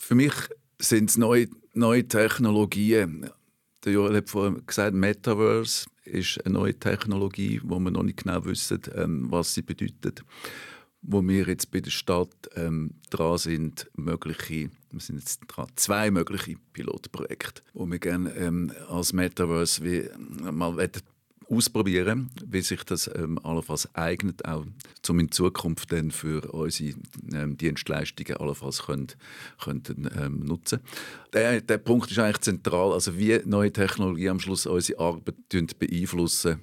Für 0.01 0.15
mich 0.15 0.33
sind 0.79 1.09
es 1.09 1.17
neue, 1.17 1.47
neue 1.73 2.07
Technologien. 2.07 3.29
Der 3.83 3.93
Joel 3.93 4.15
hat 4.15 4.29
vorhin 4.29 4.65
gesagt, 4.65 4.93
Metaverse 4.93 5.87
ist 6.05 6.43
eine 6.45 6.53
neue 6.53 6.77
Technologie, 6.77 7.59
wo 7.63 7.79
wir 7.79 7.91
noch 7.91 8.03
nicht 8.03 8.23
genau 8.23 8.43
wissen, 8.45 8.81
ähm, 8.95 9.27
was 9.29 9.53
sie 9.53 9.61
bedeutet 9.61 10.23
wo 11.01 11.25
wir 11.25 11.47
jetzt 11.47 11.71
bei 11.71 11.79
der 11.79 11.91
Stadt 11.91 12.49
ähm, 12.55 12.91
dran 13.09 13.37
sind, 13.37 13.89
mögliche, 13.95 14.69
wir 14.91 14.99
sind 14.99 15.19
jetzt 15.19 15.41
dran, 15.47 15.67
zwei 15.75 16.11
mögliche 16.11 16.55
Pilotprojekte, 16.73 17.61
wo 17.73 17.85
wir 17.85 17.99
gerne 17.99 18.33
ähm, 18.35 18.71
als 18.87 19.13
Metaverse 19.13 19.83
wie, 19.83 19.97
äh, 19.97 20.51
mal 20.51 20.77
ausprobieren, 21.49 22.29
wie 22.45 22.61
sich 22.61 22.83
das 22.83 23.09
ähm, 23.15 23.39
allenfalls 23.43 23.93
eignet, 23.95 24.45
auch 24.45 24.65
um 25.07 25.19
in 25.19 25.31
Zukunft 25.31 25.91
dann 25.91 26.11
für 26.11 26.53
unsere 26.53 26.95
ähm, 27.33 27.57
Dienstleistungen 27.57 28.37
allenfalls 28.37 28.83
können, 28.83 29.07
könnten 29.59 30.09
ähm, 30.19 30.39
nutzen. 30.41 30.79
Der, 31.33 31.61
der 31.61 31.79
Punkt 31.79 32.11
ist 32.11 32.19
eigentlich 32.19 32.41
zentral, 32.41 32.93
also 32.93 33.17
wie 33.17 33.39
neue 33.45 33.73
Technologie 33.73 34.29
am 34.29 34.39
Schluss 34.39 34.67
unsere 34.67 34.99
Arbeit 34.99 35.79
beeinflussen 35.79 36.59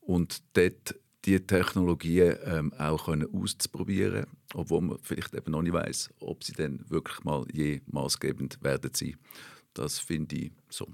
und 0.00 0.42
dort 0.54 0.96
die 1.26 1.40
Technologien 1.40 2.36
ähm, 2.44 2.72
auch 2.78 3.06
können 3.06 3.28
auszuprobieren, 3.34 4.26
obwohl 4.54 4.80
man 4.80 4.98
vielleicht 5.02 5.34
eben 5.34 5.50
noch 5.50 5.62
nicht 5.62 5.72
weiß, 5.72 6.10
ob 6.20 6.44
sie 6.44 6.52
dann 6.52 6.88
wirklich 6.88 7.24
mal 7.24 7.44
je 7.52 7.80
maßgebend 7.86 8.62
werden 8.62 8.90
sein. 8.94 9.16
Das 9.74 9.98
finde 9.98 10.36
ich 10.36 10.52
so. 10.68 10.86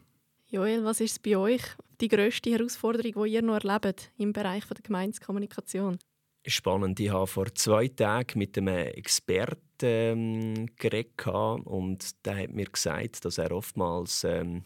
Joel, 0.49 0.85
was 0.85 1.01
ist 1.01 1.23
bei 1.23 1.37
euch 1.37 1.63
die 2.01 2.09
grösste 2.09 2.51
Herausforderung, 2.51 3.25
die 3.25 3.33
ihr 3.33 3.43
noch 3.43 3.63
erlebt 3.63 4.11
im 4.19 4.33
Bereich 4.33 4.65
der 4.65 4.83
Gemeindekommunikation? 4.83 5.99
Spannend. 6.47 6.99
Ich 6.99 7.11
habe 7.11 7.27
vor 7.27 7.55
zwei 7.55 7.89
Tagen 7.89 8.39
mit 8.39 8.59
einem 8.59 8.69
Experten 8.69 9.59
ähm, 9.83 10.67
geredet 10.77 11.27
und 11.27 12.27
der 12.27 12.37
hat 12.37 12.51
mir 12.51 12.67
gesagt, 12.67 13.25
dass 13.25 13.39
er 13.39 13.53
oftmals 13.53 14.25
ähm, 14.25 14.65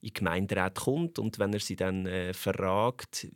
in 0.00 0.12
Gemeinderat 0.12 0.80
kommt 0.80 1.18
und 1.18 1.38
wenn 1.38 1.52
er 1.52 1.60
sie 1.60 1.76
dann 1.76 2.06
äh, 2.06 2.32
fragt, 2.32 3.28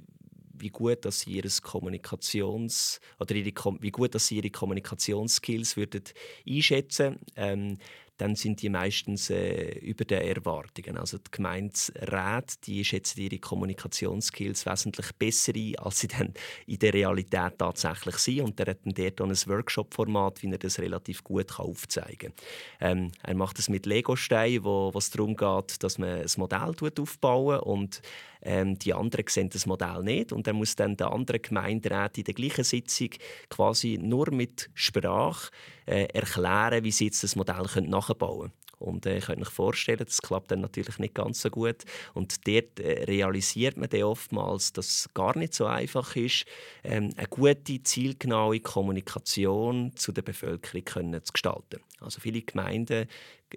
wie 0.56 0.70
gut 0.70 1.04
dass 1.04 1.20
sie 1.20 1.32
ihre 1.32 1.48
Kommunikations 1.62 3.00
oder 3.18 3.34
ihre, 3.34 3.52
wie 3.80 3.90
gut 3.90 4.14
dass 4.14 4.26
sie 4.26 4.36
ihre 4.36 4.50
Kommunikationsskills 4.50 5.76
würden 5.76 6.04
einschätzen 6.46 7.18
ähm, 7.37 7.79
dann 8.16 8.37
sind 8.37 8.62
die 8.62 8.68
meistens 8.68 9.31
äh, 9.31 9.79
über 9.81 10.04
den 10.04 10.22
Erwartungen. 10.22 10.96
Also 10.96 11.18
die 11.18 11.31
Gemeinderäte 11.31 12.56
die 12.64 12.85
schätzen 12.85 13.20
ihre 13.20 13.38
Kommunikationsskills 13.38 14.66
wesentlich 14.66 15.12
besser 15.18 15.52
ein, 15.54 15.76
als 15.79 16.00
sie 16.00 16.08
dann 16.08 16.33
in 16.66 16.79
der 16.79 16.94
Realität 16.94 17.58
tatsächlich 17.58 18.16
sind. 18.16 18.42
Und 18.42 18.60
er 18.60 18.70
hat 18.70 18.87
dann 18.87 18.94
dort 18.94 19.20
ein 19.20 19.31
Workshop-Format, 19.31 20.42
wie 20.42 20.50
er 20.50 20.58
das 20.58 20.79
relativ 20.79 21.24
gut 21.24 21.58
aufzeigen 21.58 22.33
kann. 22.79 22.98
Ähm, 22.98 23.12
er 23.22 23.35
macht 23.35 23.58
es 23.58 23.68
mit 23.68 23.87
Lego-Steinen, 23.87 24.62
wo 24.62 24.92
es 24.96 25.10
darum 25.10 25.37
geht, 25.37 25.83
dass 25.83 25.98
man 25.98 26.20
ein 26.20 26.31
Modell 26.37 26.74
aufbauen 27.00 27.60
und 27.60 28.00
ähm, 28.44 28.78
die 28.78 28.94
anderen 28.94 29.24
sehen 29.28 29.50
das 29.50 29.66
Modell 29.66 30.02
nicht 30.02 30.32
und 30.32 30.46
er 30.46 30.52
muss 30.52 30.76
dann 30.76 30.96
den 30.96 31.06
anderen 31.06 31.42
Gemeinderäten 31.42 32.20
in 32.20 32.24
der 32.24 32.34
gleichen 32.34 32.64
Sitzung 32.64 33.10
quasi 33.48 33.98
nur 34.00 34.30
mit 34.30 34.70
Sprache 34.74 35.50
äh, 35.86 36.04
erklären, 36.06 36.84
wie 36.84 36.92
sie 36.92 37.06
jetzt 37.06 37.22
das 37.22 37.36
Modell 37.36 37.66
nachbauen 37.82 38.50
können. 38.50 38.64
Und 38.78 39.06
äh, 39.06 39.20
könnt 39.20 39.40
euch 39.40 39.50
vorstellen, 39.50 40.04
das 40.04 40.20
klappt 40.20 40.50
dann 40.50 40.60
natürlich 40.60 40.98
nicht 40.98 41.14
ganz 41.14 41.40
so 41.40 41.48
gut. 41.48 41.84
Und 42.12 42.46
dort 42.46 42.80
äh, 42.80 43.04
realisiert 43.04 43.76
man 43.76 43.88
dann 43.88 44.02
oftmals, 44.02 44.72
dass 44.72 44.86
es 44.86 45.14
gar 45.14 45.36
nicht 45.38 45.54
so 45.54 45.66
einfach 45.66 46.14
ist, 46.16 46.44
ähm, 46.82 47.10
eine 47.16 47.28
gute, 47.28 47.82
zielgenaue 47.82 48.60
Kommunikation 48.60 49.92
zu 49.96 50.12
der 50.12 50.22
Bevölkerung 50.22 50.84
können 50.84 51.24
zu 51.24 51.32
gestalten. 51.32 51.80
Also 52.00 52.20
viele 52.20 52.42
Gemeinden 52.42 53.08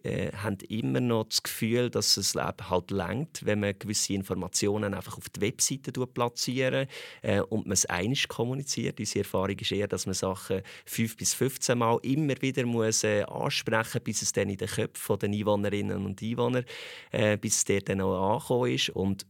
äh, 0.03 0.31
haben 0.31 0.57
immer 0.69 0.99
noch 0.99 1.25
das 1.25 1.43
Gefühl, 1.43 1.89
dass 1.89 2.17
es 2.17 2.35
halt 2.35 2.91
langt, 2.91 3.45
wenn 3.45 3.59
man 3.59 3.77
gewisse 3.77 4.13
Informationen 4.13 4.93
einfach 4.93 5.17
auf 5.17 5.29
die 5.29 5.41
Webseite 5.41 5.91
platzieren 5.91 6.87
äh, 7.21 7.41
und 7.41 7.65
man 7.65 7.73
es 7.73 7.85
einig 7.85 8.27
kommuniziert. 8.27 8.99
Unsere 8.99 9.19
Erfahrung 9.19 9.57
ist 9.57 9.71
eher, 9.71 9.87
dass 9.87 10.05
man 10.05 10.13
Sachen 10.13 10.61
fünf 10.85 11.17
bis 11.17 11.33
15 11.33 11.77
Mal 11.77 11.99
immer 12.03 12.41
wieder 12.41 12.65
muss, 12.65 13.03
äh, 13.03 13.23
ansprechen 13.23 14.01
bis 14.03 14.21
es 14.21 14.31
dann 14.31 14.49
in 14.49 14.57
den 14.57 14.67
Köpfen 14.67 15.19
der 15.19 15.29
Einwohnerinnen 15.29 16.05
und 16.05 16.21
Einwohner, 16.21 16.63
äh, 17.11 17.37
bis 17.37 17.57
es 17.67 17.83
dann 17.83 18.01
auch 18.01 18.35
angekommen 18.35 18.71
ist. 18.71 18.89
Und 18.89 19.25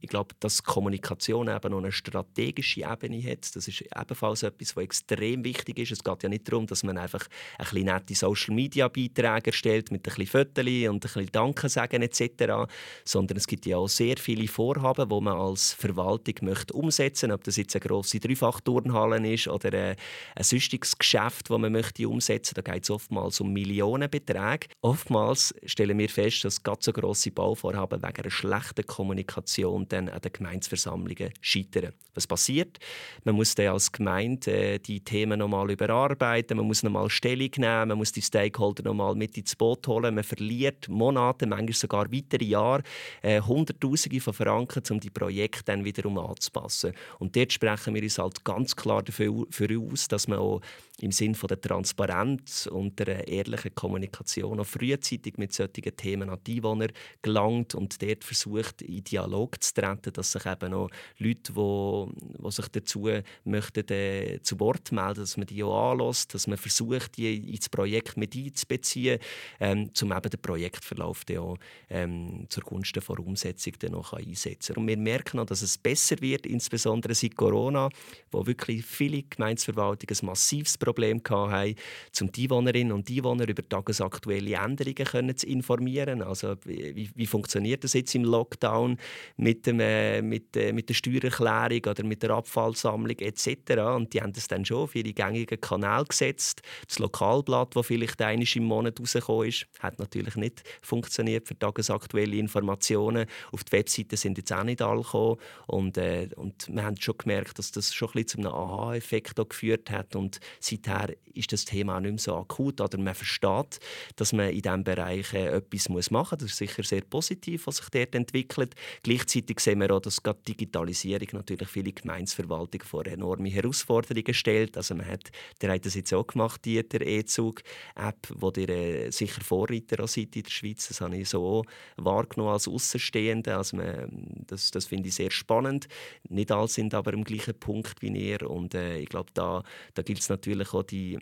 ich 0.00 0.08
glaube, 0.08 0.34
dass 0.40 0.62
Kommunikation 0.62 1.48
eben 1.48 1.70
noch 1.70 1.78
eine 1.78 1.92
strategische 1.92 2.80
Ebene 2.80 3.22
hat. 3.22 3.54
Das 3.54 3.68
ist 3.68 3.82
ebenfalls 3.82 4.42
etwas, 4.42 4.74
was 4.74 4.84
extrem 4.84 5.44
wichtig 5.44 5.78
ist. 5.78 5.92
Es 5.92 6.02
geht 6.02 6.22
ja 6.22 6.28
nicht 6.28 6.50
darum, 6.50 6.66
dass 6.66 6.82
man 6.82 6.96
einfach 6.96 7.26
ein 7.58 7.64
bisschen 7.64 7.84
nette 7.84 8.14
Social-Media-Beiträge 8.14 9.50
erstellt 9.50 9.90
mit 9.90 10.00
ein 10.08 10.14
bisschen 10.14 10.26
Fotos 10.26 10.64
und 10.64 10.66
ein 10.66 11.00
bisschen 11.00 11.32
Danke 11.32 11.68
sagen 11.68 12.02
etc., 12.02 12.70
sondern 13.04 13.36
es 13.36 13.46
gibt 13.46 13.66
ja 13.66 13.76
auch 13.76 13.88
sehr 13.88 14.16
viele 14.16 14.48
Vorhaben, 14.48 15.08
die 15.08 15.20
man 15.20 15.36
als 15.36 15.74
Verwaltung 15.74 16.34
möchte 16.42 16.72
umsetzen 16.72 17.28
möchte. 17.28 17.40
Ob 17.40 17.44
das 17.44 17.56
jetzt 17.56 17.76
eine 17.76 17.84
grosse 17.84 18.20
Dreifach-Turnhalle 18.20 19.32
ist 19.32 19.48
oder 19.48 19.72
ein, 19.72 19.96
ein 20.34 20.44
sonstiges 20.44 20.96
Geschäft, 20.96 21.50
das 21.50 21.58
man 21.58 21.72
möchte 21.72 22.08
umsetzen 22.08 22.54
möchte, 22.56 22.62
da 22.62 22.72
geht 22.72 22.84
es 22.84 22.90
oftmals 22.90 23.40
um 23.40 23.52
Millionenbeträge. 23.52 24.68
Oftmals 24.80 25.54
stellen 25.66 25.98
wir 25.98 26.08
fest, 26.08 26.44
dass 26.44 26.62
ganz 26.62 26.86
so 26.86 26.92
grosse 26.92 27.30
Bauvorhaben 27.30 28.02
wegen 28.02 28.16
einer 28.16 28.30
schlechten 28.30 28.86
Kommunikation 28.86 29.86
dann 29.92 30.08
an 30.08 30.20
den 30.20 30.32
Gemeinsversammlungen 30.32 31.32
scheitern. 31.40 31.92
Was 32.14 32.26
passiert? 32.26 32.78
Man 33.24 33.36
muss 33.36 33.54
dann 33.54 33.68
als 33.68 33.92
Gemeinde 33.92 34.52
äh, 34.52 34.78
die 34.78 35.00
Themen 35.00 35.38
nochmal 35.38 35.70
überarbeiten, 35.70 36.56
man 36.56 36.66
muss 36.66 36.82
nochmal 36.82 37.08
Stellung 37.08 37.50
nehmen, 37.56 37.88
man 37.88 37.98
muss 37.98 38.12
die 38.12 38.22
Stakeholder 38.22 38.82
nochmal 38.82 39.14
mit 39.14 39.36
ins 39.36 39.54
Boot 39.54 39.86
holen, 39.86 40.14
man 40.14 40.24
verliert 40.24 40.88
Monate, 40.88 41.46
manchmal 41.46 41.72
sogar 41.74 42.12
weitere 42.12 42.44
Jahre, 42.44 42.82
äh, 43.22 43.40
Hunderttausende 43.40 44.20
von 44.20 44.34
Franken, 44.34 44.82
um 44.90 45.00
die 45.00 45.10
Projekte 45.10 45.64
dann 45.66 45.84
wiederum 45.84 46.18
anzupassen. 46.18 46.94
Und 47.18 47.36
dort 47.36 47.52
sprechen 47.52 47.94
wir 47.94 48.02
uns 48.02 48.18
halt 48.18 48.44
ganz 48.44 48.74
klar 48.74 49.02
dafür, 49.02 49.46
aus, 49.92 50.08
dass 50.08 50.26
man 50.26 50.38
auch 50.38 50.60
im 51.00 51.12
Sinne 51.12 51.34
von 51.34 51.48
der 51.48 51.60
Transparenz 51.60 52.66
und 52.66 52.98
der 52.98 53.26
ehrlichen 53.26 53.74
Kommunikation 53.74 54.60
auch 54.60 54.66
frühzeitig 54.66 55.38
mit 55.38 55.52
solchen 55.52 55.96
Themen 55.96 56.28
an 56.28 56.38
die 56.46 56.56
Einwohner 56.56 56.88
gelangt 57.22 57.74
und 57.74 58.02
dort 58.02 58.24
versucht, 58.24 58.82
in 58.82 59.04
Dialog 59.04 59.62
zu 59.62 59.74
treten, 59.80 60.12
dass 60.12 60.32
sich 60.32 60.46
eben 60.46 60.74
auch 60.74 60.90
Leute, 61.18 61.52
die, 61.52 62.42
die 62.42 62.50
sich 62.50 62.68
dazu 62.68 63.08
möchten, 63.44 63.88
äh, 63.90 64.40
zu 64.42 64.58
Wort 64.60 64.92
melden, 64.92 65.20
dass 65.20 65.36
man 65.36 65.46
die 65.46 65.62
auch 65.62 65.92
anlässt, 65.92 66.34
dass 66.34 66.46
man 66.46 66.58
versucht, 66.58 67.16
die 67.16 67.54
ins 67.54 67.68
Projekt 67.68 68.16
mit 68.16 68.34
einzubeziehen, 68.36 69.18
ähm, 69.60 69.90
um 70.00 70.12
eben 70.12 70.30
den 70.30 70.40
Projektverlauf 70.40 71.24
dann 71.24 71.38
auch 71.38 71.58
ähm, 71.88 72.46
zugunsten 72.48 73.02
der 73.06 73.18
Umsetzung 73.18 73.74
dann 73.78 73.92
noch 73.92 74.12
einsetzen 74.12 74.76
Und 74.76 74.86
wir 74.86 74.96
merken 74.96 75.38
auch, 75.38 75.46
dass 75.46 75.62
es 75.62 75.78
besser 75.78 76.16
wird, 76.20 76.46
insbesondere 76.46 77.14
seit 77.14 77.36
Corona, 77.36 77.88
wo 78.30 78.46
wirklich 78.46 78.84
viele 78.84 79.22
Gemeindeverwaltungen 79.22 80.16
ein 80.20 80.26
massives 80.26 80.78
Problem 80.78 81.20
hatten, 81.28 81.74
um 82.20 82.32
die 82.32 82.44
Einwohnerinnen 82.44 82.92
und 82.92 83.10
Einwohner 83.10 83.48
über 83.48 83.66
tagesaktuelle 83.68 84.54
Änderungen 84.54 85.04
können 85.04 85.36
zu 85.36 85.46
informieren. 85.46 86.22
Also 86.22 86.56
wie, 86.64 87.10
wie 87.14 87.26
funktioniert 87.26 87.84
das 87.84 87.94
jetzt 87.94 88.14
im 88.14 88.24
Lockdown 88.24 88.98
mit 89.36 89.66
dem, 89.70 89.80
äh, 89.80 90.22
mit, 90.22 90.56
äh, 90.56 90.72
mit 90.72 90.88
der 90.88 90.94
Steuererklärung 90.94 91.80
oder 91.86 92.04
mit 92.04 92.22
der 92.22 92.30
Abfallsammlung 92.30 93.18
etc. 93.18 93.80
Und 93.96 94.12
die 94.12 94.20
haben 94.20 94.32
das 94.32 94.48
dann 94.48 94.64
schon 94.64 94.78
auf 94.78 94.94
ihre 94.94 95.12
gängigen 95.12 95.60
Kanäle 95.60 96.04
gesetzt. 96.04 96.62
Das 96.86 96.98
Lokalblatt, 96.98 97.76
das 97.76 97.86
vielleicht 97.86 98.20
einmal 98.20 98.46
im 98.54 98.64
Monat 98.64 99.00
rausgekommen 99.00 99.48
ist, 99.48 99.66
hat 99.78 99.98
natürlich 99.98 100.36
nicht 100.36 100.62
funktioniert 100.82 101.48
für 101.48 101.58
tagesaktuelle 101.58 102.36
Informationen. 102.36 103.26
Auf 103.52 103.64
die 103.64 103.72
Webseite 103.72 104.16
sind 104.16 104.38
jetzt 104.38 104.52
auch 104.52 104.64
nicht 104.64 104.82
alle 104.82 105.02
gekommen. 105.02 105.36
Und, 105.66 105.96
äh, 105.98 106.28
und 106.36 106.68
wir 106.68 106.84
haben 106.84 107.00
schon 107.00 107.16
gemerkt, 107.18 107.58
dass 107.58 107.72
das 107.72 107.94
schon 107.94 108.08
ein 108.08 108.24
bisschen 108.24 108.42
zu 108.42 108.48
einem 108.48 108.54
Aha-Effekt 108.54 109.36
geführt 109.48 109.90
hat. 109.90 110.16
Und 110.16 110.40
seither 110.60 111.14
ist 111.34 111.52
das 111.52 111.64
Thema 111.64 111.96
auch 111.96 112.00
nicht 112.00 112.10
mehr 112.10 112.18
so 112.18 112.36
akut. 112.36 112.80
Oder 112.80 112.98
man 112.98 113.14
versteht, 113.14 113.78
dass 114.16 114.32
man 114.32 114.50
in 114.50 114.62
diesem 114.62 114.84
Bereich 114.84 115.32
äh, 115.34 115.46
etwas 115.48 115.88
machen 115.88 116.10
muss. 116.10 116.30
Das 116.30 116.42
ist 116.50 116.56
sicher 116.56 116.82
sehr 116.82 117.02
positiv, 117.02 117.66
was 117.66 117.78
sich 117.78 117.88
dort 117.90 118.14
entwickelt. 118.14 118.74
Gleichzeitig 119.02 119.59
sehen 119.60 119.80
wir 119.80 119.90
auch, 119.92 120.00
dass 120.00 120.22
gerade 120.22 120.40
Digitalisierung 120.46 121.28
natürlich 121.32 121.68
viele 121.68 121.92
Gemeinsverwaltungen 121.92 122.86
vor 122.86 123.06
enorme 123.06 123.48
Herausforderungen 123.48 124.34
stellt. 124.34 124.76
Also 124.76 124.94
man 124.94 125.06
hat, 125.06 125.30
der 125.60 125.72
hat 125.72 125.86
das 125.86 125.94
jetzt 125.94 126.12
auch 126.12 126.26
gemacht, 126.26 126.64
die 126.64 126.82
der 126.86 127.06
E-Zug-App, 127.06 128.28
wo 128.34 128.50
ihr 128.56 128.68
äh, 128.68 129.10
sicher 129.10 129.42
Vorreiter 129.42 130.06
seid 130.06 130.36
in 130.36 130.42
der 130.42 130.50
Schweiz. 130.50 130.88
Das 130.88 131.00
habe 131.00 131.16
ich 131.16 131.28
so 131.28 131.64
wahrgenommen 131.96 132.52
als 132.52 132.68
Außenstehende. 132.68 133.56
Also 133.56 133.76
man, 133.76 134.44
das, 134.46 134.70
das 134.70 134.86
finde 134.86 135.08
ich 135.08 135.14
sehr 135.14 135.30
spannend. 135.30 135.88
Nicht 136.28 136.52
alle 136.52 136.68
sind 136.68 136.94
aber 136.94 137.12
am 137.14 137.24
gleichen 137.24 137.58
Punkt 137.58 138.00
wie 138.00 138.08
ihr 138.08 138.48
und 138.48 138.74
äh, 138.74 138.98
ich 138.98 139.08
glaube, 139.08 139.30
da, 139.34 139.62
da 139.94 140.02
gilt 140.02 140.20
es 140.20 140.28
natürlich 140.28 140.72
auch 140.72 140.82
die 140.82 141.18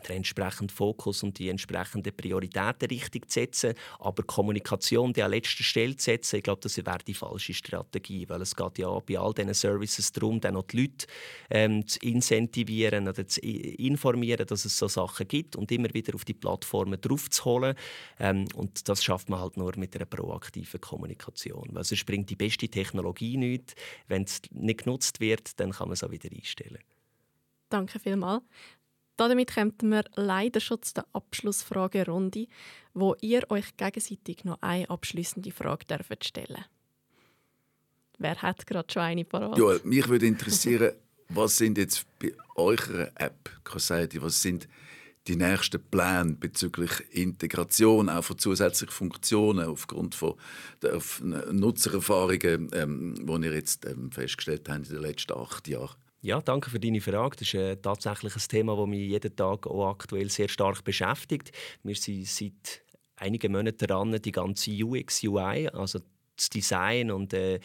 den 0.00 0.16
entsprechenden 0.16 0.70
Fokus 0.70 1.22
und 1.22 1.38
die 1.38 1.48
entsprechenden 1.48 2.14
Prioritäten 2.16 2.88
richtig 2.88 3.30
zu 3.30 3.40
setzen. 3.40 3.74
Aber 3.98 4.22
Kommunikation 4.22 5.12
die 5.12 5.22
an 5.22 5.30
letzter 5.30 5.64
Stelle 5.64 5.96
zu 5.96 6.04
setzen, 6.04 6.36
ich 6.36 6.42
glaube, 6.42 6.60
das 6.62 6.76
wäre 6.76 6.98
die 7.06 7.14
falsche 7.14 7.54
Strategie, 7.54 8.28
weil 8.28 8.42
es 8.42 8.54
geht 8.54 8.78
ja 8.78 8.98
bei 9.00 9.18
all 9.18 9.34
diesen 9.34 9.54
Services 9.54 10.12
darum, 10.12 10.40
dann 10.40 10.56
auch 10.56 10.62
die 10.64 10.82
Leute 10.82 11.06
ähm, 11.50 11.86
zu 11.86 11.98
incentivieren 12.00 13.08
oder 13.08 13.26
zu 13.26 13.40
informieren, 13.40 14.46
dass 14.46 14.64
es 14.64 14.76
so 14.76 14.88
Sachen 14.88 15.28
gibt 15.28 15.56
und 15.56 15.70
immer 15.72 15.92
wieder 15.92 16.14
auf 16.14 16.24
die 16.24 16.34
Plattformen 16.34 17.00
draufzuholen. 17.00 17.74
Ähm, 18.18 18.46
und 18.54 18.88
das 18.88 19.02
schafft 19.04 19.28
man 19.28 19.40
halt 19.40 19.56
nur 19.56 19.72
mit 19.76 19.94
einer 19.96 20.06
proaktiven 20.06 20.80
Kommunikation, 20.80 21.68
weil 21.72 21.84
sonst 21.84 22.06
bringt 22.06 22.30
die 22.30 22.36
beste 22.36 22.68
Technologie 22.68 23.36
nichts. 23.36 23.74
Wenn 24.08 24.24
es 24.24 24.40
nicht 24.50 24.84
genutzt 24.84 25.20
wird, 25.20 25.58
dann 25.60 25.72
kann 25.72 25.88
man 25.88 25.94
es 25.94 26.04
auch 26.04 26.10
wieder 26.10 26.30
einstellen. 26.30 26.78
Danke 27.68 27.98
vielmals. 27.98 28.44
Damit 29.16 29.54
kommen 29.54 29.74
wir 29.82 30.04
leider 30.14 30.60
schon 30.60 30.82
zu 30.82 30.94
der 30.94 31.06
Abschlussfragerunde, 31.12 32.48
wo 32.92 33.14
ihr 33.20 33.50
euch 33.50 33.76
gegenseitig 33.76 34.44
noch 34.44 34.60
eine 34.60 34.90
abschließende 34.90 35.50
Frage 35.50 35.86
dürft 35.86 36.24
stellen 36.24 36.64
Wer 38.18 38.40
hat 38.40 38.66
gerade 38.66 38.90
schon 38.90 39.02
eine 39.02 39.24
parat? 39.24 39.58
Ja, 39.58 39.76
mich 39.84 40.08
würde 40.08 40.26
interessieren, 40.26 40.92
was 41.28 41.58
sind 41.58 41.76
jetzt 41.78 42.06
bei 42.18 42.32
eurer 42.54 43.10
App, 43.16 43.50
Crossetti, 43.64 44.22
was 44.22 44.40
sind 44.40 44.68
die 45.26 45.36
nächsten 45.36 45.82
Pläne 45.82 46.36
bezüglich 46.38 46.90
Integration, 47.10 48.08
auch 48.08 48.22
von 48.22 48.38
zusätzlichen 48.38 48.94
Funktionen 48.94 49.66
aufgrund 49.66 50.14
von 50.14 50.34
der 50.82 51.00
Nutzererfahrungen, 51.50 52.70
ähm, 52.72 53.14
die 53.26 53.46
ihr 53.46 53.54
jetzt 53.54 53.84
ähm, 53.86 54.12
festgestellt 54.12 54.68
habt 54.68 54.88
in 54.88 54.94
den 54.94 55.02
letzten 55.02 55.32
acht 55.32 55.66
Jahren? 55.68 55.96
Ja, 56.26 56.40
danke 56.40 56.70
für 56.70 56.80
deine 56.80 57.00
Frage. 57.00 57.36
Das 57.36 57.46
ist 57.46 57.54
äh, 57.54 57.76
tatsächlich 57.76 58.34
ein 58.34 58.42
Thema, 58.48 58.76
das 58.76 58.88
mich 58.88 59.08
jeden 59.08 59.36
Tag 59.36 59.64
auch 59.68 59.90
aktuell 59.90 60.28
sehr 60.28 60.48
stark 60.48 60.82
beschäftigt. 60.82 61.52
Wir 61.84 61.94
sind 61.94 62.26
seit 62.26 62.82
einigen 63.14 63.52
Monaten 63.52 63.86
dran, 63.86 64.20
die 64.20 64.32
ganze 64.32 64.72
UX, 64.72 65.22
UI, 65.22 65.68
also 65.68 66.00
das 66.36 66.50
Design 66.50 67.12
und 67.12 67.32
äh, 67.32 67.60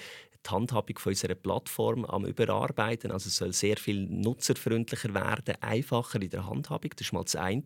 die 0.46 0.50
Handhabung 0.50 0.98
von 0.98 1.12
unserer 1.12 1.36
Plattform 1.36 2.06
am 2.06 2.26
überarbeiten. 2.26 3.12
Also 3.12 3.28
es 3.28 3.36
soll 3.36 3.54
sehr 3.54 3.78
viel 3.78 4.08
nutzerfreundlicher 4.08 5.14
werden, 5.14 5.56
einfacher 5.62 6.22
in 6.22 6.30
der 6.30 6.48
Handhabung. 6.48 6.92
Das 6.96 7.08
ist 7.08 7.14
mal 7.14 7.24
das 7.24 7.36
eine. 7.36 7.62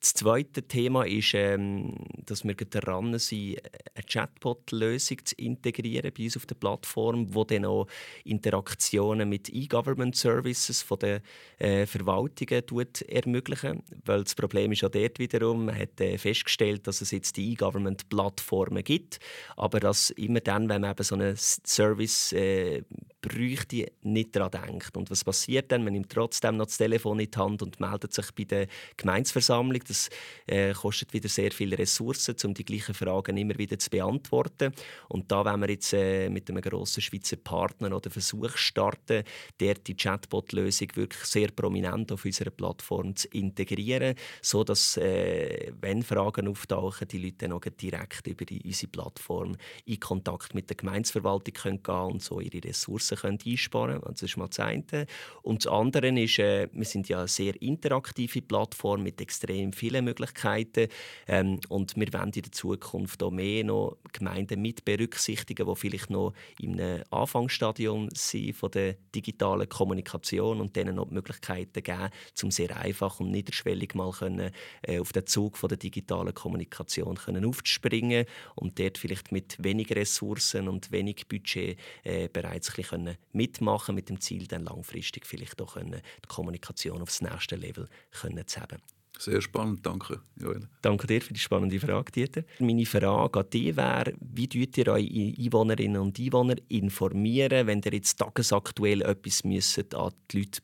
Das 0.00 0.14
zweite 0.14 0.62
Thema 0.62 1.06
ist, 1.06 1.34
ähm, 1.34 1.96
dass 2.26 2.44
wir 2.44 2.54
daran 2.54 3.18
sind, 3.18 3.58
eine 3.94 4.04
Chatbot-Lösung 4.04 5.24
zu 5.24 5.34
integrieren 5.36 6.12
bei 6.16 6.24
uns 6.24 6.36
auf 6.36 6.46
der 6.46 6.54
Plattform, 6.56 7.34
wo 7.34 7.44
dann 7.44 7.64
auch 7.64 7.86
Interaktionen 8.24 9.28
mit 9.28 9.48
E-Government-Services 9.48 10.82
von 10.82 10.98
den 10.98 11.20
äh, 11.58 11.86
Verwaltungen 11.86 12.64
ermöglichen. 13.08 13.82
Weil 14.04 14.24
das 14.24 14.34
Problem 14.34 14.72
ist 14.72 14.84
auch 14.84 14.90
dort 14.90 15.18
wiederum, 15.18 15.66
man 15.66 15.78
hat 15.78 16.00
äh, 16.00 16.18
festgestellt, 16.18 16.86
dass 16.86 17.00
es 17.00 17.10
jetzt 17.10 17.36
die 17.36 17.52
E-Government-Plattformen 17.52 18.84
gibt, 18.84 19.20
aber 19.56 19.80
dass 19.80 20.10
immer 20.10 20.40
dann, 20.40 20.68
wenn 20.68 20.82
man 20.82 20.90
eben 20.90 21.02
so 21.02 21.14
einen 21.14 21.36
Service 21.36 22.09
äh, 22.32 22.82
bräuchte, 23.20 23.92
nicht 24.02 24.34
daran 24.34 24.50
denkt. 24.50 24.96
Und 24.96 25.10
was 25.10 25.24
passiert 25.24 25.70
dann? 25.70 25.84
Man 25.84 25.92
nimmt 25.92 26.10
trotzdem 26.10 26.56
noch 26.56 26.66
das 26.66 26.78
Telefon 26.78 27.20
in 27.20 27.30
die 27.30 27.38
Hand 27.38 27.62
und 27.62 27.78
meldet 27.80 28.12
sich 28.12 28.30
bei 28.32 28.44
der 28.44 28.66
Gemeinsversammlung. 28.96 29.82
Das 29.86 30.08
äh, 30.46 30.72
kostet 30.72 31.12
wieder 31.12 31.28
sehr 31.28 31.52
viele 31.52 31.78
Ressourcen, 31.78 32.36
um 32.44 32.54
die 32.54 32.64
gleichen 32.64 32.94
Fragen 32.94 33.36
immer 33.36 33.58
wieder 33.58 33.78
zu 33.78 33.90
beantworten. 33.90 34.72
Und 35.08 35.30
da 35.30 35.44
wenn 35.44 35.60
wir 35.60 35.70
jetzt 35.70 35.92
äh, 35.92 36.30
mit 36.30 36.48
einem 36.50 36.62
grossen 36.62 37.02
Schweizer 37.02 37.36
Partner 37.36 37.94
oder 37.94 38.10
Versuch 38.10 38.56
starten, 38.56 39.24
der 39.58 39.74
die 39.74 39.96
Chatbot-Lösung 39.96 40.88
wirklich 40.94 41.24
sehr 41.24 41.50
prominent 41.50 42.12
auf 42.12 42.24
unserer 42.24 42.50
Plattform 42.50 43.14
zu 43.16 43.28
integrieren, 43.28 44.14
so 44.40 44.64
dass 44.64 44.96
äh, 44.96 45.72
wenn 45.80 46.02
Fragen 46.02 46.48
auftauchen, 46.48 47.08
die 47.08 47.18
Leute 47.18 47.36
dann 47.38 47.52
auch 47.52 47.60
direkt 47.60 48.26
über 48.26 48.44
die, 48.44 48.62
unsere 48.64 48.90
Plattform 48.90 49.56
in 49.84 50.00
Kontakt 50.00 50.54
mit 50.54 50.70
der 50.70 50.76
Gemeinsverwaltung 50.76 51.54
können 51.54 51.82
und 52.06 52.22
so 52.22 52.40
ihre 52.40 52.62
Ressourcen 52.64 53.16
können 53.16 53.38
einsparen 53.44 54.00
können. 54.00 54.12
Das 54.12 54.22
ist 54.22 54.36
mal 54.36 54.48
das 54.48 54.60
eine. 54.60 55.06
Und 55.42 55.64
das 55.64 55.72
andere 55.72 56.08
ist, 56.08 56.38
äh, 56.38 56.68
wir 56.72 56.84
sind 56.84 57.08
ja 57.08 57.18
eine 57.18 57.28
sehr 57.28 57.60
interaktive 57.62 58.42
Plattform 58.42 59.02
mit 59.02 59.20
extrem 59.20 59.72
vielen 59.72 60.04
Möglichkeiten 60.04 60.88
ähm, 61.26 61.60
und 61.68 61.96
wir 61.96 62.12
wollen 62.12 62.32
in 62.32 62.42
der 62.42 62.52
Zukunft 62.52 63.22
auch 63.22 63.30
mehr 63.30 63.64
noch 63.64 63.98
Gemeinden 64.12 64.62
mit 64.62 64.84
berücksichtigen, 64.84 65.66
die 65.66 65.76
vielleicht 65.76 66.10
noch 66.10 66.32
im 66.60 66.80
Anfangsstadium 67.10 68.08
sind 68.14 68.54
von 68.56 68.70
der 68.70 68.96
digitalen 69.14 69.68
Kommunikation 69.68 70.60
und 70.60 70.76
denen 70.76 70.96
noch 70.96 71.08
die 71.08 71.14
Möglichkeiten 71.14 71.82
geben, 71.82 72.10
um 72.42 72.50
sehr 72.50 72.76
einfach 72.76 73.20
und 73.20 73.30
niederschwellig 73.30 73.94
mal 73.94 74.12
können, 74.12 74.50
äh, 74.82 74.98
auf 74.98 75.12
den 75.12 75.26
Zug 75.26 75.56
von 75.56 75.68
der 75.68 75.78
digitalen 75.78 76.34
Kommunikation 76.34 77.16
können 77.16 77.44
aufzuspringen 77.44 78.26
und 78.54 78.78
dort 78.78 78.98
vielleicht 78.98 79.32
mit 79.32 79.56
wenig 79.58 79.90
Ressourcen 79.90 80.68
und 80.68 80.90
wenig 80.90 81.26
Budget 81.28 81.78
äh, 82.04 82.28
bereits 82.28 82.76
ein 82.76 82.84
können 82.84 83.16
mitmachen 83.32 83.94
mit 83.94 84.08
dem 84.08 84.20
Ziel, 84.20 84.46
dann 84.46 84.64
langfristig 84.64 85.26
vielleicht 85.26 85.60
auch 85.60 85.74
können, 85.74 86.00
die 86.24 86.28
Kommunikation 86.28 87.02
aufs 87.02 87.20
nächste 87.20 87.56
Level 87.56 87.88
können 88.20 88.46
zu 88.46 88.60
haben. 88.60 88.78
Sehr 89.18 89.42
spannend, 89.42 89.84
danke, 89.84 90.20
Joel. 90.36 90.66
Danke 90.80 91.06
dir 91.06 91.20
für 91.20 91.34
die 91.34 91.40
spannende 91.40 91.78
Frage, 91.78 92.10
Dieter. 92.10 92.42
Meine 92.58 92.86
Frage 92.86 93.40
an 93.40 93.50
dich 93.50 93.76
wäre, 93.76 94.14
wie 94.18 94.48
tut 94.48 94.78
ihr 94.78 94.88
eure 94.88 94.98
Einwohnerinnen 94.98 96.00
und 96.00 96.18
Einwohner 96.18 96.56
informieren, 96.68 97.66
wenn 97.66 97.82
ihr 97.84 97.92
jetzt 97.92 98.16
tagesaktuell 98.18 99.02
etwas 99.02 99.44
müsst 99.44 99.94
an 99.94 100.12
die 100.30 100.38
Leute 100.38 100.62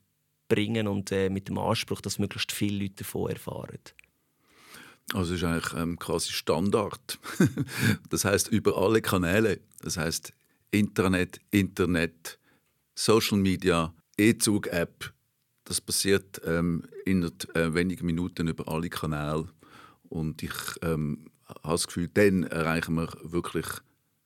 bringen 0.49 0.89
und 0.89 1.13
äh, 1.13 1.29
mit 1.29 1.49
dem 1.49 1.59
Anspruch, 1.59 2.01
dass 2.01 2.19
möglichst 2.19 2.51
viele 2.51 2.85
Leute 2.85 3.05
davon 3.05 3.31
erfahren? 3.31 3.79
Also 5.13 5.35
es 5.35 5.43
ist 5.43 5.45
eigentlich 5.47 5.75
ähm, 5.75 5.99
quasi 5.99 6.33
Standard. 6.33 7.19
das 8.11 8.25
heißt 8.25 8.49
über 8.49 8.77
alle 8.79 9.03
Kanäle. 9.03 9.61
Das 9.81 9.99
heißt 9.99 10.33
Internet, 10.71 11.41
Internet, 11.51 12.39
Social 12.95 13.39
Media, 13.39 13.95
E-Zug-App. 14.17 15.13
Das 15.65 15.81
passiert 15.81 16.41
ähm, 16.45 16.85
in 17.05 17.25
äh, 17.55 17.75
wenigen 17.75 18.07
Minuten 18.07 18.49
über 18.49 18.69
alle 18.69 18.89
Kanäle. 18.89 19.49
Und 20.09 20.43
ich 20.43 20.55
ähm, 20.83 21.31
habe 21.49 21.75
das 21.75 21.87
Gefühl, 21.87 22.09
dann 22.13 22.45
erreichen 22.45 22.95
wir 22.95 23.09
wirklich 23.23 23.67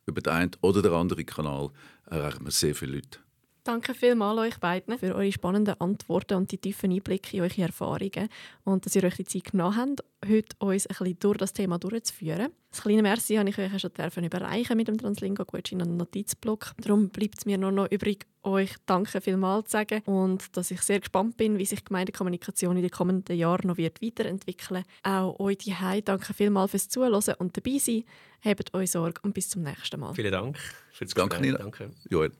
über 0.06 0.20
den 0.20 0.32
einen 0.32 0.50
oder 0.60 0.82
den 0.82 0.92
anderen 0.92 1.26
Kanal 1.26 1.70
erreichen 2.06 2.44
wir 2.44 2.50
sehr 2.50 2.74
viele 2.74 2.96
Leute. 2.96 3.18
Danke 3.62 3.94
vielmals 3.94 4.38
euch 4.38 4.58
beiden 4.58 4.98
für 4.98 5.14
eure 5.14 5.30
spannenden 5.30 5.78
Antworten 5.80 6.34
und 6.34 6.50
die 6.50 6.58
tiefen 6.58 6.92
Einblicke 6.92 7.36
in 7.36 7.42
eure 7.42 7.62
Erfahrungen 7.62 8.28
und 8.64 8.86
dass 8.86 8.96
ihr 8.96 9.04
euch 9.04 9.16
die 9.16 9.24
Zeit 9.24 9.52
genommen 9.52 9.76
habt, 9.76 10.04
heute 10.26 10.56
uns 10.60 10.86
ein 10.86 10.96
bisschen 10.96 11.18
durch 11.20 11.38
das 11.38 11.52
Thema 11.52 11.78
durchzuführen. 11.78 12.52
Das 12.70 12.82
kleine 12.82 13.02
Merci 13.02 13.36
habe 13.36 13.50
ich 13.50 13.58
euch 13.58 13.80
schon 13.80 14.24
überreichen 14.24 14.76
mit 14.76 14.88
dem 14.88 14.96
Translingo 14.96 15.44
Gutschein 15.44 15.82
und 15.82 15.96
Notizblock. 15.96 16.72
Darum 16.78 17.10
bleibt 17.10 17.38
es 17.38 17.46
mir 17.46 17.58
nur 17.58 17.72
noch 17.72 17.90
übrig, 17.90 18.26
euch 18.42 18.70
Danke 18.86 19.20
vielmals 19.20 19.66
zu 19.66 19.72
sagen 19.72 20.02
und 20.06 20.56
dass 20.56 20.70
ich 20.70 20.80
sehr 20.80 21.00
gespannt 21.00 21.36
bin, 21.36 21.58
wie 21.58 21.66
sich 21.66 21.84
Gemeindekommunikation 21.84 22.76
in 22.76 22.82
den 22.82 22.90
kommenden 22.90 23.36
Jahren 23.36 23.68
noch 23.68 23.76
wird 23.76 24.00
weiterentwickeln 24.00 24.84
wird. 24.84 24.86
Auch 25.02 25.38
euch 25.38 25.58
die 25.58 25.74
danke 26.04 26.32
vielmals 26.32 26.70
fürs 26.70 26.88
Zuhören 26.88 27.34
und 27.38 27.56
dabei 27.56 27.78
sein. 27.78 28.04
Habt 28.42 28.72
euch 28.72 28.92
Sorge 28.92 29.20
und 29.22 29.34
bis 29.34 29.50
zum 29.50 29.62
nächsten 29.62 30.00
Mal. 30.00 30.14
Vielen 30.14 30.32
Dank 30.32 30.58
für 30.92 31.04
das 31.04 31.12
Danke, 31.12 31.40
Nina. 31.40 31.58
Danke. 31.58 31.90
Joel. 32.08 32.32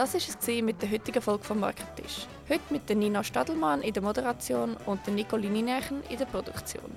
Das 0.00 0.14
war 0.14 0.20
es 0.20 0.62
mit 0.62 0.80
der 0.80 0.90
heutigen 0.90 1.20
Folge 1.20 1.44
vom 1.44 1.60
Marketisch. 1.60 2.26
Heute 2.48 2.62
mit 2.70 2.88
der 2.88 2.96
Nina 2.96 3.22
Stadelmann 3.22 3.82
in 3.82 3.92
der 3.92 4.02
Moderation 4.02 4.74
und 4.86 5.06
der 5.06 5.12
Nicoline 5.12 5.62
Nächen 5.62 6.02
in 6.08 6.16
der 6.16 6.24
Produktion. 6.24 6.90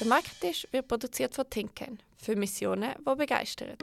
Der 0.00 0.06
Marketisch 0.06 0.66
wird 0.72 0.88
produziert 0.88 1.34
von 1.34 1.50
Tinken 1.50 1.98
für 2.16 2.34
Missionen, 2.34 2.94
die 2.98 3.14
begeistern. 3.14 3.76